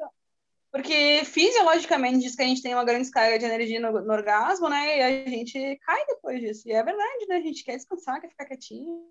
Porque 0.71 1.23
fisiologicamente 1.25 2.19
diz 2.19 2.35
que 2.35 2.41
a 2.41 2.45
gente 2.45 2.61
tem 2.61 2.73
uma 2.73 2.85
grande 2.85 3.01
descarga 3.01 3.37
de 3.37 3.45
energia 3.45 3.79
no, 3.79 4.01
no 4.01 4.13
orgasmo, 4.13 4.69
né? 4.69 4.97
E 4.97 5.01
a 5.01 5.29
gente 5.29 5.77
cai 5.85 6.05
depois 6.05 6.39
disso. 6.39 6.67
E 6.67 6.71
é 6.71 6.83
verdade, 6.83 7.27
né? 7.27 7.35
A 7.35 7.41
gente 7.41 7.63
quer 7.63 7.75
descansar, 7.75 8.21
quer 8.21 8.29
ficar 8.29 8.45
quietinho, 8.45 9.03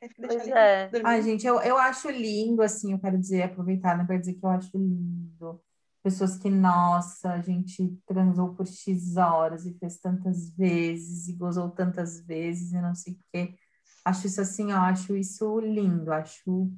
quer 0.00 0.08
ficar 0.08 0.28
Pois 0.28 0.42
deixar 0.42 0.58
é. 0.58 0.90
Ai, 1.02 1.22
gente, 1.22 1.46
eu, 1.46 1.60
eu 1.60 1.76
acho 1.76 2.10
lindo, 2.10 2.62
assim, 2.62 2.92
eu 2.92 3.00
quero 3.00 3.18
dizer, 3.18 3.42
aproveitar, 3.42 3.96
né, 3.96 4.04
para 4.04 4.18
dizer 4.18 4.34
que 4.34 4.44
eu 4.44 4.50
acho 4.50 4.70
lindo. 4.74 5.63
Pessoas 6.04 6.36
que, 6.36 6.50
nossa, 6.50 7.30
a 7.32 7.40
gente 7.40 7.98
transou 8.06 8.54
por 8.54 8.66
X 8.66 9.16
horas 9.16 9.64
e 9.64 9.72
fez 9.78 9.96
tantas 9.96 10.50
vezes 10.50 11.28
e 11.28 11.32
gozou 11.32 11.70
tantas 11.70 12.20
vezes 12.20 12.72
e 12.72 12.80
não 12.80 12.94
sei 12.94 13.14
o 13.14 13.18
quê. 13.32 13.56
Acho 14.04 14.26
isso 14.26 14.40
assim, 14.42 14.70
eu 14.70 14.76
acho 14.76 15.16
isso 15.16 15.58
lindo, 15.60 16.12
acho 16.12 16.70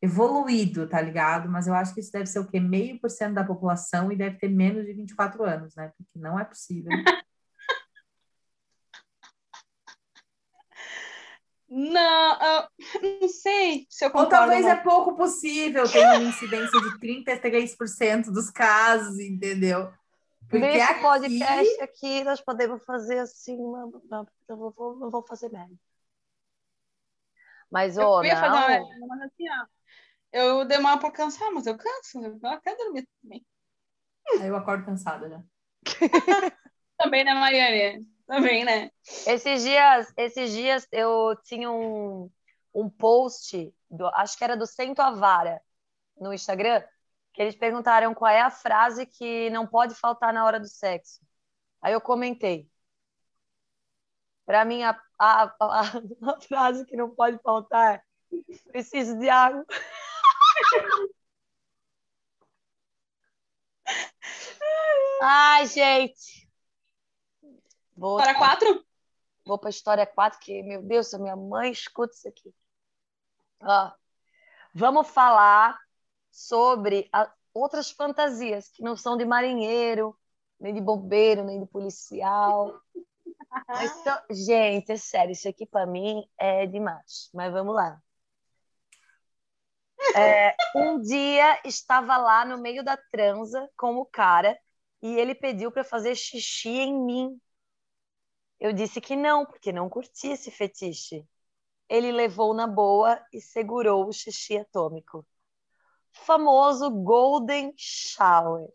evoluído, 0.00 0.88
tá 0.88 1.00
ligado? 1.00 1.50
Mas 1.50 1.66
eu 1.66 1.74
acho 1.74 1.92
que 1.92 2.00
isso 2.00 2.12
deve 2.12 2.26
ser 2.26 2.38
o 2.38 2.46
quê? 2.46 2.60
Meio 2.60 3.00
por 3.00 3.10
cento 3.10 3.34
da 3.34 3.42
população 3.44 4.12
e 4.12 4.16
deve 4.16 4.38
ter 4.38 4.48
menos 4.48 4.86
de 4.86 4.92
24 4.92 5.42
anos, 5.42 5.74
né? 5.74 5.92
Porque 5.98 6.16
não 6.16 6.38
é 6.38 6.44
possível. 6.44 6.92
Não, 11.76 12.32
ah, 12.40 12.68
não 13.20 13.28
sei 13.28 13.84
se 13.90 14.04
eu 14.04 14.08
Ou 14.08 14.12
concordo. 14.12 14.30
talvez 14.30 14.62
não. 14.64 14.70
é 14.70 14.76
pouco 14.76 15.16
possível, 15.16 15.90
tem 15.90 16.04
uma 16.06 16.22
incidência 16.22 16.80
de 16.80 16.98
33% 17.00 18.30
dos 18.30 18.48
casos, 18.48 19.18
entendeu? 19.18 19.92
Porque 20.48 20.58
Nesse 20.58 20.82
aqui- 20.82 21.00
podcast 21.00 21.80
aqui 21.82 22.22
nós 22.22 22.40
podemos 22.40 22.84
fazer 22.84 23.18
assim, 23.18 23.56
uma, 23.56 23.86
uma- 23.86 24.26
eu 24.48 24.56
vou, 24.56 24.70
vou- 24.70 24.96
não 24.96 25.10
vou 25.10 25.26
fazer 25.26 25.50
merda. 25.50 25.74
Mas, 27.70 27.96
ô, 27.98 28.20
Eu 28.20 28.24
ia 28.24 28.36
fazer 28.36 28.46
uma 28.52 28.60
não, 28.60 28.68
merda, 28.68 29.06
mas 29.08 29.20
assim, 29.22 29.44
ó, 29.50 29.66
eu 30.32 30.64
demoro 30.64 31.00
pra 31.00 31.10
cansar, 31.10 31.50
mas 31.52 31.66
eu 31.66 31.76
canso, 31.76 32.22
eu 32.24 32.60
quero 32.60 32.76
dormir 32.76 33.08
também. 33.20 33.44
Aí 34.40 34.46
eu 34.46 34.54
acordo 34.56 34.84
cansada 34.84 35.28
já. 35.28 35.42
Também, 36.98 37.24
né, 37.24 37.34
Mariane? 37.34 38.06
Também, 38.26 38.64
né? 38.64 38.90
esses 39.26 39.62
dias, 39.62 40.12
esses 40.16 40.52
dias 40.52 40.88
eu 40.90 41.36
tinha 41.44 41.70
um, 41.70 42.30
um 42.74 42.88
post, 42.88 43.72
do, 43.90 44.06
acho 44.08 44.36
que 44.38 44.44
era 44.44 44.56
do 44.56 44.66
Cento 44.66 45.00
a 45.00 45.10
Vara, 45.10 45.60
no 46.18 46.32
Instagram, 46.32 46.82
que 47.32 47.42
eles 47.42 47.56
perguntaram 47.56 48.14
qual 48.14 48.30
é 48.30 48.40
a 48.40 48.50
frase 48.50 49.06
que 49.06 49.50
não 49.50 49.66
pode 49.66 49.94
faltar 49.94 50.32
na 50.32 50.44
hora 50.44 50.58
do 50.58 50.68
sexo. 50.68 51.20
Aí 51.82 51.92
eu 51.92 52.00
comentei. 52.00 52.70
Para 54.46 54.64
mim, 54.64 54.82
a, 54.82 54.98
a, 55.18 55.44
a, 55.60 55.80
a 55.80 56.40
frase 56.48 56.86
que 56.86 56.96
não 56.96 57.10
pode 57.14 57.38
faltar 57.42 57.96
é 57.96 58.02
preciso 58.70 59.18
de 59.18 59.28
água. 59.28 59.64
Ai, 65.22 65.66
gente. 65.66 66.43
Vou, 67.96 68.16
Para 68.16 68.34
quatro? 68.34 68.84
vou 69.44 69.58
para 69.58 69.68
a 69.68 69.70
história 69.70 70.06
4, 70.06 70.38
que, 70.40 70.62
meu 70.62 70.82
Deus, 70.82 71.12
a 71.14 71.18
minha 71.18 71.36
mãe 71.36 71.70
escuta 71.70 72.14
isso 72.14 72.28
aqui. 72.28 72.54
Ó, 73.60 73.92
vamos 74.74 75.08
falar 75.08 75.78
sobre 76.30 77.08
a- 77.12 77.32
outras 77.52 77.90
fantasias 77.90 78.68
que 78.68 78.82
não 78.82 78.96
são 78.96 79.16
de 79.16 79.24
marinheiro, 79.24 80.18
nem 80.58 80.74
de 80.74 80.80
bombeiro, 80.80 81.44
nem 81.44 81.60
de 81.60 81.66
policial. 81.66 82.80
São- 84.04 84.22
Gente, 84.30 84.92
é 84.92 84.96
sério, 84.96 85.32
isso 85.32 85.48
aqui 85.48 85.64
para 85.66 85.86
mim 85.86 86.28
é 86.36 86.66
demais. 86.66 87.30
Mas 87.32 87.52
vamos 87.52 87.74
lá. 87.74 88.00
É, 90.16 90.54
um 90.76 91.00
dia 91.00 91.60
estava 91.64 92.16
lá 92.16 92.44
no 92.44 92.58
meio 92.58 92.84
da 92.84 92.96
transa 93.10 93.68
com 93.76 93.96
o 93.96 94.06
cara 94.06 94.56
e 95.02 95.14
ele 95.18 95.34
pediu 95.34 95.72
para 95.72 95.82
fazer 95.82 96.14
xixi 96.14 96.68
em 96.68 97.04
mim. 97.04 97.40
Eu 98.64 98.72
disse 98.72 98.98
que 98.98 99.14
não, 99.14 99.44
porque 99.44 99.70
não 99.70 99.90
curti 99.90 100.28
esse 100.28 100.50
fetiche. 100.50 101.22
Ele 101.86 102.10
levou 102.10 102.54
na 102.54 102.66
boa 102.66 103.22
e 103.30 103.38
segurou 103.38 104.08
o 104.08 104.12
xixi 104.12 104.56
atômico. 104.56 105.22
Famoso 106.10 106.90
Golden 106.90 107.74
Shower. 107.76 108.66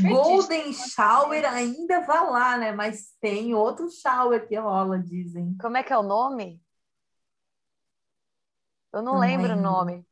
Golden 0.00 0.72
Shower 0.72 1.44
ainda 1.44 2.02
vai 2.02 2.30
lá, 2.30 2.56
né? 2.56 2.70
Mas 2.70 3.12
tem 3.20 3.52
outro 3.52 3.90
shower 3.90 4.46
que 4.46 4.54
rola, 4.54 4.96
dizem. 5.00 5.56
Como 5.60 5.76
é 5.76 5.82
que 5.82 5.92
é 5.92 5.98
o 5.98 6.04
nome? 6.04 6.62
Eu 8.92 9.02
não 9.02 9.14
Não 9.14 9.20
lembro 9.20 9.54
o 9.54 9.56
lembro. 9.56 9.60
nome. 9.60 10.06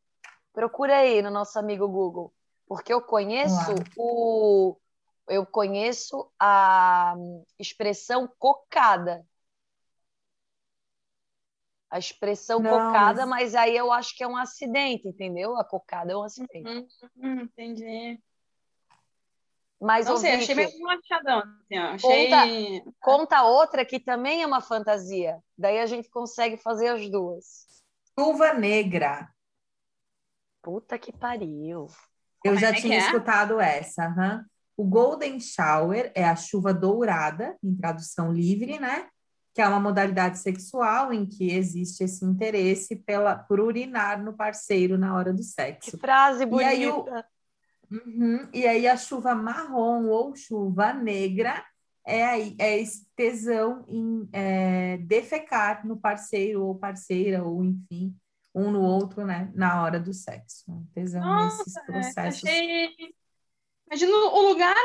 Procura 0.52 0.96
aí 0.96 1.22
no 1.22 1.30
nosso 1.30 1.56
amigo 1.56 1.86
Google, 1.86 2.34
porque 2.66 2.92
eu 2.92 3.00
conheço 3.00 3.54
Claro. 3.54 3.84
o 3.96 4.76
eu 5.28 5.44
conheço 5.46 6.30
a 6.38 7.14
expressão 7.58 8.28
cocada. 8.38 9.24
a 11.88 11.98
expressão 11.98 12.60
Não, 12.60 12.70
cocada, 12.70 13.24
mas- 13.26 13.52
mas 13.52 13.54
aí 13.54 13.76
eu 13.76 13.92
acho 13.92 14.14
que 14.16 14.22
é 14.24 14.28
um 14.28 14.36
acidente, 14.36 15.08
entendeu? 15.08 15.56
A 15.56 15.64
cocada 15.64 16.12
é 16.12 16.16
um 16.16 16.22
acidente. 16.24 16.68
Hum, 16.68 16.86
hum, 17.16 17.40
entendi. 17.42 18.20
Mas, 19.80 20.06
Não 20.06 20.16
sei, 20.16 20.32
achei 20.32 20.54
meio 20.54 20.80
machadão. 20.80 21.38
Assim. 21.38 21.76
Achei. 21.76 22.82
conta 23.00 23.42
outra 23.44 23.84
que 23.84 24.00
também 24.00 24.42
é 24.42 24.46
uma 24.46 24.60
fantasia. 24.60 25.38
Daí 25.56 25.78
a 25.78 25.86
gente 25.86 26.10
consegue 26.10 26.56
fazer 26.56 26.88
as 26.88 27.08
duas. 27.08 27.66
Chuva 28.18 28.52
negra. 28.54 29.28
Puta 30.62 30.98
que 30.98 31.12
pariu. 31.12 31.86
Eu 32.42 32.52
Como 32.52 32.58
já 32.58 32.70
é 32.70 32.72
tinha 32.72 32.96
é? 32.96 32.98
escutado 32.98 33.60
essa. 33.60 34.04
aham. 34.04 34.44
O 34.76 34.84
Golden 34.84 35.40
Shower 35.40 36.12
é 36.14 36.24
a 36.24 36.36
chuva 36.36 36.72
dourada, 36.74 37.56
em 37.62 37.74
tradução 37.74 38.32
livre, 38.32 38.78
né? 38.78 39.08
Que 39.54 39.62
é 39.62 39.68
uma 39.68 39.80
modalidade 39.80 40.38
sexual 40.38 41.12
em 41.12 41.24
que 41.24 41.50
existe 41.50 42.04
esse 42.04 42.24
interesse 42.24 42.94
pela, 42.96 43.36
por 43.36 43.58
urinar 43.58 44.22
no 44.22 44.34
parceiro 44.34 44.98
na 44.98 45.14
hora 45.14 45.32
do 45.32 45.38
Que 45.38 45.44
sexo. 45.44 45.98
frase 45.98 46.44
E 46.44 46.62
aí 46.64 46.86
o- 46.86 47.02
bonita. 47.04 47.26
Uhum. 47.90 48.48
E 48.52 48.66
aí 48.66 48.86
a 48.86 48.96
chuva 48.96 49.34
marrom 49.34 50.06
ou 50.08 50.34
chuva 50.34 50.92
negra 50.92 51.64
é, 52.04 52.24
aí, 52.24 52.54
é 52.58 52.78
esse 52.78 53.06
tesão 53.16 53.84
em 53.88 54.28
é, 54.32 54.96
defecar 54.98 55.86
no 55.86 55.96
parceiro 55.96 56.64
ou 56.64 56.74
parceira, 56.74 57.42
ou 57.44 57.64
enfim, 57.64 58.14
um 58.54 58.70
no 58.70 58.80
outro, 58.80 59.24
né? 59.24 59.50
Na 59.54 59.82
hora 59.82 59.98
do 60.00 60.12
sexo. 60.12 60.64
Um 60.70 60.84
Tesão 60.94 61.44
nesses 61.44 61.74
Nossa, 61.74 61.80
é, 61.80 61.84
processos. 61.84 62.44
achei. 62.44 62.88
Imagina 63.86 64.16
o 64.16 64.48
lugar 64.48 64.76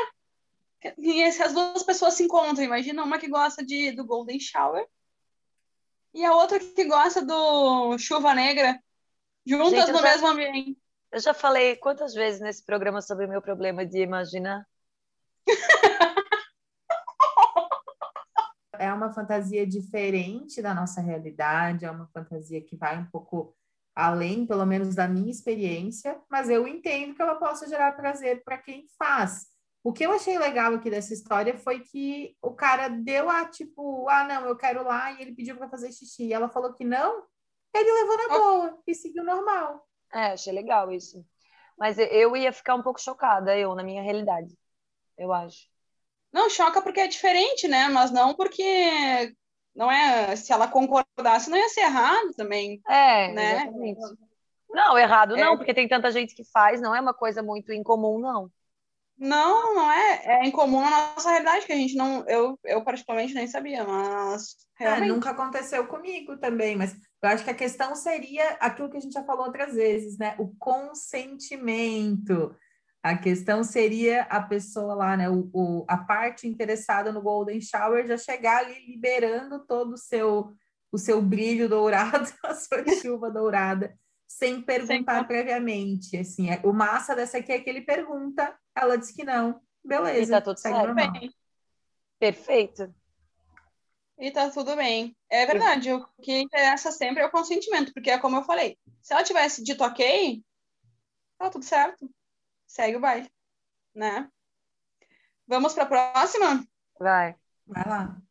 que 0.80 1.22
essas 1.22 1.52
duas 1.52 1.82
pessoas 1.82 2.14
se 2.14 2.24
encontram. 2.24 2.64
Imagina 2.64 3.02
uma 3.04 3.18
que 3.18 3.28
gosta 3.28 3.64
de, 3.64 3.92
do 3.92 4.04
Golden 4.04 4.38
Shower 4.40 4.86
e 6.14 6.24
a 6.24 6.34
outra 6.34 6.58
que 6.58 6.84
gosta 6.84 7.24
do 7.24 7.96
Chuva 7.98 8.34
Negra, 8.34 8.78
juntas 9.46 9.86
Gente, 9.86 9.92
no 9.92 9.98
já- 9.98 10.10
mesmo 10.10 10.26
ambiente. 10.28 10.78
Eu 11.10 11.20
já 11.20 11.34
falei 11.34 11.76
quantas 11.76 12.14
vezes 12.14 12.40
nesse 12.40 12.64
programa 12.64 13.02
sobre 13.02 13.26
o 13.26 13.28
meu 13.28 13.42
problema 13.42 13.84
de 13.84 14.00
imaginar. 14.00 14.66
É 18.78 18.92
uma 18.92 19.12
fantasia 19.12 19.64
diferente 19.64 20.60
da 20.60 20.74
nossa 20.74 21.00
realidade, 21.00 21.84
é 21.84 21.90
uma 21.90 22.08
fantasia 22.08 22.60
que 22.60 22.74
vai 22.74 22.98
um 22.98 23.04
pouco 23.04 23.54
além, 23.94 24.46
pelo 24.46 24.64
menos 24.64 24.94
da 24.94 25.06
minha 25.06 25.30
experiência, 25.30 26.20
mas 26.30 26.48
eu 26.48 26.66
entendo 26.66 27.14
que 27.14 27.22
ela 27.22 27.34
possa 27.34 27.68
gerar 27.68 27.92
prazer 27.92 28.42
para 28.44 28.58
quem 28.58 28.86
faz. 28.98 29.46
O 29.84 29.92
que 29.92 30.04
eu 30.04 30.12
achei 30.12 30.38
legal 30.38 30.74
aqui 30.74 30.88
dessa 30.88 31.12
história 31.12 31.58
foi 31.58 31.80
que 31.80 32.36
o 32.40 32.52
cara 32.52 32.88
deu 32.88 33.28
a 33.28 33.44
tipo, 33.46 34.08
ah, 34.08 34.24
não, 34.24 34.46
eu 34.46 34.56
quero 34.56 34.84
lá, 34.84 35.12
e 35.12 35.20
ele 35.20 35.34
pediu 35.34 35.56
para 35.56 35.68
fazer 35.68 35.90
xixi. 35.92 36.26
E 36.26 36.32
ela 36.32 36.48
falou 36.48 36.72
que 36.72 36.84
não, 36.84 37.24
ele 37.74 37.92
levou 37.92 38.16
na 38.16 38.38
boa 38.38 38.82
e 38.86 38.94
seguiu 38.94 39.24
normal. 39.24 39.86
É, 40.12 40.32
achei 40.32 40.52
legal 40.52 40.92
isso. 40.92 41.24
Mas 41.76 41.98
eu 41.98 42.36
ia 42.36 42.52
ficar 42.52 42.74
um 42.76 42.82
pouco 42.82 43.00
chocada, 43.00 43.58
eu, 43.58 43.74
na 43.74 43.82
minha 43.82 44.02
realidade. 44.02 44.56
Eu 45.18 45.32
acho. 45.32 45.68
Não, 46.32 46.48
choca 46.48 46.80
porque 46.80 47.00
é 47.00 47.08
diferente, 47.08 47.66
né? 47.66 47.88
Mas 47.88 48.10
não 48.10 48.34
porque 48.34 49.34
não 49.74 49.90
é. 49.90 50.34
Se 50.36 50.52
ela 50.52 50.68
concordasse, 50.68 51.50
não 51.50 51.58
ia 51.58 51.68
ser 51.68 51.82
errado 51.82 52.32
também, 52.36 52.80
É, 52.88 53.32
né? 53.32 53.52
exatamente. 53.62 54.00
Não, 54.70 54.98
errado 54.98 55.36
não, 55.36 55.54
É. 55.54 55.56
porque 55.56 55.74
tem 55.74 55.88
tanta 55.88 56.10
gente 56.10 56.34
que 56.34 56.44
faz, 56.50 56.80
não 56.80 56.94
é 56.94 57.00
uma 57.00 57.14
coisa 57.14 57.42
muito 57.42 57.72
incomum, 57.72 58.18
não. 58.18 58.50
Não, 59.18 59.74
não 59.74 59.92
é. 59.92 60.22
É 60.42 60.46
incomum 60.46 60.80
na 60.80 60.90
nossa 61.14 61.30
realidade, 61.30 61.66
que 61.66 61.72
a 61.72 61.76
gente 61.76 61.94
não. 61.94 62.24
Eu, 62.26 62.58
eu 62.64 62.82
particularmente 62.82 63.34
nem 63.34 63.46
sabia, 63.46 63.84
mas 63.84 64.56
É, 64.80 64.84
realmente. 64.84 65.12
nunca 65.12 65.30
aconteceu 65.30 65.86
comigo 65.86 66.36
também, 66.38 66.74
mas 66.74 66.94
eu 67.22 67.28
acho 67.28 67.44
que 67.44 67.50
a 67.50 67.54
questão 67.54 67.94
seria 67.94 68.48
aquilo 68.60 68.90
que 68.90 68.96
a 68.96 69.00
gente 69.00 69.12
já 69.12 69.22
falou 69.22 69.46
outras 69.46 69.74
vezes, 69.74 70.18
né? 70.18 70.34
O 70.38 70.48
consentimento. 70.56 72.56
A 73.02 73.16
questão 73.18 73.64
seria 73.64 74.22
a 74.24 74.40
pessoa 74.40 74.94
lá, 74.94 75.16
né? 75.16 75.28
O, 75.28 75.50
o- 75.52 75.84
a 75.88 75.96
parte 75.96 76.46
interessada 76.46 77.10
no 77.10 77.20
Golden 77.20 77.60
Shower 77.60 78.06
já 78.06 78.16
chegar 78.16 78.58
ali 78.58 78.86
liberando 78.86 79.66
todo 79.66 79.94
o 79.94 79.98
seu, 79.98 80.54
o 80.92 80.98
seu 80.98 81.20
brilho 81.20 81.68
dourado, 81.68 82.32
a 82.44 82.54
sua 82.54 82.84
chuva 83.02 83.28
dourada, 83.30 83.98
sem 84.28 84.62
perguntar 84.62 85.16
Sem- 85.18 85.24
previamente. 85.26 86.16
Assim, 86.16 86.50
é- 86.50 86.60
o 86.62 86.72
massa 86.72 87.16
dessa 87.16 87.38
aqui 87.38 87.50
é 87.50 87.60
que 87.60 87.68
ele 87.68 87.80
pergunta, 87.80 88.56
ela 88.76 88.96
diz 88.96 89.10
que 89.10 89.24
não. 89.24 89.60
Beleza, 89.84 90.22
E 90.22 90.36
tá 90.36 90.40
tudo 90.40 90.58
certo. 90.58 90.76
normal. 90.86 91.12
Perfeito. 92.20 92.94
e 94.16 94.30
tá 94.30 94.48
tudo 94.48 94.76
bem. 94.76 95.16
É 95.28 95.44
verdade, 95.44 95.92
o 95.92 96.06
que 96.22 96.38
interessa 96.38 96.92
sempre 96.92 97.20
é 97.20 97.26
o 97.26 97.30
consentimento, 97.32 97.92
porque 97.92 98.10
é 98.10 98.18
como 98.18 98.36
eu 98.36 98.44
falei, 98.44 98.78
se 99.02 99.12
ela 99.12 99.24
tivesse 99.24 99.60
dito 99.64 99.82
ok, 99.82 100.40
tá 101.36 101.50
tudo 101.50 101.64
certo. 101.64 102.08
Segue 102.72 102.96
o 102.96 103.00
baile, 103.00 103.30
né? 103.94 104.32
Vamos 105.46 105.74
para 105.74 105.82
a 105.82 105.86
próxima? 105.86 106.66
Vai. 106.98 107.36
Vai 107.66 107.84
lá. 107.86 108.22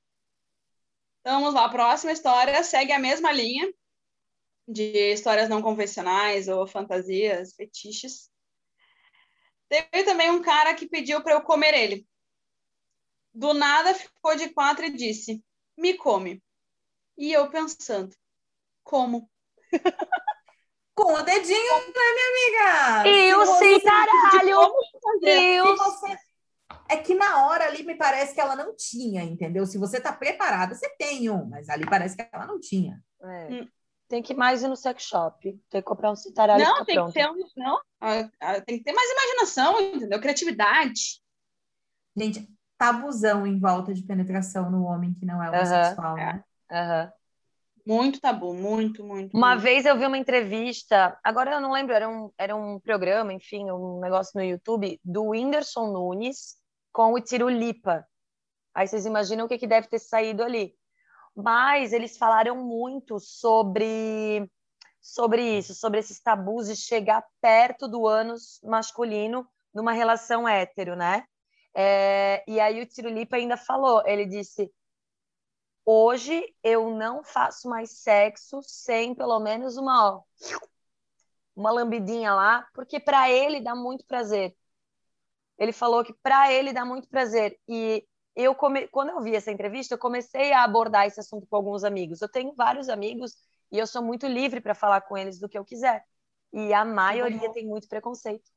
Então, 1.19 1.41
vamos 1.41 1.53
lá, 1.53 1.65
a 1.65 1.69
próxima 1.69 2.11
história 2.11 2.63
segue 2.63 2.91
a 2.91 2.97
mesma 2.97 3.31
linha 3.31 3.71
de 4.67 5.13
histórias 5.13 5.47
não 5.47 5.61
convencionais 5.61 6.47
ou 6.47 6.65
fantasias, 6.65 7.53
fetiches. 7.53 8.31
Teve 9.69 10.03
também 10.05 10.31
um 10.31 10.41
cara 10.41 10.73
que 10.73 10.89
pediu 10.89 11.21
para 11.21 11.33
eu 11.33 11.43
comer 11.43 11.75
ele. 11.75 12.07
Do 13.31 13.53
nada 13.53 13.93
ficou 13.93 14.35
de 14.35 14.49
quatro 14.49 14.83
e 14.85 14.91
disse: 14.91 15.45
Me 15.77 15.93
come. 15.93 16.43
E 17.15 17.31
eu 17.31 17.47
pensando: 17.51 18.15
Como? 18.83 19.29
Com 20.93 21.13
o 21.13 21.21
dedinho, 21.23 21.73
né, 21.87 21.93
minha 22.13 22.29
amiga? 22.29 23.09
E 23.09 23.29
Se 23.29 23.35
o 23.35 23.39
você- 23.45 23.79
cintaralho! 23.79 24.71
E 25.23 25.35
Se 25.55 25.61
o... 25.61 25.75
você- 25.77 26.17
É 26.89 26.97
que 26.97 27.15
na 27.15 27.45
hora 27.47 27.65
ali 27.65 27.83
me 27.83 27.95
parece 27.95 28.33
que 28.33 28.41
ela 28.41 28.55
não 28.55 28.75
tinha, 28.75 29.23
entendeu? 29.23 29.65
Se 29.65 29.77
você 29.77 29.99
tá 29.99 30.11
preparada, 30.11 30.75
você 30.75 30.89
tem 30.97 31.29
um, 31.29 31.45
mas 31.45 31.69
ali 31.69 31.85
parece 31.85 32.15
que 32.17 32.27
ela 32.31 32.45
não 32.45 32.59
tinha. 32.59 33.01
É. 33.23 33.47
Hum. 33.49 33.67
Tem 34.09 34.21
que 34.21 34.33
ir 34.33 34.35
mais 34.35 34.61
ir 34.61 34.67
no 34.67 34.75
sex 34.75 35.03
shop. 35.03 35.41
Tem 35.69 35.81
que 35.81 35.87
comprar 35.87 36.11
um 36.11 36.15
cintaralho 36.17 36.61
e 36.61 36.65
não, 36.65 36.83
tem 36.83 36.95
pronto. 36.95 37.13
que 37.13 37.19
ter 37.19 37.29
um, 37.29 37.35
não, 37.55 37.79
ah, 38.01 38.29
ah, 38.41 38.61
tem 38.61 38.77
que 38.77 38.83
ter 38.83 38.91
mais 38.91 39.09
imaginação, 39.09 39.79
entendeu? 39.79 40.19
Criatividade. 40.19 41.21
Gente, 42.17 42.45
tabuzão 42.77 43.47
em 43.47 43.57
volta 43.57 43.93
de 43.93 44.03
penetração 44.03 44.69
no 44.69 44.83
homem 44.83 45.13
que 45.13 45.25
não 45.25 45.41
é 45.41 45.49
homossexual, 45.49 46.15
né? 46.15 46.43
Aham. 46.69 47.11
Muito 47.91 48.21
tabu, 48.21 48.53
muito, 48.53 49.03
muito. 49.03 49.35
Uma 49.35 49.49
muito. 49.49 49.63
vez 49.63 49.85
eu 49.85 49.97
vi 49.97 50.05
uma 50.05 50.17
entrevista, 50.17 51.19
agora 51.21 51.51
eu 51.51 51.59
não 51.59 51.73
lembro, 51.73 51.93
era 51.93 52.07
um, 52.07 52.31
era 52.37 52.55
um 52.55 52.79
programa, 52.79 53.33
enfim, 53.33 53.69
um 53.69 53.99
negócio 53.99 54.31
no 54.33 54.41
YouTube, 54.41 54.97
do 55.03 55.31
Whindersson 55.31 55.91
Nunes 55.91 56.55
com 56.93 57.11
o 57.11 57.19
Tirulipa. 57.19 58.07
Aí 58.73 58.87
vocês 58.87 59.05
imaginam 59.05 59.45
o 59.45 59.49
que, 59.49 59.57
que 59.57 59.67
deve 59.67 59.89
ter 59.89 59.99
saído 59.99 60.41
ali. 60.41 60.73
Mas 61.35 61.91
eles 61.91 62.17
falaram 62.17 62.55
muito 62.55 63.19
sobre, 63.19 64.49
sobre 65.01 65.57
isso, 65.57 65.75
sobre 65.75 65.99
esses 65.99 66.21
tabus 66.21 66.67
de 66.67 66.77
chegar 66.77 67.25
perto 67.41 67.89
do 67.89 68.07
ânus 68.07 68.61
masculino 68.63 69.45
numa 69.75 69.91
relação 69.91 70.47
hétero, 70.47 70.95
né? 70.95 71.25
É, 71.75 72.41
e 72.47 72.57
aí 72.57 72.81
o 72.81 72.85
Tirulipa 72.85 73.35
ainda 73.35 73.57
falou, 73.57 74.01
ele 74.05 74.25
disse, 74.25 74.71
hoje 75.91 76.43
eu 76.63 76.91
não 76.91 77.23
faço 77.23 77.67
mais 77.67 77.91
sexo 77.91 78.61
sem 78.63 79.13
pelo 79.13 79.39
menos 79.39 79.75
uma, 79.77 80.15
ó, 80.15 80.23
uma 81.55 81.71
lambidinha 81.71 82.33
lá, 82.33 82.67
porque 82.73 82.99
para 82.99 83.29
ele 83.29 83.59
dá 83.59 83.75
muito 83.75 84.05
prazer. 84.05 84.55
Ele 85.57 85.73
falou 85.73 86.03
que 86.03 86.13
para 86.13 86.51
ele 86.51 86.73
dá 86.73 86.85
muito 86.85 87.07
prazer. 87.09 87.59
E 87.67 88.07
eu 88.35 88.55
come... 88.55 88.87
quando 88.87 89.09
eu 89.09 89.21
vi 89.21 89.35
essa 89.35 89.51
entrevista, 89.51 89.93
eu 89.93 89.99
comecei 89.99 90.53
a 90.53 90.63
abordar 90.63 91.05
esse 91.05 91.19
assunto 91.19 91.45
com 91.47 91.55
alguns 91.55 91.83
amigos. 91.83 92.21
Eu 92.21 92.29
tenho 92.29 92.53
vários 92.55 92.89
amigos 92.89 93.35
e 93.71 93.77
eu 93.77 93.85
sou 93.85 94.01
muito 94.01 94.25
livre 94.27 94.61
para 94.61 94.73
falar 94.73 95.01
com 95.01 95.17
eles 95.17 95.39
do 95.39 95.49
que 95.49 95.57
eu 95.57 95.65
quiser. 95.65 96.05
E 96.53 96.73
a 96.73 96.85
maioria 96.85 97.51
tem 97.53 97.67
muito 97.67 97.87
preconceito. 97.87 98.49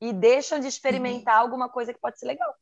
E 0.00 0.12
deixam 0.12 0.60
de 0.60 0.68
experimentar 0.68 1.38
alguma 1.38 1.68
coisa 1.68 1.92
que 1.92 2.00
pode 2.00 2.18
ser 2.18 2.26
legal. 2.26 2.54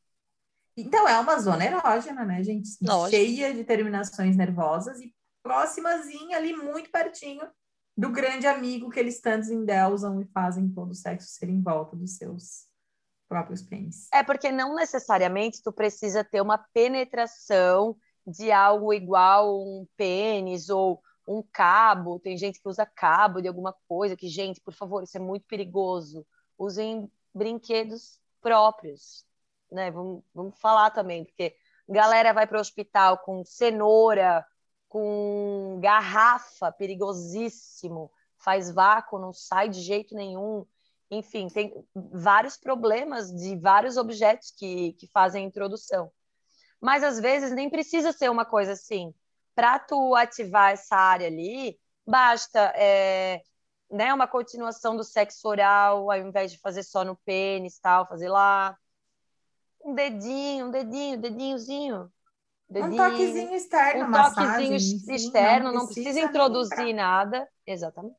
Então, 0.76 1.08
é 1.08 1.18
uma 1.18 1.38
zona 1.38 1.64
erógena, 1.64 2.24
né, 2.24 2.42
gente? 2.42 2.70
Lógico. 2.82 3.10
Cheia 3.10 3.52
de 3.52 3.64
terminações 3.64 4.36
nervosas 4.36 5.00
e 5.00 5.14
próximazinha 5.42 6.36
ali, 6.36 6.54
muito 6.54 6.90
pertinho 6.90 7.42
do 7.96 8.10
grande 8.10 8.46
amigo 8.46 8.90
que 8.90 8.98
eles 8.98 9.20
tantos 9.20 9.50
endeusam 9.50 10.20
e 10.20 10.24
fazem 10.26 10.68
todo 10.68 10.92
o 10.92 10.94
sexo 10.94 11.28
ser 11.28 11.48
em 11.48 11.60
volta 11.60 11.94
dos 11.94 12.16
seus 12.16 12.66
próprios 13.28 13.62
pênis. 13.62 14.08
É 14.12 14.22
porque 14.22 14.50
não 14.50 14.74
necessariamente 14.74 15.62
tu 15.62 15.72
precisa 15.72 16.24
ter 16.24 16.40
uma 16.40 16.58
penetração 16.58 17.96
de 18.26 18.52
algo 18.52 18.92
igual 18.92 19.60
um 19.60 19.86
pênis 19.96 20.68
ou 20.68 21.02
um 21.26 21.42
cabo. 21.52 22.18
Tem 22.18 22.36
gente 22.36 22.60
que 22.60 22.68
usa 22.68 22.86
cabo 22.86 23.40
de 23.40 23.48
alguma 23.48 23.74
coisa, 23.88 24.16
que, 24.16 24.28
gente, 24.28 24.60
por 24.60 24.74
favor, 24.74 25.02
isso 25.02 25.16
é 25.16 25.20
muito 25.20 25.46
perigoso. 25.46 26.26
Usem 26.58 27.10
brinquedos 27.34 28.18
próprios, 28.40 29.24
né? 29.72 29.90
Vamos, 29.90 30.22
vamos 30.34 30.58
falar 30.58 30.90
também, 30.90 31.24
porque 31.24 31.56
galera 31.88 32.32
vai 32.32 32.46
para 32.46 32.58
o 32.58 32.60
hospital 32.60 33.18
com 33.18 33.44
cenoura, 33.44 34.44
com 34.88 35.78
garrafa, 35.80 36.72
perigosíssimo, 36.72 38.10
faz 38.38 38.70
vácuo, 38.70 39.18
não 39.18 39.32
sai 39.32 39.68
de 39.68 39.80
jeito 39.80 40.14
nenhum. 40.14 40.66
Enfim, 41.10 41.48
tem 41.48 41.72
vários 41.94 42.56
problemas 42.56 43.30
de 43.30 43.56
vários 43.56 43.96
objetos 43.96 44.50
que, 44.50 44.94
que 44.94 45.06
fazem 45.08 45.44
a 45.44 45.46
introdução. 45.46 46.10
Mas 46.80 47.04
às 47.04 47.20
vezes 47.20 47.52
nem 47.52 47.70
precisa 47.70 48.12
ser 48.12 48.30
uma 48.30 48.44
coisa 48.44 48.72
assim. 48.72 49.14
Para 49.54 49.78
tu 49.78 50.14
ativar 50.14 50.72
essa 50.72 50.96
área 50.96 51.26
ali, 51.26 51.78
basta 52.06 52.72
é, 52.74 53.42
né, 53.90 54.12
uma 54.12 54.26
continuação 54.26 54.96
do 54.96 55.04
sexo 55.04 55.46
oral, 55.46 56.10
ao 56.10 56.18
invés 56.18 56.50
de 56.50 56.58
fazer 56.58 56.82
só 56.82 57.04
no 57.04 57.16
pênis, 57.16 57.78
tal, 57.78 58.08
fazer 58.08 58.28
lá 58.28 58.76
um 59.84 59.94
dedinho, 59.94 60.66
um 60.66 60.70
dedinho, 60.70 61.20
dedinhozinho. 61.20 62.12
Dedinho, 62.68 62.92
um 62.92 62.96
toquezinho 62.96 63.54
externo, 63.54 64.04
um 64.04 64.12
toquezinho 64.12 64.70
massagem, 64.70 65.14
externo, 65.14 65.64
não, 65.66 65.72
não 65.74 65.86
precisa, 65.86 66.10
precisa 66.10 66.26
introduzir 66.26 66.94
nada. 66.94 67.48
Exatamente. 67.66 68.16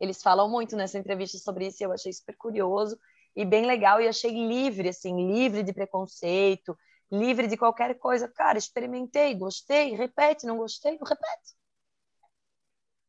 Eles 0.00 0.22
falam 0.22 0.48
muito 0.48 0.76
nessa 0.76 0.98
entrevista 0.98 1.38
sobre 1.38 1.66
isso 1.66 1.82
e 1.82 1.84
eu 1.86 1.92
achei 1.92 2.12
super 2.12 2.36
curioso 2.36 2.98
e 3.36 3.44
bem 3.44 3.66
legal 3.66 4.00
e 4.00 4.08
achei 4.08 4.30
livre, 4.30 4.88
assim, 4.88 5.30
livre 5.32 5.62
de 5.62 5.72
preconceito, 5.72 6.76
livre 7.10 7.46
de 7.46 7.56
qualquer 7.56 7.98
coisa. 7.98 8.28
Cara, 8.28 8.58
experimentei, 8.58 9.34
gostei, 9.34 9.94
repete, 9.94 10.46
não 10.46 10.56
gostei, 10.56 10.92
não 10.92 11.06
repete. 11.06 11.54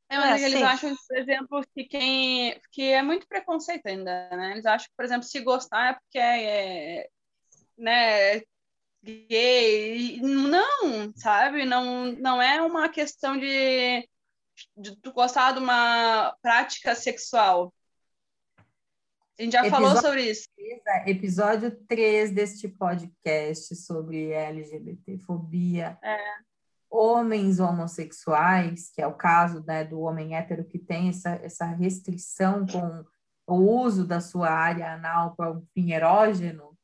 É, 0.09 0.17
mas 0.17 0.41
é, 0.41 0.45
eles 0.45 0.61
assim. 0.61 0.63
acham, 0.63 0.95
por 1.07 1.17
exemplo, 1.17 1.65
que 1.73 1.83
quem 1.85 2.61
que 2.71 2.83
é 2.83 3.01
muito 3.01 3.27
preconceito 3.27 3.87
ainda, 3.87 4.29
né? 4.29 4.51
Eles 4.51 4.65
acham 4.65 4.87
que, 4.87 4.95
por 4.95 5.05
exemplo, 5.05 5.23
se 5.23 5.39
gostar 5.41 5.91
é 5.91 5.93
porque 5.93 6.19
é, 6.19 6.99
é 6.99 7.09
né, 7.77 8.41
gay. 9.03 10.19
Não, 10.21 11.11
sabe? 11.15 11.65
Não, 11.65 12.11
não 12.13 12.41
é 12.41 12.61
uma 12.61 12.87
questão 12.89 13.37
de, 13.37 14.07
de 14.77 14.95
tu 14.97 15.11
gostar 15.11 15.53
de 15.53 15.59
uma 15.59 16.35
prática 16.41 16.93
sexual. 16.95 17.73
A 19.37 19.43
gente 19.43 19.53
já 19.53 19.61
episódio 19.61 19.87
falou 19.87 20.01
sobre 20.01 20.29
isso. 20.29 20.47
3, 20.55 20.81
é, 20.87 21.11
episódio 21.11 21.85
3 21.87 22.31
deste 22.31 22.69
podcast 22.69 23.75
sobre 23.75 24.31
LGBTfobia. 24.31 25.97
É 26.01 26.54
homens 26.95 27.59
homossexuais, 27.59 28.89
que 28.93 29.01
é 29.01 29.07
o 29.07 29.13
caso 29.13 29.63
né, 29.65 29.83
do 29.83 29.99
homem 29.99 30.35
hétero 30.35 30.65
que 30.65 30.79
tem 30.79 31.09
essa, 31.09 31.31
essa 31.43 31.65
restrição 31.65 32.65
com 32.65 33.05
o 33.47 33.81
uso 33.81 34.05
da 34.05 34.19
sua 34.19 34.49
área 34.49 34.93
anal 34.93 35.35
para 35.35 35.51
um 35.51 35.63
fim 35.73 35.91
erógeno, 35.91 36.75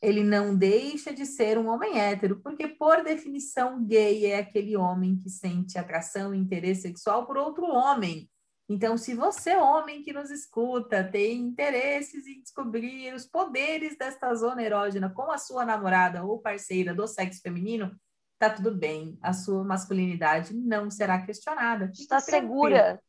ele 0.00 0.24
não 0.24 0.56
deixa 0.56 1.12
de 1.12 1.24
ser 1.24 1.56
um 1.56 1.68
homem 1.68 2.00
hétero, 2.00 2.40
porque, 2.40 2.66
por 2.66 3.04
definição, 3.04 3.84
gay 3.84 4.26
é 4.26 4.38
aquele 4.38 4.76
homem 4.76 5.16
que 5.16 5.30
sente 5.30 5.78
atração 5.78 6.34
e 6.34 6.38
interesse 6.38 6.82
sexual 6.82 7.24
por 7.24 7.36
outro 7.36 7.64
homem. 7.66 8.28
Então, 8.68 8.96
se 8.96 9.14
você, 9.14 9.54
homem 9.54 10.02
que 10.02 10.12
nos 10.12 10.30
escuta, 10.30 11.04
tem 11.04 11.38
interesses 11.38 12.26
em 12.26 12.40
descobrir 12.40 13.14
os 13.14 13.26
poderes 13.26 13.96
desta 13.96 14.34
zona 14.34 14.62
erógena 14.62 15.10
com 15.10 15.30
a 15.30 15.38
sua 15.38 15.64
namorada 15.64 16.24
ou 16.24 16.40
parceira 16.40 16.92
do 16.94 17.06
sexo 17.06 17.40
feminino, 17.40 17.94
tá 18.42 18.50
tudo 18.50 18.74
bem, 18.74 19.16
a 19.22 19.32
sua 19.32 19.62
masculinidade 19.62 20.52
não 20.52 20.90
será 20.90 21.24
questionada. 21.24 21.92
Está 21.94 22.18
segura. 22.18 23.00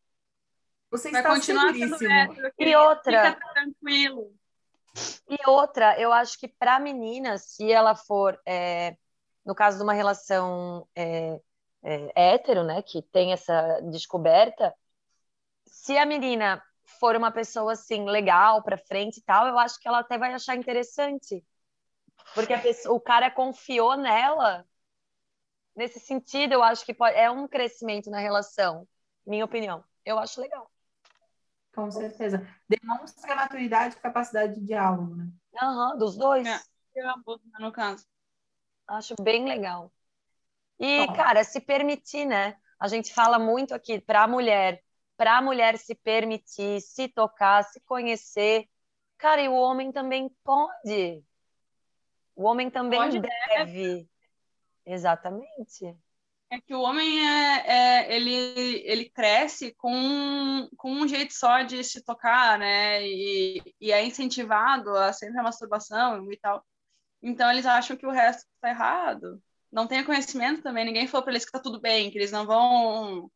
Você 0.92 1.10
Vai 1.10 1.22
está 1.22 1.34
continuar 1.34 1.74
seguríssimo. 1.74 2.52
e 2.60 2.76
outra. 2.76 3.34
Fica 3.34 3.54
tranquilo. 3.54 4.32
E 5.28 5.50
outra, 5.50 6.00
eu 6.00 6.14
acho 6.14 6.40
que 6.40 6.48
para 6.48 6.76
a 6.76 6.80
menina, 6.80 7.40
se 7.40 7.72
ela 7.72 7.96
for, 7.96 8.40
é, 8.46 8.96
no 9.44 9.56
caso 9.56 9.78
de 9.78 9.84
uma 9.84 9.94
relação 9.94 10.88
é, 10.96 11.42
é, 11.82 12.34
hétero, 12.36 12.64
né, 12.64 12.84
que 12.84 13.02
tem 13.02 13.34
essa 13.34 13.82
descoberta, 13.90 14.72
se 15.66 15.98
a 15.98 16.06
menina 16.06 16.62
for 17.00 17.16
uma 17.16 17.32
pessoa 17.32 17.74
assim 17.74 18.06
legal 18.06 18.62
para 18.62 18.78
frente 18.78 19.18
e 19.18 19.24
tal, 19.24 19.48
eu 19.48 19.58
acho 19.58 19.80
que 19.80 19.88
ela 19.88 20.00
até 20.00 20.16
vai 20.16 20.32
achar 20.32 20.56
interessante, 20.56 21.44
porque 22.36 22.56
pessoa, 22.58 22.96
o 22.96 23.02
cara 23.02 23.32
confiou 23.32 23.98
nela 23.98 24.64
nesse 25.76 26.00
sentido, 26.00 26.54
eu 26.54 26.64
acho 26.64 26.86
que 26.86 26.94
pode, 26.94 27.16
é 27.16 27.30
um 27.30 27.48
crescimento 27.48 28.10
na 28.10 28.20
relação, 28.20 28.88
minha 29.26 29.46
opinião. 29.46 29.84
Eu 30.06 30.20
acho 30.20 30.42
legal. 30.42 30.70
Com 31.74 31.90
certeza. 31.90 32.48
Demonstra 32.70 33.36
maturidade 33.36 33.96
e 33.96 34.00
capacidade 34.00 34.56
de 34.56 34.66
diálogo, 34.66 35.16
né? 35.16 35.28
Aham, 35.60 35.92
uhum, 35.92 35.98
dos 35.98 36.16
dois. 36.16 36.48
É, 36.48 36.60
no 37.60 37.72
caso. 37.72 38.06
Acho 38.88 39.16
bem 39.22 39.46
legal. 39.46 39.92
E, 40.80 41.08
Bom. 41.08 41.14
cara, 41.14 41.44
se 41.44 41.60
permitir, 41.60 42.26
né? 42.26 42.58
A 42.80 42.88
gente 42.88 43.14
fala 43.14 43.40
muito 43.40 43.74
aqui 43.74 44.00
para 44.00 44.24
a 44.24 44.28
mulher, 44.28 44.84
para 45.16 45.38
a 45.38 45.42
mulher 45.42 45.78
se 45.78 45.96
permitir, 45.96 46.82
se 46.82 47.08
tocar, 47.08 47.64
se 47.64 47.80
conhecer. 47.82 48.68
Cara, 49.18 49.42
e 49.42 49.48
o 49.48 49.54
homem 49.54 49.92
também 49.92 50.30
pode. 50.44 51.24
O 52.36 52.44
homem 52.44 52.70
também 52.70 53.00
pode, 53.00 53.22
deve. 53.22 54.10
Exatamente. 54.86 55.96
É 56.50 56.62
que 56.62 56.76
o 56.76 56.82
homem 56.82 57.28
é, 57.28 57.64
é, 57.66 58.16
ele, 58.16 58.32
ele 58.86 59.10
cresce 59.10 59.74
com, 59.76 60.70
com 60.78 60.92
um 60.92 61.08
jeito 61.08 61.34
só 61.34 61.64
de 61.64 61.84
se 61.84 62.04
tocar, 62.04 62.60
né? 62.60 63.04
E, 63.04 63.76
e 63.82 63.92
é 63.92 64.06
incentivado 64.06 64.96
a 64.96 65.12
sempre 65.12 65.40
a 65.40 65.44
masturbação 65.44 66.32
e 66.32 66.38
tal. 66.38 66.64
Então 67.24 67.50
eles 67.50 67.66
acham 67.66 67.98
que 67.98 68.06
o 68.06 68.12
resto 68.12 68.46
está 68.56 68.70
errado. 68.70 69.42
Não 69.72 69.88
tem 69.88 70.04
conhecimento 70.04 70.62
também. 70.62 70.86
Ninguém 70.86 71.08
falou 71.08 71.24
para 71.24 71.34
eles 71.34 71.44
que 71.44 71.50
está 71.50 71.60
tudo 71.60 71.82
bem, 71.82 72.12
que 72.12 72.20
eles 72.20 72.32
não 72.32 72.46
vão 72.46 73.32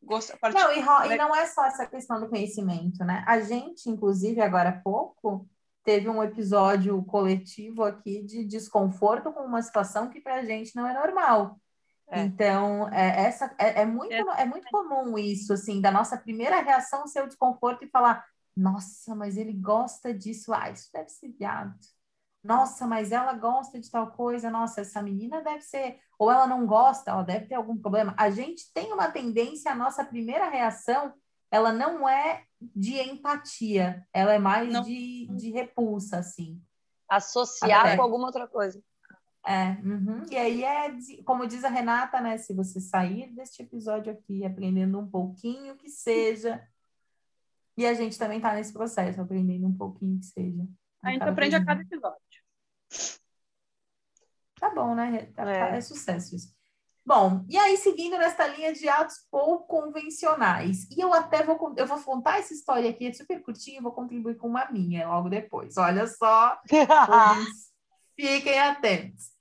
gostar. 0.00 0.38
Não, 0.52 0.72
e, 0.72 1.12
e 1.12 1.16
não 1.16 1.34
é 1.34 1.46
só 1.46 1.64
essa 1.64 1.86
questão 1.86 2.20
do 2.20 2.28
conhecimento, 2.28 3.04
né? 3.04 3.24
A 3.26 3.40
gente, 3.40 3.88
inclusive, 3.88 4.40
agora 4.40 4.68
há 4.68 4.80
pouco, 4.80 5.48
teve 5.84 6.08
um 6.08 6.22
episódio 6.22 7.02
coletivo 7.04 7.82
aqui 7.84 8.22
de 8.22 8.44
desconforto 8.44 9.32
com 9.32 9.40
uma 9.40 9.62
situação 9.62 10.08
que 10.08 10.20
para 10.20 10.36
a 10.36 10.44
gente 10.44 10.74
não 10.76 10.86
é 10.86 10.94
normal. 10.94 11.58
É. 12.08 12.22
Então, 12.22 12.88
é, 12.92 13.24
essa, 13.24 13.54
é, 13.58 13.82
é 13.82 13.86
muito, 13.86 14.12
é. 14.12 14.42
é 14.42 14.44
muito 14.44 14.68
comum 14.70 15.16
isso, 15.18 15.52
assim, 15.52 15.80
da 15.80 15.90
nossa 15.90 16.16
primeira 16.16 16.60
reação 16.60 17.06
ser 17.06 17.22
o 17.22 17.28
desconforto 17.28 17.84
e 17.84 17.90
falar, 17.90 18.24
nossa, 18.56 19.14
mas 19.14 19.36
ele 19.36 19.52
gosta 19.52 20.12
disso, 20.12 20.52
ah, 20.52 20.70
isso 20.70 20.90
deve 20.92 21.08
ser 21.08 21.28
viado. 21.30 21.74
Nossa, 22.44 22.86
mas 22.86 23.12
ela 23.12 23.32
gosta 23.34 23.80
de 23.80 23.90
tal 23.90 24.10
coisa, 24.10 24.50
nossa, 24.50 24.80
essa 24.80 25.00
menina 25.00 25.40
deve 25.42 25.62
ser, 25.62 26.00
ou 26.18 26.30
ela 26.30 26.46
não 26.46 26.66
gosta, 26.66 27.10
ela 27.10 27.22
deve 27.22 27.46
ter 27.46 27.54
algum 27.54 27.78
problema. 27.78 28.14
A 28.18 28.30
gente 28.30 28.72
tem 28.74 28.92
uma 28.92 29.10
tendência, 29.10 29.70
a 29.70 29.76
nossa 29.76 30.04
primeira 30.04 30.50
reação 30.50 31.14
ela 31.52 31.70
não 31.70 32.08
é 32.08 32.46
de 32.58 32.98
empatia, 32.98 34.06
ela 34.10 34.32
é 34.32 34.38
mais 34.38 34.72
de, 34.86 35.26
de 35.26 35.50
repulsa, 35.50 36.16
assim. 36.16 36.58
Associar 37.06 37.82
Até. 37.82 37.96
com 37.96 38.02
alguma 38.02 38.24
outra 38.24 38.48
coisa. 38.48 38.82
É, 39.44 39.72
uhum. 39.84 40.24
e 40.30 40.36
aí 40.36 40.64
é, 40.64 40.96
como 41.26 41.46
diz 41.46 41.62
a 41.62 41.68
Renata, 41.68 42.22
né? 42.22 42.38
Se 42.38 42.54
você 42.54 42.80
sair 42.80 43.30
deste 43.34 43.62
episódio 43.62 44.10
aqui 44.10 44.46
aprendendo 44.46 44.98
um 44.98 45.06
pouquinho 45.06 45.76
que 45.76 45.90
seja, 45.90 46.66
e 47.76 47.84
a 47.84 47.92
gente 47.92 48.18
também 48.18 48.38
está 48.38 48.54
nesse 48.54 48.72
processo, 48.72 49.20
aprendendo 49.20 49.66
um 49.66 49.76
pouquinho 49.76 50.18
que 50.20 50.26
seja. 50.26 50.66
A 51.02 51.10
gente 51.10 51.22
aprende 51.22 51.56
a 51.56 51.64
cada 51.64 51.82
episódio. 51.82 52.18
Tá 54.58 54.70
bom, 54.70 54.94
né? 54.94 55.28
É, 55.36 55.76
é 55.76 55.80
sucesso 55.82 56.34
isso. 56.34 56.54
Bom, 57.04 57.44
e 57.48 57.58
aí 57.58 57.76
seguindo 57.76 58.16
nesta 58.16 58.46
linha 58.46 58.72
de 58.72 58.88
atos 58.88 59.16
pouco 59.28 59.66
convencionais, 59.66 60.88
e 60.88 61.00
eu 61.00 61.12
até 61.12 61.42
vou, 61.42 61.74
eu 61.76 61.86
vou 61.86 62.00
contar 62.00 62.38
essa 62.38 62.54
história 62.54 62.88
aqui, 62.88 63.06
é 63.06 63.12
super 63.12 63.42
curtinha, 63.42 63.82
vou 63.82 63.90
contribuir 63.90 64.36
com 64.36 64.46
uma 64.46 64.70
minha 64.70 65.08
logo 65.08 65.28
depois. 65.28 65.76
Olha 65.76 66.06
só, 66.06 66.56
fiquem 68.14 68.58
atentos. 68.58 69.32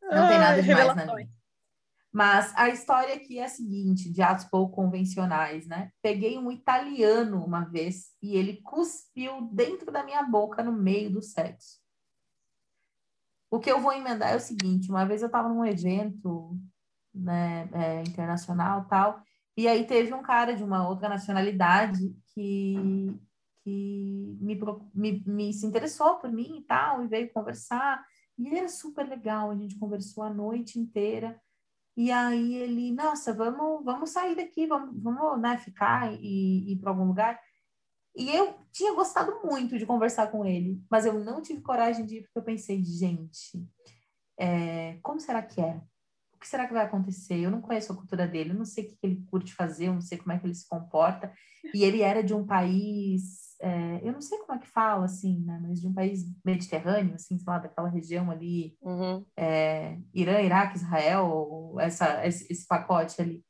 Não 0.00 0.28
tem 0.28 0.38
nada 0.38 0.62
demais 0.62 0.94
na 0.94 1.14
minha. 1.14 1.36
Mas 2.12 2.50
a 2.56 2.70
história 2.70 3.14
aqui 3.14 3.38
é 3.38 3.44
a 3.44 3.48
seguinte, 3.48 4.10
de 4.10 4.22
atos 4.22 4.46
pouco 4.46 4.74
convencionais, 4.74 5.66
né? 5.66 5.90
Peguei 6.00 6.38
um 6.38 6.50
italiano 6.50 7.44
uma 7.44 7.64
vez 7.64 8.12
e 8.22 8.36
ele 8.36 8.62
cuspiu 8.62 9.42
dentro 9.52 9.92
da 9.92 10.02
minha 10.02 10.22
boca 10.22 10.62
no 10.62 10.72
meio 10.72 11.10
do 11.10 11.20
sexo. 11.20 11.78
O 13.50 13.58
que 13.58 13.70
eu 13.70 13.80
vou 13.80 13.92
emendar 13.92 14.32
é 14.32 14.36
o 14.36 14.40
seguinte: 14.40 14.88
uma 14.88 15.04
vez 15.04 15.20
eu 15.20 15.26
estava 15.26 15.48
num 15.48 15.64
evento 15.64 16.58
né, 17.16 17.68
é, 17.72 18.02
internacional 18.02 18.86
tal. 18.86 19.22
E 19.56 19.66
aí 19.66 19.86
teve 19.86 20.12
um 20.12 20.22
cara 20.22 20.54
de 20.54 20.62
uma 20.62 20.86
outra 20.88 21.08
nacionalidade 21.08 22.14
que, 22.34 22.74
que 23.64 24.36
me, 24.40 24.60
me, 24.94 25.24
me 25.26 25.52
se 25.52 25.66
interessou 25.66 26.16
por 26.16 26.30
mim 26.30 26.58
e 26.58 26.62
tal, 26.62 27.02
e 27.02 27.08
veio 27.08 27.32
conversar. 27.32 28.04
E 28.38 28.46
ele 28.46 28.58
era 28.58 28.68
super 28.68 29.08
legal, 29.08 29.50
a 29.50 29.56
gente 29.56 29.78
conversou 29.78 30.24
a 30.24 30.32
noite 30.32 30.78
inteira. 30.78 31.40
E 31.96 32.12
aí 32.12 32.54
ele, 32.56 32.92
nossa, 32.92 33.32
vamos, 33.32 33.82
vamos 33.82 34.10
sair 34.10 34.36
daqui, 34.36 34.66
vamos, 34.66 35.02
vamos 35.02 35.40
né, 35.40 35.56
ficar 35.56 36.12
e 36.12 36.72
ir 36.72 36.76
para 36.78 36.90
algum 36.90 37.06
lugar. 37.06 37.40
E 38.14 38.30
eu 38.30 38.54
tinha 38.72 38.94
gostado 38.94 39.40
muito 39.44 39.78
de 39.78 39.86
conversar 39.86 40.30
com 40.30 40.44
ele, 40.44 40.82
mas 40.90 41.06
eu 41.06 41.18
não 41.22 41.40
tive 41.40 41.62
coragem 41.62 42.04
de 42.04 42.16
ir 42.16 42.22
porque 42.22 42.38
eu 42.38 42.42
pensei, 42.42 42.82
gente, 42.84 43.66
é, 44.38 44.98
como 45.02 45.18
será 45.18 45.42
que 45.42 45.60
é? 45.60 45.80
O 46.36 46.38
que 46.38 46.46
será 46.48 46.66
que 46.66 46.72
vai 46.72 46.84
acontecer? 46.84 47.36
Eu 47.40 47.50
não 47.50 47.60
conheço 47.60 47.92
a 47.92 47.96
cultura 47.96 48.26
dele, 48.28 48.50
eu 48.50 48.54
não 48.54 48.64
sei 48.64 48.84
o 48.84 48.88
que 48.88 48.96
ele 49.02 49.24
curte 49.30 49.54
fazer, 49.54 49.86
eu 49.88 49.94
não 49.94 50.00
sei 50.00 50.18
como 50.18 50.32
é 50.32 50.38
que 50.38 50.46
ele 50.46 50.54
se 50.54 50.68
comporta. 50.68 51.32
E 51.74 51.82
ele 51.82 52.02
era 52.02 52.22
de 52.22 52.32
um 52.34 52.46
país, 52.46 53.56
é, 53.60 54.00
eu 54.06 54.12
não 54.12 54.20
sei 54.20 54.38
como 54.38 54.52
é 54.54 54.58
que 54.58 54.68
fala, 54.68 55.06
assim, 55.06 55.40
né? 55.44 55.58
Mas 55.62 55.80
de 55.80 55.88
um 55.88 55.92
país 55.94 56.24
mediterrâneo, 56.44 57.14
assim, 57.14 57.38
sei 57.38 57.44
lá, 57.46 57.58
daquela 57.58 57.88
região 57.88 58.30
ali, 58.30 58.76
Uhum. 58.82 59.24
é, 59.36 59.98
Irã, 60.14 60.40
Iraque, 60.40 60.76
Israel, 60.76 61.74
essa, 61.80 62.24
esse, 62.26 62.50
esse 62.52 62.66
pacote 62.66 63.20
ali. 63.20 63.42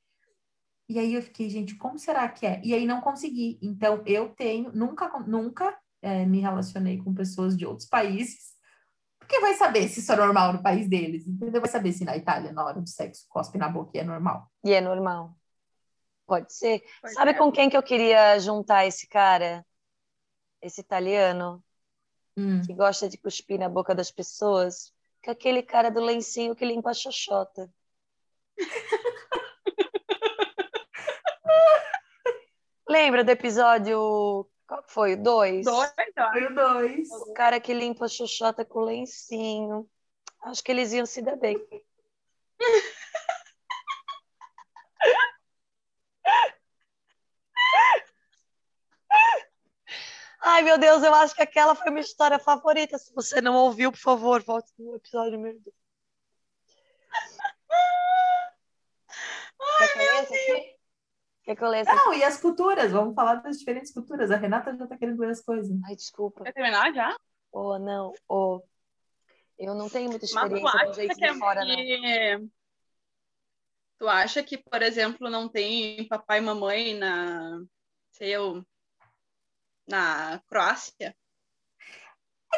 E 0.88 0.98
aí 1.00 1.14
eu 1.14 1.22
fiquei, 1.22 1.50
gente, 1.50 1.74
como 1.76 1.98
será 1.98 2.28
que 2.28 2.46
é? 2.46 2.60
E 2.64 2.72
aí 2.72 2.86
não 2.86 3.00
consegui. 3.00 3.58
Então 3.60 4.02
eu 4.06 4.28
tenho, 4.30 4.70
nunca, 4.72 5.18
nunca 5.26 5.76
é, 6.00 6.24
me 6.24 6.38
relacionei 6.40 6.98
com 6.98 7.12
pessoas 7.12 7.56
de 7.56 7.66
outros 7.66 7.88
países, 7.88 8.55
porque 9.26 9.40
vai 9.40 9.54
saber 9.54 9.88
se 9.88 9.98
isso 9.98 10.12
é 10.12 10.16
normal 10.16 10.52
no 10.52 10.62
país 10.62 10.88
deles, 10.88 11.26
entendeu? 11.26 11.60
Vai 11.60 11.68
saber 11.68 11.92
se 11.92 12.04
na 12.04 12.16
Itália, 12.16 12.52
na 12.52 12.64
hora 12.64 12.80
do 12.80 12.88
sexo, 12.88 13.26
cospe 13.28 13.58
na 13.58 13.68
boca 13.68 13.90
e 13.94 13.98
é 14.00 14.04
normal. 14.04 14.48
E 14.64 14.72
é 14.72 14.80
normal. 14.80 15.36
Pode 16.24 16.52
ser. 16.52 16.84
Pode 17.02 17.14
Sabe 17.14 17.32
ser. 17.32 17.38
com 17.38 17.50
quem 17.50 17.68
que 17.68 17.76
eu 17.76 17.82
queria 17.82 18.38
juntar 18.38 18.86
esse 18.86 19.08
cara? 19.08 19.66
Esse 20.62 20.80
italiano 20.80 21.62
Hum. 22.38 22.60
que 22.66 22.72
gosta 22.74 23.08
de 23.08 23.16
cuspir 23.18 23.58
na 23.58 23.68
boca 23.68 23.94
das 23.94 24.10
pessoas? 24.10 24.92
Com 25.24 25.30
aquele 25.30 25.62
cara 25.62 25.90
do 25.90 26.00
lencinho 26.00 26.54
que 26.54 26.64
limpa 26.64 26.90
a 26.90 26.94
xoxota. 26.94 27.68
Lembra 32.88 33.24
do 33.24 33.30
episódio. 33.30 34.48
Qual 34.66 34.82
foi? 34.86 35.14
O 35.14 35.22
dois? 35.22 35.64
Dois. 35.64 35.92
Foi 36.32 36.46
o 36.46 36.54
dois. 36.54 37.10
O 37.10 37.32
cara 37.34 37.60
que 37.60 37.72
limpa 37.72 38.06
a 38.06 38.08
xoxota 38.08 38.64
com 38.64 38.80
o 38.80 38.84
lencinho. 38.84 39.88
Acho 40.42 40.62
que 40.62 40.72
eles 40.72 40.92
iam 40.92 41.06
se 41.06 41.22
dar 41.22 41.36
bem. 41.36 41.56
Ai, 50.40 50.62
meu 50.62 50.78
Deus, 50.78 51.02
eu 51.02 51.14
acho 51.14 51.34
que 51.34 51.42
aquela 51.42 51.74
foi 51.74 51.90
minha 51.90 52.02
história 52.02 52.38
favorita. 52.38 52.96
Se 52.98 53.12
você 53.12 53.40
não 53.40 53.56
ouviu, 53.56 53.90
por 53.90 53.98
favor, 53.98 54.42
volte 54.42 54.72
no 54.78 54.94
episódio 54.94 55.32
número 55.32 55.58
2. 55.60 55.74
Quer 59.78 59.92
que 59.92 59.98
eu 59.98 60.02
leia 60.02 60.22
esse 60.22 60.34
aqui? 60.34 60.75
Quer 61.46 61.54
que 61.54 61.62
eu 61.62 61.68
leia? 61.68 61.84
Não, 61.84 62.12
e 62.12 62.24
as 62.24 62.40
culturas? 62.40 62.90
Vamos 62.90 63.14
falar 63.14 63.36
das 63.36 63.60
diferentes 63.60 63.92
culturas. 63.92 64.32
A 64.32 64.36
Renata 64.36 64.76
já 64.76 64.84
tá 64.84 64.98
querendo 64.98 65.20
ler 65.20 65.30
as 65.30 65.40
coisas. 65.40 65.70
Ai, 65.84 65.94
desculpa. 65.94 66.42
Quer 66.42 66.52
terminar 66.52 66.92
já? 66.92 67.16
Oh, 67.52 67.78
não. 67.78 68.12
Oh. 68.28 68.60
Eu 69.56 69.72
não 69.72 69.88
tenho 69.88 70.10
muita 70.10 70.24
Mas 70.24 70.30
experiência 70.30 70.70
com 70.72 70.78
acha 70.78 70.92
gente 70.94 71.14
que, 71.14 71.24
é 71.24 71.32
de 71.32 71.38
fora, 71.38 71.64
não. 71.64 71.76
que- 71.76 72.48
Tu 73.98 74.08
acha 74.08 74.42
que, 74.42 74.58
por 74.58 74.82
exemplo, 74.82 75.30
não 75.30 75.48
tem 75.48 76.06
papai 76.08 76.38
e 76.38 76.42
mamãe 76.42 76.98
na, 76.98 77.62
sei 78.10 78.30
eu, 78.30 78.66
na 79.88 80.42
Croácia? 80.48 81.16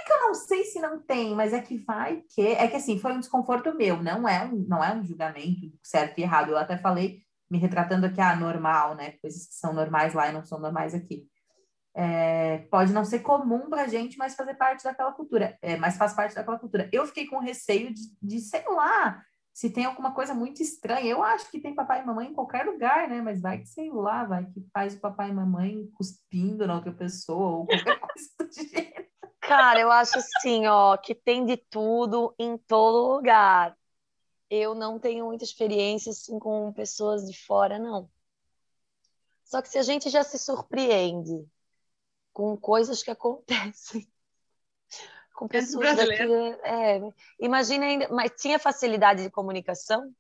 Eu 0.09 0.21
não 0.21 0.35
sei 0.35 0.65
se 0.65 0.81
não 0.81 1.01
tem, 1.01 1.35
mas 1.35 1.53
é 1.53 1.61
que 1.61 1.77
vai 1.77 2.23
que. 2.23 2.41
É 2.41 2.67
que 2.67 2.77
assim, 2.77 2.99
foi 2.99 3.13
um 3.13 3.21
desconforto 3.21 3.75
meu, 3.75 4.03
não 4.03 4.27
é 4.27 4.45
um, 4.45 4.65
não 4.67 4.83
é 4.83 4.95
um 4.95 5.05
julgamento 5.05 5.71
certo 5.83 6.19
e 6.19 6.23
errado. 6.23 6.51
Eu 6.51 6.59
até 6.59 6.79
falei, 6.79 7.23
me 7.51 7.59
retratando 7.59 8.07
aqui, 8.07 8.21
ah, 8.21 8.37
normal, 8.37 8.95
né? 8.95 9.13
Coisas 9.23 9.47
que 9.47 9.55
são 9.55 9.73
normais 9.73 10.15
lá 10.15 10.29
e 10.29 10.33
não 10.33 10.45
são 10.45 10.59
normais 10.59 10.95
aqui. 10.95 11.27
É, 11.95 12.59
pode 12.71 12.93
não 12.93 13.05
ser 13.05 13.21
comum 13.21 13.69
pra 13.69 13.89
gente, 13.89 14.17
mas 14.17 14.37
fazer 14.37 14.55
parte 14.55 14.85
daquela 14.85 15.13
cultura, 15.13 15.59
é, 15.61 15.77
mas 15.77 15.97
faz 15.97 16.15
parte 16.15 16.35
daquela 16.35 16.59
cultura. 16.59 16.89
Eu 16.93 17.07
fiquei 17.07 17.27
com 17.27 17.39
receio 17.39 17.93
de, 17.93 18.03
de, 18.23 18.41
sei 18.41 18.63
lá, 18.69 19.21
se 19.53 19.71
tem 19.71 19.85
alguma 19.87 20.15
coisa 20.15 20.33
muito 20.33 20.63
estranha. 20.63 21.11
Eu 21.11 21.23
acho 21.23 21.51
que 21.51 21.61
tem 21.61 21.75
papai 21.75 22.01
e 22.01 22.07
mamãe 22.07 22.29
em 22.29 22.35
qualquer 22.35 22.65
lugar, 22.65 23.09
né? 23.09 23.21
Mas 23.21 23.41
vai 23.41 23.59
que, 23.59 23.67
sei 23.67 23.91
lá, 23.91 24.25
vai 24.25 24.47
que 24.47 24.65
faz 24.73 24.95
o 24.95 25.01
papai 25.01 25.31
e 25.31 25.35
mamãe 25.35 25.89
cuspindo 25.95 26.65
na 26.67 26.77
outra 26.77 26.93
pessoa 26.93 27.59
ou 27.59 27.67
qualquer 27.67 27.99
coisa 27.99 28.29
do 28.39 28.53
gênero. 28.53 29.09
Cara, 29.41 29.81
eu 29.81 29.91
acho 29.91 30.19
assim, 30.19 30.67
ó, 30.67 30.97
que 30.97 31.15
tem 31.15 31.45
de 31.45 31.57
tudo 31.57 32.35
em 32.39 32.59
todo 32.59 33.15
lugar. 33.15 33.75
Eu 34.51 34.75
não 34.75 34.99
tenho 34.99 35.27
muita 35.27 35.45
experiência 35.45 36.11
assim 36.11 36.39
com 36.39 36.73
pessoas 36.73 37.27
de 37.31 37.39
fora, 37.39 37.79
não. 37.79 38.11
Só 39.45 39.63
que 39.63 39.69
se 39.69 39.79
a 39.79 39.83
gente 39.83 40.11
já 40.11 40.23
se 40.23 40.39
surpreende 40.39 41.47
com 42.33 42.57
coisas 42.57 43.03
que 43.03 43.11
acontecem 43.11 44.11
com 45.35 45.47
pessoas 45.47 45.97
daqui, 45.97 46.17
brasileiros. 46.17 46.59
é, 46.65 47.01
imagina 47.39 47.87
ainda, 47.87 48.09
mas 48.09 48.33
tinha 48.37 48.59
facilidade 48.59 49.23
de 49.23 49.31
comunicação? 49.31 50.13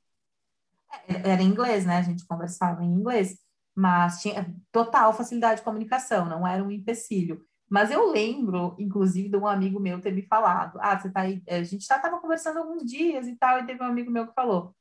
era 1.08 1.42
em 1.42 1.46
inglês, 1.46 1.84
né? 1.84 1.98
A 1.98 2.02
gente 2.02 2.26
conversava 2.26 2.84
em 2.84 2.88
inglês, 2.88 3.38
mas 3.74 4.20
tinha 4.20 4.54
total 4.70 5.12
facilidade 5.12 5.60
de 5.60 5.64
comunicação, 5.64 6.26
não 6.26 6.46
era 6.46 6.62
um 6.62 6.70
empecilho. 6.70 7.44
Mas 7.68 7.90
eu 7.90 8.10
lembro, 8.10 8.74
inclusive, 8.78 9.28
de 9.28 9.36
um 9.36 9.46
amigo 9.46 9.78
meu 9.78 10.00
ter 10.00 10.12
me 10.12 10.22
falado: 10.22 10.78
Ah, 10.80 10.98
você 10.98 11.10
tá 11.10 11.20
aí. 11.22 11.42
A 11.48 11.62
gente 11.62 11.86
já 11.86 11.96
estava 11.96 12.18
conversando 12.18 12.58
alguns 12.58 12.84
dias 12.84 13.26
e 13.26 13.36
tal, 13.36 13.58
e 13.58 13.66
teve 13.66 13.82
um 13.82 13.86
amigo 13.86 14.10
meu 14.10 14.26
que 14.26 14.34
falou: 14.34 14.74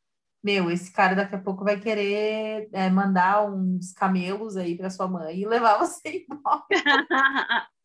Meu, 0.43 0.71
esse 0.71 0.91
cara 0.91 1.15
daqui 1.15 1.35
a 1.35 1.41
pouco 1.41 1.63
vai 1.63 1.79
querer 1.79 2.69
é, 2.71 2.89
mandar 2.89 3.45
uns 3.45 3.91
camelos 3.93 4.55
aí 4.55 4.77
para 4.77 4.89
sua 4.89 5.07
mãe 5.07 5.39
e 5.39 5.45
levar 5.47 5.77
você 5.79 6.25
embora. 6.29 6.65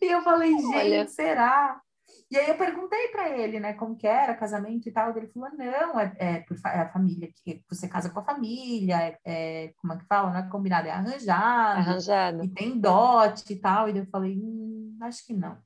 E 0.00 0.06
eu 0.06 0.22
falei, 0.22 0.56
gente, 0.56 0.76
Olha. 0.76 1.08
será? 1.08 1.82
E 2.30 2.38
aí 2.38 2.48
eu 2.48 2.56
perguntei 2.56 3.08
para 3.08 3.28
ele, 3.28 3.58
né, 3.58 3.72
como 3.74 3.96
que 3.96 4.06
era, 4.06 4.36
casamento 4.36 4.88
e 4.88 4.92
tal. 4.92 5.16
Ele 5.16 5.26
falou, 5.26 5.50
não, 5.50 5.98
é, 5.98 6.14
é, 6.16 6.40
por, 6.40 6.56
fa- 6.56 6.70
é 6.70 6.80
a 6.82 6.88
família, 6.92 7.28
que 7.44 7.64
você 7.68 7.88
casa 7.88 8.08
com 8.08 8.20
a 8.20 8.24
família, 8.24 8.96
é, 8.96 9.18
é- 9.24 9.72
como 9.78 9.92
é 9.94 9.98
que 9.98 10.04
fala? 10.06 10.30
Não 10.30 10.38
é 10.38 10.48
combinado, 10.48 10.86
é 10.86 10.92
arranjado, 10.92 11.78
Arranjado. 11.80 12.44
e 12.44 12.48
tem 12.48 12.78
dote 12.78 13.52
e 13.52 13.56
tal. 13.56 13.88
E 13.88 13.98
eu 13.98 14.06
falei, 14.06 14.36
hum, 14.36 14.96
acho 15.02 15.26
que 15.26 15.32
não. 15.34 15.60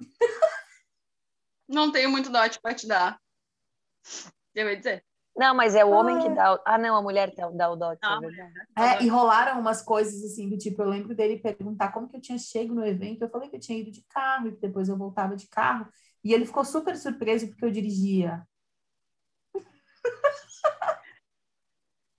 Não 1.68 1.92
tenho 1.92 2.10
muito 2.10 2.30
dote 2.30 2.58
para 2.60 2.74
te 2.74 2.86
dar. 2.86 3.18
Eu 4.54 4.68
ia 4.68 4.76
dizer. 4.76 5.04
Não, 5.36 5.54
mas 5.54 5.74
é 5.74 5.84
o 5.84 5.90
homem 5.90 6.18
que 6.18 6.28
Ai. 6.28 6.34
dá. 6.34 6.54
o- 6.54 6.60
Ah, 6.64 6.78
não, 6.78 6.96
a 6.96 7.02
mulher 7.02 7.32
dá 7.34 7.50
dá 7.50 7.70
o 7.70 7.76
dote, 7.76 8.00
é 8.04 8.06
Ah, 8.06 8.20
verdade. 8.20 8.52
É, 8.76 9.04
e 9.04 9.08
rolaram 9.08 9.60
umas 9.60 9.82
coisas 9.82 10.22
assim, 10.24 10.48
do 10.48 10.56
tipo, 10.58 10.82
eu 10.82 10.88
lembro 10.88 11.14
dele 11.14 11.38
perguntar 11.38 11.92
como 11.92 12.08
que 12.08 12.16
eu 12.16 12.20
tinha 12.20 12.38
chego 12.38 12.74
no 12.74 12.84
evento. 12.86 13.22
Eu 13.22 13.30
falei 13.30 13.48
que 13.48 13.56
eu 13.56 13.60
tinha 13.60 13.78
ido 13.78 13.90
de 13.90 14.02
carro 14.08 14.48
e 14.48 14.52
que 14.52 14.60
depois 14.60 14.88
eu 14.88 14.96
voltava 14.96 15.36
de 15.36 15.46
carro. 15.48 15.86
E 16.22 16.32
ele 16.32 16.46
ficou 16.46 16.64
super 16.64 16.96
surpreso 16.96 17.48
porque 17.48 17.64
eu 17.64 17.70
dirigia 17.70 18.42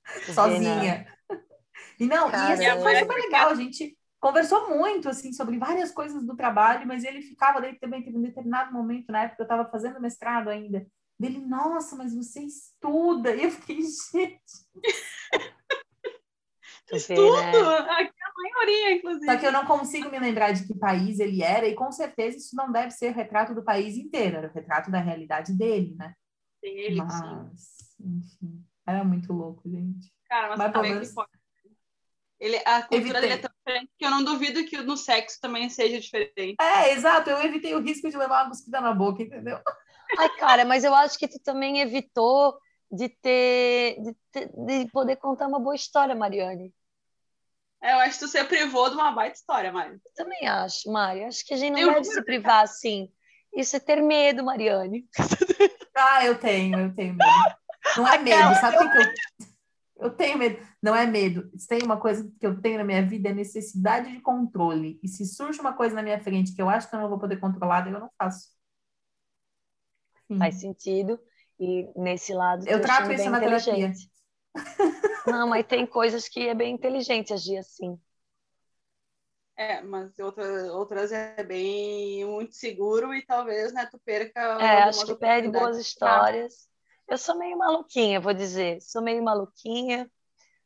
sozinha. 0.33 1.05
E 1.99 2.05
não, 2.05 2.29
e 2.29 2.51
assim, 2.51 2.81
foi 2.81 2.95
super 2.95 3.15
legal. 3.15 3.49
A 3.49 3.55
gente 3.55 3.97
conversou 4.19 4.69
muito, 4.77 5.09
assim, 5.09 5.31
sobre 5.33 5.57
várias 5.57 5.91
coisas 5.91 6.25
do 6.25 6.35
trabalho, 6.35 6.87
mas 6.87 7.03
ele 7.03 7.21
ficava, 7.21 7.61
daí 7.61 7.77
também 7.79 8.03
teve 8.03 8.17
um 8.17 8.21
determinado 8.21 8.73
momento, 8.73 9.11
na 9.11 9.23
época 9.23 9.41
eu 9.41 9.45
estava 9.45 9.69
fazendo 9.69 9.99
mestrado 10.01 10.49
ainda, 10.49 10.85
dele, 11.19 11.39
nossa, 11.39 11.95
mas 11.95 12.13
você 12.15 12.41
estuda. 12.41 13.35
E 13.35 13.43
eu 13.43 13.51
fiquei, 13.51 13.81
gente. 13.81 14.35
Né? 16.91 16.97
Aqui 16.97 18.13
a 18.21 18.31
maioria, 18.43 18.91
inclusive. 18.93 19.25
Só 19.25 19.37
que 19.39 19.45
eu 19.47 19.51
não 19.51 19.65
consigo 19.65 20.07
me 20.11 20.19
lembrar 20.19 20.51
de 20.51 20.67
que 20.67 20.77
país 20.77 21.19
ele 21.19 21.41
era, 21.41 21.67
e 21.67 21.73
com 21.73 21.91
certeza 21.91 22.37
isso 22.37 22.55
não 22.55 22.71
deve 22.71 22.91
ser 22.91 23.11
o 23.11 23.15
retrato 23.15 23.55
do 23.55 23.63
país 23.63 23.97
inteiro, 23.97 24.37
era 24.37 24.47
o 24.49 24.53
retrato 24.53 24.91
da 24.91 24.99
realidade 24.99 25.51
dele, 25.57 25.95
né? 25.97 26.13
Ele, 26.61 26.95
sim. 26.95 27.05
Mas, 27.07 27.95
enfim, 27.99 28.63
era 28.85 29.03
muito 29.03 29.33
louco, 29.33 29.67
gente. 29.67 30.13
Cara, 30.29 30.49
mas, 30.49 30.59
Mas 30.59 30.73
também 30.73 30.91
pelo 30.91 31.01
que 31.01 31.07
menos- 31.07 31.13
pode. 31.15 31.29
Ele, 32.39 32.57
a 32.65 32.81
cultura 32.81 32.97
Evitei. 32.97 33.21
dele 33.21 33.33
é 33.33 33.37
tão 33.37 33.51
diferente 33.57 33.91
que 33.97 34.05
eu 34.05 34.11
não 34.11 34.23
duvido 34.23 34.65
que 34.65 34.77
no 34.81 34.95
sexo 34.97 35.39
também 35.41 35.69
seja 35.71 35.99
diferente. 35.99 36.55
É, 36.61 36.91
exato, 36.93 37.29
eu 37.31 37.41
evitei 37.41 37.73
o 37.73 37.81
risco 37.81 38.09
de 38.09 38.17
levar 38.17 38.43
uma 38.43 38.49
cuspida 38.51 38.79
na 38.79 38.93
boca, 38.93 39.23
entendeu? 39.23 39.57
Ai, 40.17 40.29
cara, 40.37 40.65
mas 40.65 40.83
eu 40.83 40.93
acho 40.95 41.17
que 41.17 41.27
tu 41.27 41.39
também 41.39 41.79
evitou 41.79 42.57
de 42.91 43.09
ter, 43.09 44.01
de 44.01 44.15
ter- 44.31 44.49
de 44.53 44.85
poder 44.91 45.15
contar 45.17 45.47
uma 45.47 45.59
boa 45.59 45.75
história, 45.75 46.15
Mariane. 46.15 46.73
É, 47.81 47.93
Eu 47.93 47.99
acho 47.99 48.17
que 48.19 48.25
tu 48.25 48.27
se 48.27 48.43
privou 48.45 48.89
de 48.89 48.95
uma 48.95 49.11
baita 49.11 49.37
história, 49.37 49.71
Mário. 49.71 50.01
Eu 50.03 50.11
também 50.15 50.47
acho, 50.47 50.91
Mari. 50.91 51.23
Acho 51.23 51.45
que 51.45 51.53
a 51.53 51.57
gente 51.57 51.73
não 51.73 51.79
Eu 51.79 51.93
deve 51.93 52.05
se 52.05 52.21
privar 52.23 52.63
assim. 52.63 53.11
Isso 53.55 53.75
é 53.75 53.79
ter 53.79 54.01
medo, 54.01 54.43
Mariane. 54.43 55.05
Ah, 55.97 56.25
eu 56.25 56.37
tenho, 56.37 56.77
eu 56.77 56.93
tenho 56.93 57.13
medo. 57.13 57.31
Não 57.95 58.05
é 58.05 58.17
medo, 58.17 58.53
sabe 58.59 58.75
o 58.75 58.91
que, 58.91 58.97
eu. 58.97 59.03
Eu 59.97 60.09
tenho 60.09 60.37
medo. 60.37 60.67
Não 60.83 60.93
é 60.93 61.05
medo. 61.05 61.49
Se 61.57 61.65
tem 61.69 61.81
uma 61.83 61.97
coisa 61.97 62.29
que 62.37 62.45
eu 62.45 62.59
tenho 62.61 62.77
na 62.79 62.83
minha 62.83 63.01
vida 63.01 63.29
é 63.29 63.33
necessidade 63.33 64.11
de 64.11 64.19
controle. 64.19 64.99
E 65.01 65.07
se 65.07 65.25
surge 65.25 65.61
uma 65.61 65.71
coisa 65.71 65.95
na 65.95 66.03
minha 66.03 66.19
frente 66.19 66.53
que 66.53 66.61
eu 66.61 66.69
acho 66.69 66.89
que 66.89 66.95
eu 66.95 66.99
não 66.99 67.07
vou 67.07 67.17
poder 67.17 67.39
controlar, 67.39 67.87
eu 67.87 67.97
não 67.97 68.09
faço. 68.17 68.49
Sim. 70.27 70.37
Faz 70.37 70.55
sentido. 70.55 71.19
E 71.59 71.87
nesse 71.95 72.33
lado, 72.33 72.67
Eu 72.67 72.81
trato 72.81 73.11
isso 73.11 73.23
bem 73.23 73.29
na 73.29 73.39
terapia. 73.39 73.73
inteligente. 73.73 74.11
Não, 75.25 75.47
mas 75.47 75.65
tem 75.65 75.85
coisas 75.85 76.27
que 76.27 76.47
é 76.47 76.53
bem 76.53 76.73
inteligente 76.73 77.33
agir 77.33 77.57
assim. 77.57 77.99
É, 79.57 79.81
mas 79.81 80.17
outra, 80.19 80.43
outras 80.73 81.13
é 81.13 81.41
bem 81.41 82.25
muito 82.25 82.53
seguro 82.53 83.13
e 83.13 83.25
talvez, 83.25 83.71
né, 83.71 83.87
tu 83.89 83.97
perca 83.99 84.41
É, 84.61 84.83
acho 84.83 85.05
que 85.05 85.15
perde 85.15 85.47
boas 85.47 85.77
histórias 85.77 86.67
Eu 87.07 87.17
sou 87.17 87.37
meio 87.37 87.57
maluquinha, 87.57 88.19
vou 88.19 88.33
dizer. 88.33 88.81
Sou 88.81 89.01
meio 89.01 89.23
maluquinha, 89.23 90.11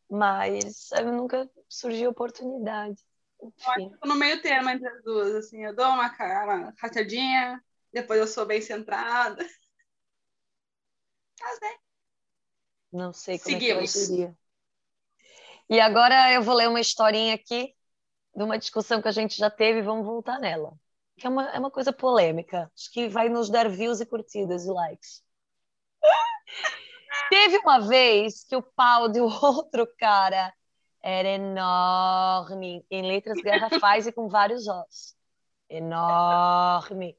mas 0.10 0.90
nunca 1.06 1.48
surgiu 1.68 2.10
oportunidade. 2.10 2.98
Enfim. 3.44 3.92
Eu 4.02 4.10
no 4.10 4.16
meio 4.16 4.42
termo 4.42 4.70
entre 4.70 4.88
as 4.88 5.04
duas, 5.04 5.36
assim, 5.36 5.64
eu 5.64 5.76
dou 5.76 5.86
uma, 5.86 6.08
uma 6.08 6.74
rachadinha, 6.82 7.64
depois 7.92 8.20
eu 8.20 8.28
sou 8.28 8.46
bem 8.46 8.62
centrada. 8.62 9.46
Mas, 11.42 11.60
né? 11.62 11.76
Não 12.92 13.14
sei 13.14 13.38
como 13.40 13.56
Seguimos. 13.56 13.96
é 13.96 13.98
que 13.98 14.00
eu 14.00 14.08
diria. 14.08 14.38
E 15.70 15.80
agora 15.80 16.34
eu 16.34 16.42
vou 16.42 16.56
ler 16.56 16.68
uma 16.68 16.82
historinha 16.82 17.36
aqui 17.36 17.76
de 18.36 18.44
uma 18.44 18.58
discussão 18.58 19.02
que 19.02 19.08
a 19.08 19.12
gente 19.12 19.38
já 19.38 19.50
teve 19.50 19.80
e 19.80 19.84
vamos 19.84 20.06
voltar 20.06 20.40
nela. 20.40 20.74
Que 21.18 21.28
é 21.28 21.30
uma, 21.30 21.50
é 21.50 21.60
uma 21.60 21.70
coisa 21.70 21.94
polêmica. 21.94 22.72
Acho 22.76 22.92
que 22.92 23.08
vai 23.08 23.30
nos 23.30 23.50
dar 23.50 23.70
views 23.70 24.00
e 24.00 24.06
curtidas 24.06 24.66
e 24.66 24.72
likes. 24.72 25.24
Teve 27.30 27.58
uma 27.60 27.80
vez 27.80 28.44
que 28.44 28.56
o 28.56 28.64
pau 28.64 29.08
de 29.10 29.20
outro 29.22 29.88
cara 29.98 30.54
era 31.02 31.30
enorme, 31.30 32.86
em 32.90 33.04
letras 33.04 33.40
garrafais 33.42 34.08
e 34.08 34.12
com 34.12 34.28
vários 34.28 34.68
ossos. 34.68 35.16
Enorme. 35.70 37.16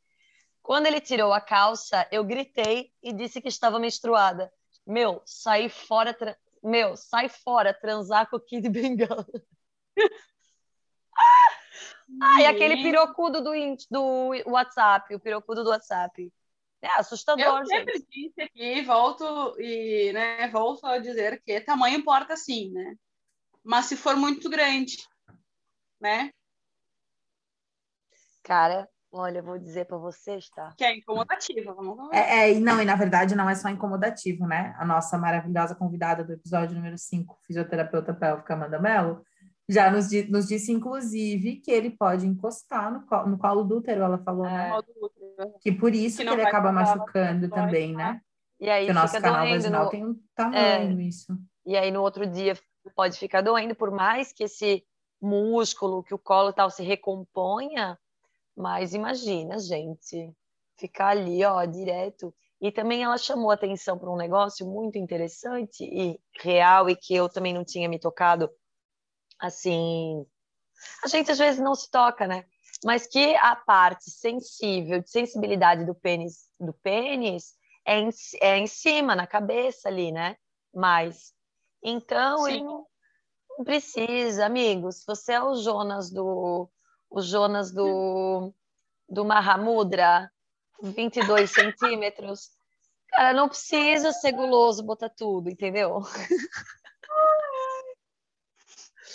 Quando 0.70 0.86
ele 0.86 1.00
tirou 1.00 1.32
a 1.32 1.40
calça, 1.40 2.06
eu 2.12 2.22
gritei 2.22 2.92
e 3.02 3.12
disse 3.12 3.40
que 3.40 3.48
estava 3.48 3.80
menstruada. 3.80 4.52
Meu, 4.86 5.20
saí 5.26 5.68
fora, 5.68 6.14
tra... 6.14 6.38
meu, 6.62 6.96
sai 6.96 7.28
fora 7.28 7.74
transar 7.74 8.30
com 8.30 8.36
o 8.36 8.40
Kid 8.40 8.68
Bengala. 8.70 9.26
ah, 12.22 12.42
e 12.42 12.46
aquele 12.46 12.84
pirocudo 12.84 13.42
do, 13.42 13.50
do 13.90 14.30
WhatsApp, 14.48 15.12
o 15.12 15.18
pirocudo 15.18 15.64
do 15.64 15.70
WhatsApp. 15.70 16.32
É 16.80 16.88
assustador, 17.00 17.44
Eu 17.44 17.66
sempre 17.66 17.94
gente. 17.94 18.06
disse 18.08 18.40
aqui, 18.40 18.82
volto 18.82 19.60
e, 19.60 20.12
né, 20.12 20.46
volto 20.50 20.86
a 20.86 20.98
dizer 20.98 21.42
que 21.42 21.60
tamanho 21.62 21.98
importa 21.98 22.36
sim, 22.36 22.70
né? 22.70 22.94
Mas 23.64 23.86
se 23.86 23.96
for 23.96 24.14
muito 24.14 24.48
grande, 24.48 24.98
né? 26.00 26.30
Cara, 28.44 28.88
olha, 29.12 29.42
vou 29.42 29.58
dizer 29.58 29.86
para 29.86 29.96
vocês, 29.96 30.48
tá? 30.50 30.72
Que 30.76 30.84
é 30.84 30.96
incomodativo, 30.96 31.74
vamos 31.74 32.08
É, 32.12 32.50
é, 32.50 32.60
não, 32.60 32.80
e 32.80 32.84
na 32.84 32.94
verdade 32.94 33.34
não 33.34 33.48
é 33.48 33.54
só 33.54 33.68
incomodativo, 33.68 34.46
né? 34.46 34.74
A 34.78 34.84
nossa 34.84 35.18
maravilhosa 35.18 35.74
convidada 35.74 36.24
do 36.24 36.32
episódio 36.32 36.76
número 36.76 36.96
5, 36.96 37.38
fisioterapeuta 37.46 38.14
pélvica 38.14 38.54
Amanda 38.54 38.78
Mello, 38.78 39.24
já 39.68 39.90
nos, 39.90 40.10
nos, 40.28 40.48
disse, 40.48 40.72
inclusive, 40.72 41.56
que 41.56 41.70
ele 41.70 41.90
pode 41.90 42.26
encostar 42.26 42.92
no, 42.92 43.06
colo, 43.06 43.28
no 43.28 43.38
colo 43.38 43.62
do 43.62 43.78
útero, 43.78 44.02
ela 44.02 44.18
falou, 44.18 44.44
é, 44.44 44.68
né? 44.68 44.80
Que 45.60 45.70
por 45.70 45.94
isso 45.94 46.18
que, 46.18 46.24
que 46.26 46.32
ele 46.32 46.42
acaba 46.42 46.72
machucando 46.72 47.48
também, 47.48 47.94
né? 47.94 48.20
E 48.58 48.68
aí 48.68 48.86
que 48.86 48.90
o 48.90 48.94
nosso 48.94 49.20
canal 49.20 49.46
vaginal 49.48 49.84
no... 49.84 49.90
tem 49.90 50.04
um 50.04 50.20
tamanho 50.34 51.00
é, 51.00 51.02
isso. 51.04 51.38
E 51.64 51.76
aí 51.76 51.90
no 51.90 52.02
outro 52.02 52.26
dia 52.26 52.58
pode 52.96 53.16
ficar 53.18 53.42
doendo, 53.42 53.74
por 53.74 53.90
mais 53.90 54.32
que 54.32 54.44
esse 54.44 54.84
músculo, 55.20 56.02
que 56.02 56.14
o 56.14 56.18
colo 56.18 56.52
tal 56.52 56.70
se 56.70 56.82
recomponha, 56.82 57.98
mas 58.60 58.94
imagina, 58.94 59.58
gente, 59.58 60.32
ficar 60.76 61.08
ali, 61.08 61.44
ó, 61.44 61.64
direto. 61.64 62.34
E 62.60 62.70
também 62.70 63.02
ela 63.02 63.16
chamou 63.16 63.50
atenção 63.50 63.98
para 63.98 64.10
um 64.10 64.16
negócio 64.16 64.66
muito 64.66 64.98
interessante 64.98 65.82
e 65.82 66.20
real 66.42 66.90
e 66.90 66.96
que 66.96 67.14
eu 67.14 67.28
também 67.28 67.54
não 67.54 67.64
tinha 67.64 67.88
me 67.88 67.98
tocado 67.98 68.50
assim, 69.38 70.26
a 71.02 71.08
gente 71.08 71.30
às 71.30 71.38
vezes 71.38 71.60
não 71.60 71.74
se 71.74 71.90
toca, 71.90 72.26
né? 72.26 72.44
Mas 72.84 73.06
que 73.06 73.34
a 73.36 73.56
parte 73.56 74.10
sensível, 74.10 75.00
de 75.02 75.10
sensibilidade 75.10 75.84
do 75.84 75.94
pênis, 75.94 76.48
do 76.58 76.72
pênis 76.72 77.54
é 77.84 77.98
em, 77.98 78.10
é 78.40 78.58
em 78.58 78.66
cima, 78.66 79.14
na 79.14 79.26
cabeça 79.26 79.88
ali, 79.88 80.12
né? 80.12 80.36
Mas, 80.72 81.34
então, 81.82 82.44
Sim. 82.44 82.52
ele 82.52 82.64
não, 82.64 82.86
não 83.58 83.64
precisa, 83.64 84.46
amigos. 84.46 85.04
Você 85.06 85.32
é 85.32 85.42
o 85.42 85.54
Jonas 85.54 86.10
do, 86.10 86.70
o 87.10 87.20
Jonas 87.20 87.72
do, 87.72 88.54
do 89.08 89.24
Mahamudra, 89.24 90.30
22 90.80 91.50
centímetros. 91.50 92.50
Cara, 93.08 93.34
não 93.34 93.48
precisa 93.48 94.12
ser 94.12 94.32
guloso 94.32 94.84
botar 94.84 95.10
tudo, 95.10 95.50
entendeu? 95.50 96.00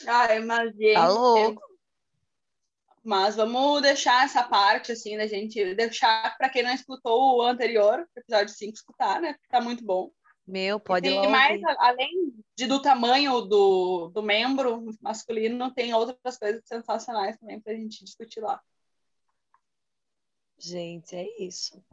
Ai, 0.08 0.40
mas 0.40 0.76
gente. 0.76 0.94
Tá 0.94 1.08
louco. 1.08 1.62
Mas 3.04 3.36
vamos 3.36 3.82
deixar 3.84 4.26
essa 4.26 4.44
parte, 4.44 4.92
assim, 4.92 5.16
da 5.16 5.28
gente 5.28 5.76
deixar 5.76 6.36
para 6.38 6.50
quem 6.50 6.64
não 6.64 6.74
escutou 6.74 7.38
o 7.38 7.42
anterior, 7.44 8.06
episódio 8.16 8.54
5, 8.54 8.74
escutar, 8.74 9.22
né? 9.22 9.36
Tá 9.48 9.62
muito 9.62 9.86
bom. 9.86 10.12
Meu, 10.48 10.80
pode 10.80 11.10
E 11.10 11.28
mais, 11.28 11.60
além 11.80 12.34
de, 12.56 12.68
do 12.68 12.82
tamanho 12.82 13.42
do, 13.42 14.10
do 14.10 14.22
membro 14.22 14.86
masculino, 15.02 15.74
tem 15.74 15.94
outras 15.94 16.38
coisas 16.38 16.62
sensacionais 16.66 17.38
também 17.38 17.60
para 17.60 17.74
a 17.74 17.76
gente 17.76 18.04
discutir 18.04 18.42
lá. 18.42 18.62
Gente, 20.58 21.16
é 21.16 21.44
isso. 21.44 21.84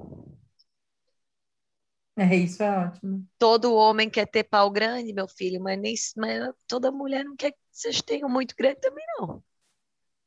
É, 2.16 2.36
isso 2.36 2.62
é 2.62 2.86
ótimo. 2.86 3.26
Todo 3.38 3.74
homem 3.74 4.10
quer 4.10 4.26
ter 4.26 4.44
pau 4.44 4.70
grande, 4.70 5.12
meu 5.12 5.26
filho, 5.26 5.60
mas, 5.60 5.80
nem, 5.80 5.94
mas 6.16 6.54
toda 6.66 6.92
mulher 6.92 7.24
não 7.24 7.34
quer 7.34 7.52
que 7.52 7.58
vocês 7.70 8.02
tenham 8.02 8.28
muito 8.28 8.54
grande 8.54 8.80
também, 8.80 9.04
não. 9.18 9.42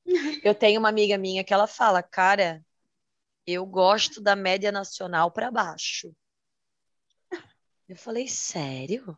Eu 0.44 0.54
tenho 0.54 0.80
uma 0.80 0.90
amiga 0.90 1.18
minha 1.18 1.44
que 1.44 1.54
ela 1.54 1.68
fala, 1.68 2.02
cara, 2.04 2.64
eu 3.48 3.66
gosto 3.66 4.22
da 4.22 4.36
média 4.36 4.72
nacional 4.72 5.32
para 5.32 5.52
baixo. 5.52 6.12
Eu 7.88 7.96
falei, 7.96 8.28
sério? 8.28 9.18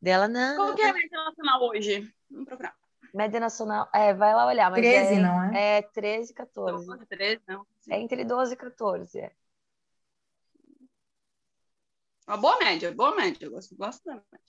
Dela, 0.00 0.28
não. 0.28 0.56
Qual 0.56 0.74
que 0.74 0.82
é 0.82 0.90
a 0.90 0.92
média 0.92 1.24
nacional 1.24 1.62
hoje? 1.62 2.14
Vamos 2.30 2.46
procurar. 2.46 2.76
Média 3.14 3.38
nacional, 3.38 3.88
é, 3.94 4.14
vai 4.14 4.34
lá 4.34 4.46
olhar. 4.46 4.70
Mas 4.70 4.80
13, 4.80 5.14
é, 5.14 5.18
não 5.18 5.42
é? 5.44 5.78
É 5.78 5.82
13 5.82 6.32
e 6.32 6.34
14. 6.34 6.86
Não, 6.86 6.98
13, 7.06 7.42
não. 7.46 7.66
É 7.90 8.00
entre 8.00 8.24
12 8.24 8.54
e 8.54 8.56
14, 8.56 9.18
é. 9.18 9.32
Uma 12.26 12.36
boa 12.36 12.58
média, 12.58 12.92
boa 12.92 13.14
média. 13.14 13.44
Eu 13.44 13.50
gosto, 13.50 13.76
gosto 13.76 14.04
da 14.04 14.14
média. 14.14 14.40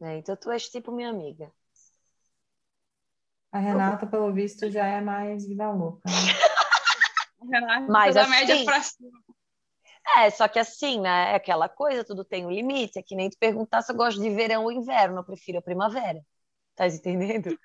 É, 0.00 0.16
então 0.16 0.34
tu 0.36 0.50
és 0.50 0.68
tipo 0.70 0.90
minha 0.90 1.10
amiga. 1.10 1.52
A 3.52 3.58
Renata, 3.58 4.06
pelo 4.06 4.32
visto, 4.32 4.70
já 4.70 4.86
é 4.86 5.00
mais 5.00 5.46
vida 5.46 5.70
louca. 5.70 6.08
Né? 6.08 6.14
Renata, 7.52 7.92
Mas 7.92 8.14
da 8.14 8.22
assim, 8.22 8.30
média 8.30 8.64
pra 8.64 8.80
cima. 8.80 9.22
É, 10.16 10.30
só 10.30 10.48
que 10.48 10.58
assim, 10.58 11.00
né? 11.00 11.32
É 11.32 11.34
aquela 11.36 11.68
coisa, 11.68 12.04
tudo 12.04 12.24
tem 12.24 12.46
um 12.46 12.50
limite. 12.50 12.98
É 12.98 13.02
que 13.02 13.14
nem 13.14 13.30
tu 13.30 13.38
perguntar 13.38 13.82
se 13.82 13.92
eu 13.92 13.96
gosto 13.96 14.20
de 14.20 14.30
verão 14.30 14.64
ou 14.64 14.72
inverno. 14.72 15.18
Eu 15.18 15.24
prefiro 15.24 15.58
a 15.58 15.62
primavera. 15.62 16.20
Tá 16.74 16.86
entendendo? 16.86 17.58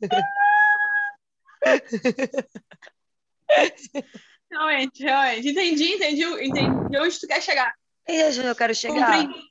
Realmente, 4.50 5.02
realmente. 5.02 5.50
Entendi, 5.50 5.94
entendi, 5.94 6.24
entendi 6.24 6.98
onde 6.98 7.20
tu 7.20 7.26
quer 7.26 7.42
chegar. 7.42 7.74
E 8.08 8.24
onde 8.24 8.40
eu 8.40 8.56
quero 8.56 8.74
chegar? 8.74 9.22
Comprei. 9.22 9.42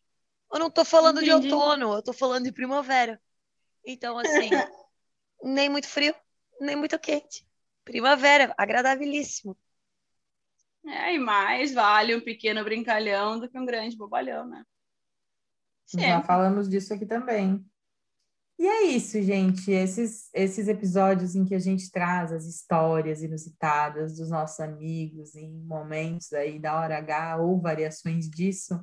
Eu 0.51 0.59
não 0.59 0.71
tô 0.71 0.83
falando 0.83 1.21
entendi. 1.21 1.47
de 1.47 1.53
outono, 1.53 1.93
eu 1.93 2.01
tô 2.01 2.13
falando 2.13 2.45
de 2.45 2.51
primavera. 2.51 3.21
Então, 3.85 4.17
assim, 4.17 4.49
nem 5.43 5.69
muito 5.69 5.87
frio, 5.87 6.15
nem 6.59 6.75
muito 6.75 6.97
quente. 6.97 7.46
Primavera, 7.87 8.53
agradabilíssimo. 8.57 9.57
É, 10.85 11.15
e 11.15 11.19
mais 11.19 11.73
vale 11.73 12.13
um 12.15 12.21
pequeno 12.21 12.61
brincalhão 12.63 13.39
do 13.39 13.49
que 13.49 13.57
um 13.57 13.65
grande 13.65 13.95
bobalhão, 13.95 14.45
né? 14.45 14.63
Já 15.93 16.21
falamos 16.21 16.67
disso 16.67 16.93
aqui 16.93 17.05
também. 17.05 17.65
E 18.59 18.67
é 18.67 18.83
isso, 18.83 19.21
gente. 19.21 19.71
Esses, 19.71 20.29
esses 20.33 20.67
episódios 20.67 21.33
em 21.33 21.45
que 21.45 21.55
a 21.55 21.59
gente 21.59 21.89
traz 21.89 22.33
as 22.33 22.45
histórias 22.45 23.21
inusitadas 23.21 24.17
dos 24.17 24.29
nossos 24.29 24.59
amigos 24.59 25.35
em 25.35 25.49
momentos 25.63 26.33
aí 26.33 26.59
da 26.59 26.77
hora 26.77 26.97
H 26.97 27.37
ou 27.37 27.61
variações 27.61 28.29
disso, 28.29 28.77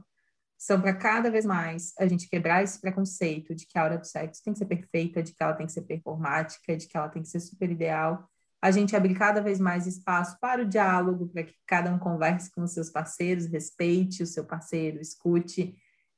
são 0.56 0.80
para 0.80 0.94
cada 0.94 1.30
vez 1.30 1.44
mais 1.44 1.92
a 1.98 2.06
gente 2.06 2.28
quebrar 2.28 2.62
esse 2.62 2.80
preconceito 2.80 3.54
de 3.54 3.66
que 3.66 3.78
a 3.78 3.84
hora 3.84 3.98
do 3.98 4.06
sexo 4.06 4.42
tem 4.42 4.54
que 4.54 4.58
ser 4.58 4.66
perfeita, 4.66 5.22
de 5.22 5.34
que 5.34 5.42
ela 5.42 5.52
tem 5.52 5.66
que 5.66 5.72
ser 5.72 5.82
performática, 5.82 6.74
de 6.74 6.86
que 6.86 6.96
ela 6.96 7.10
tem 7.10 7.20
que 7.20 7.28
ser 7.28 7.40
super 7.40 7.70
ideal. 7.70 8.30
A 8.64 8.70
gente 8.70 8.96
abrir 8.96 9.14
cada 9.14 9.42
vez 9.42 9.60
mais 9.60 9.86
espaço 9.86 10.38
para 10.40 10.62
o 10.62 10.66
diálogo, 10.66 11.28
para 11.28 11.42
que 11.42 11.52
cada 11.66 11.92
um 11.92 11.98
converse 11.98 12.50
com 12.50 12.62
os 12.62 12.72
seus 12.72 12.88
parceiros, 12.88 13.44
respeite 13.44 14.22
o 14.22 14.26
seu 14.26 14.42
parceiro, 14.42 15.02
escute 15.02 15.76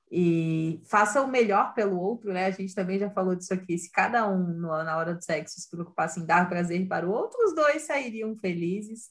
e 0.08 0.80
faça 0.84 1.20
o 1.20 1.26
melhor 1.26 1.74
pelo 1.74 1.98
outro, 1.98 2.32
né? 2.32 2.46
A 2.46 2.52
gente 2.52 2.72
também 2.72 3.00
já 3.00 3.10
falou 3.10 3.34
disso 3.34 3.52
aqui. 3.52 3.76
Se 3.76 3.90
cada 3.90 4.30
um, 4.30 4.60
na 4.60 4.96
hora 4.96 5.12
do 5.12 5.24
sexo, 5.24 5.60
se 5.60 5.68
preocupasse 5.68 6.20
em 6.20 6.24
dar 6.24 6.48
prazer 6.48 6.86
para 6.86 7.04
o 7.04 7.10
outro, 7.10 7.36
os 7.44 7.52
dois 7.52 7.82
sairiam 7.82 8.36
felizes. 8.36 9.10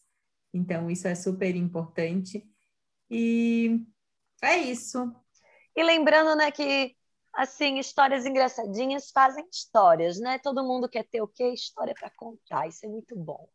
Então, 0.54 0.90
isso 0.90 1.06
é 1.06 1.14
super 1.14 1.54
importante. 1.58 2.42
E 3.12 3.82
é 4.42 4.60
isso. 4.60 5.14
E 5.76 5.84
lembrando, 5.84 6.38
né, 6.38 6.52
que 6.52 6.96
assim, 7.36 7.78
histórias 7.78 8.26
engraçadinhas 8.26 9.12
fazem 9.12 9.48
histórias, 9.52 10.20
né? 10.20 10.40
Todo 10.40 10.64
mundo 10.64 10.90
quer 10.90 11.04
ter 11.04 11.22
o 11.22 11.28
quê? 11.28 11.50
História 11.50 11.94
para 11.94 12.10
contar. 12.16 12.68
Isso 12.68 12.86
é 12.86 12.90
muito 12.90 13.16
bom. 13.16 13.48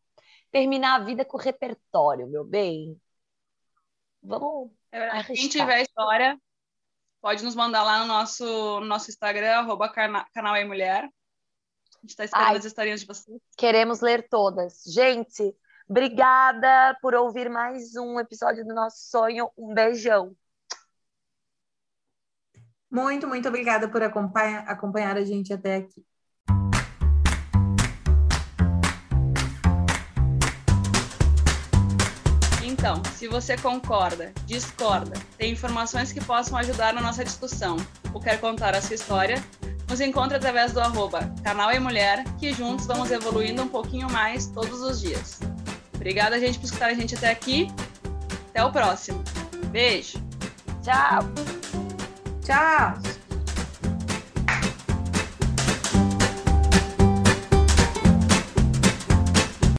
Terminar 0.51 1.01
a 1.01 1.03
vida 1.03 1.25
com 1.25 1.37
repertório, 1.37 2.27
meu 2.27 2.43
bem. 2.43 2.99
Vamos. 4.21 4.71
É 4.91 5.23
Quem 5.23 5.47
tiver 5.47 5.81
história, 5.81 6.37
pode 7.21 7.43
nos 7.43 7.55
mandar 7.55 7.83
lá 7.83 7.99
no 7.99 8.05
nosso, 8.05 8.43
no 8.79 8.85
nosso 8.85 9.09
Instagram, 9.09 9.59
arroba 9.59 9.89
canal 9.89 10.57
e 10.57 10.65
mulher. 10.65 11.05
A 11.05 12.01
gente 12.01 12.09
está 12.09 12.25
esperando 12.25 12.57
as 12.57 12.65
historinhas 12.65 13.01
de 13.01 13.07
vocês. 13.07 13.39
Queremos 13.55 14.01
ler 14.01 14.27
todas. 14.27 14.83
Gente, 14.85 15.55
obrigada 15.87 16.97
por 17.01 17.13
ouvir 17.13 17.49
mais 17.49 17.95
um 17.95 18.19
episódio 18.19 18.65
do 18.65 18.73
nosso 18.73 19.09
sonho. 19.09 19.49
Um 19.57 19.73
beijão. 19.73 20.35
Muito, 22.91 23.25
muito 23.25 23.47
obrigada 23.47 23.87
por 23.87 24.03
acompanhar, 24.03 24.67
acompanhar 24.67 25.15
a 25.15 25.23
gente 25.23 25.53
até 25.53 25.77
aqui. 25.77 26.03
Então, 32.63 33.01
se 33.15 33.27
você 33.27 33.55
concorda, 33.57 34.33
discorda, 34.45 35.13
tem 35.37 35.51
informações 35.51 36.11
que 36.11 36.19
possam 36.19 36.57
ajudar 36.57 36.93
na 36.93 36.99
nossa 36.99 37.23
discussão 37.23 37.77
ou 38.13 38.19
quer 38.19 38.41
contar 38.41 38.75
a 38.75 38.81
sua 38.81 38.95
história, 38.95 39.41
nos 39.87 40.01
encontre 40.01 40.35
através 40.35 40.73
do 40.73 40.79
arroba 40.79 41.31
canal 41.43 41.71
e 41.71 41.79
mulher, 41.79 42.23
que 42.39 42.51
juntos 42.53 42.87
vamos 42.87 43.11
evoluindo 43.11 43.61
um 43.61 43.67
pouquinho 43.67 44.09
mais 44.11 44.47
todos 44.47 44.81
os 44.81 44.99
dias. 44.99 45.39
Obrigada, 45.93 46.39
gente, 46.39 46.57
por 46.57 46.65
escutar 46.65 46.89
a 46.89 46.93
gente 46.93 47.13
até 47.15 47.29
aqui. 47.29 47.67
Até 48.49 48.63
o 48.65 48.71
próximo. 48.71 49.23
Beijo. 49.71 50.17
Tchau. 50.81 51.60
Tchau! 52.43 53.10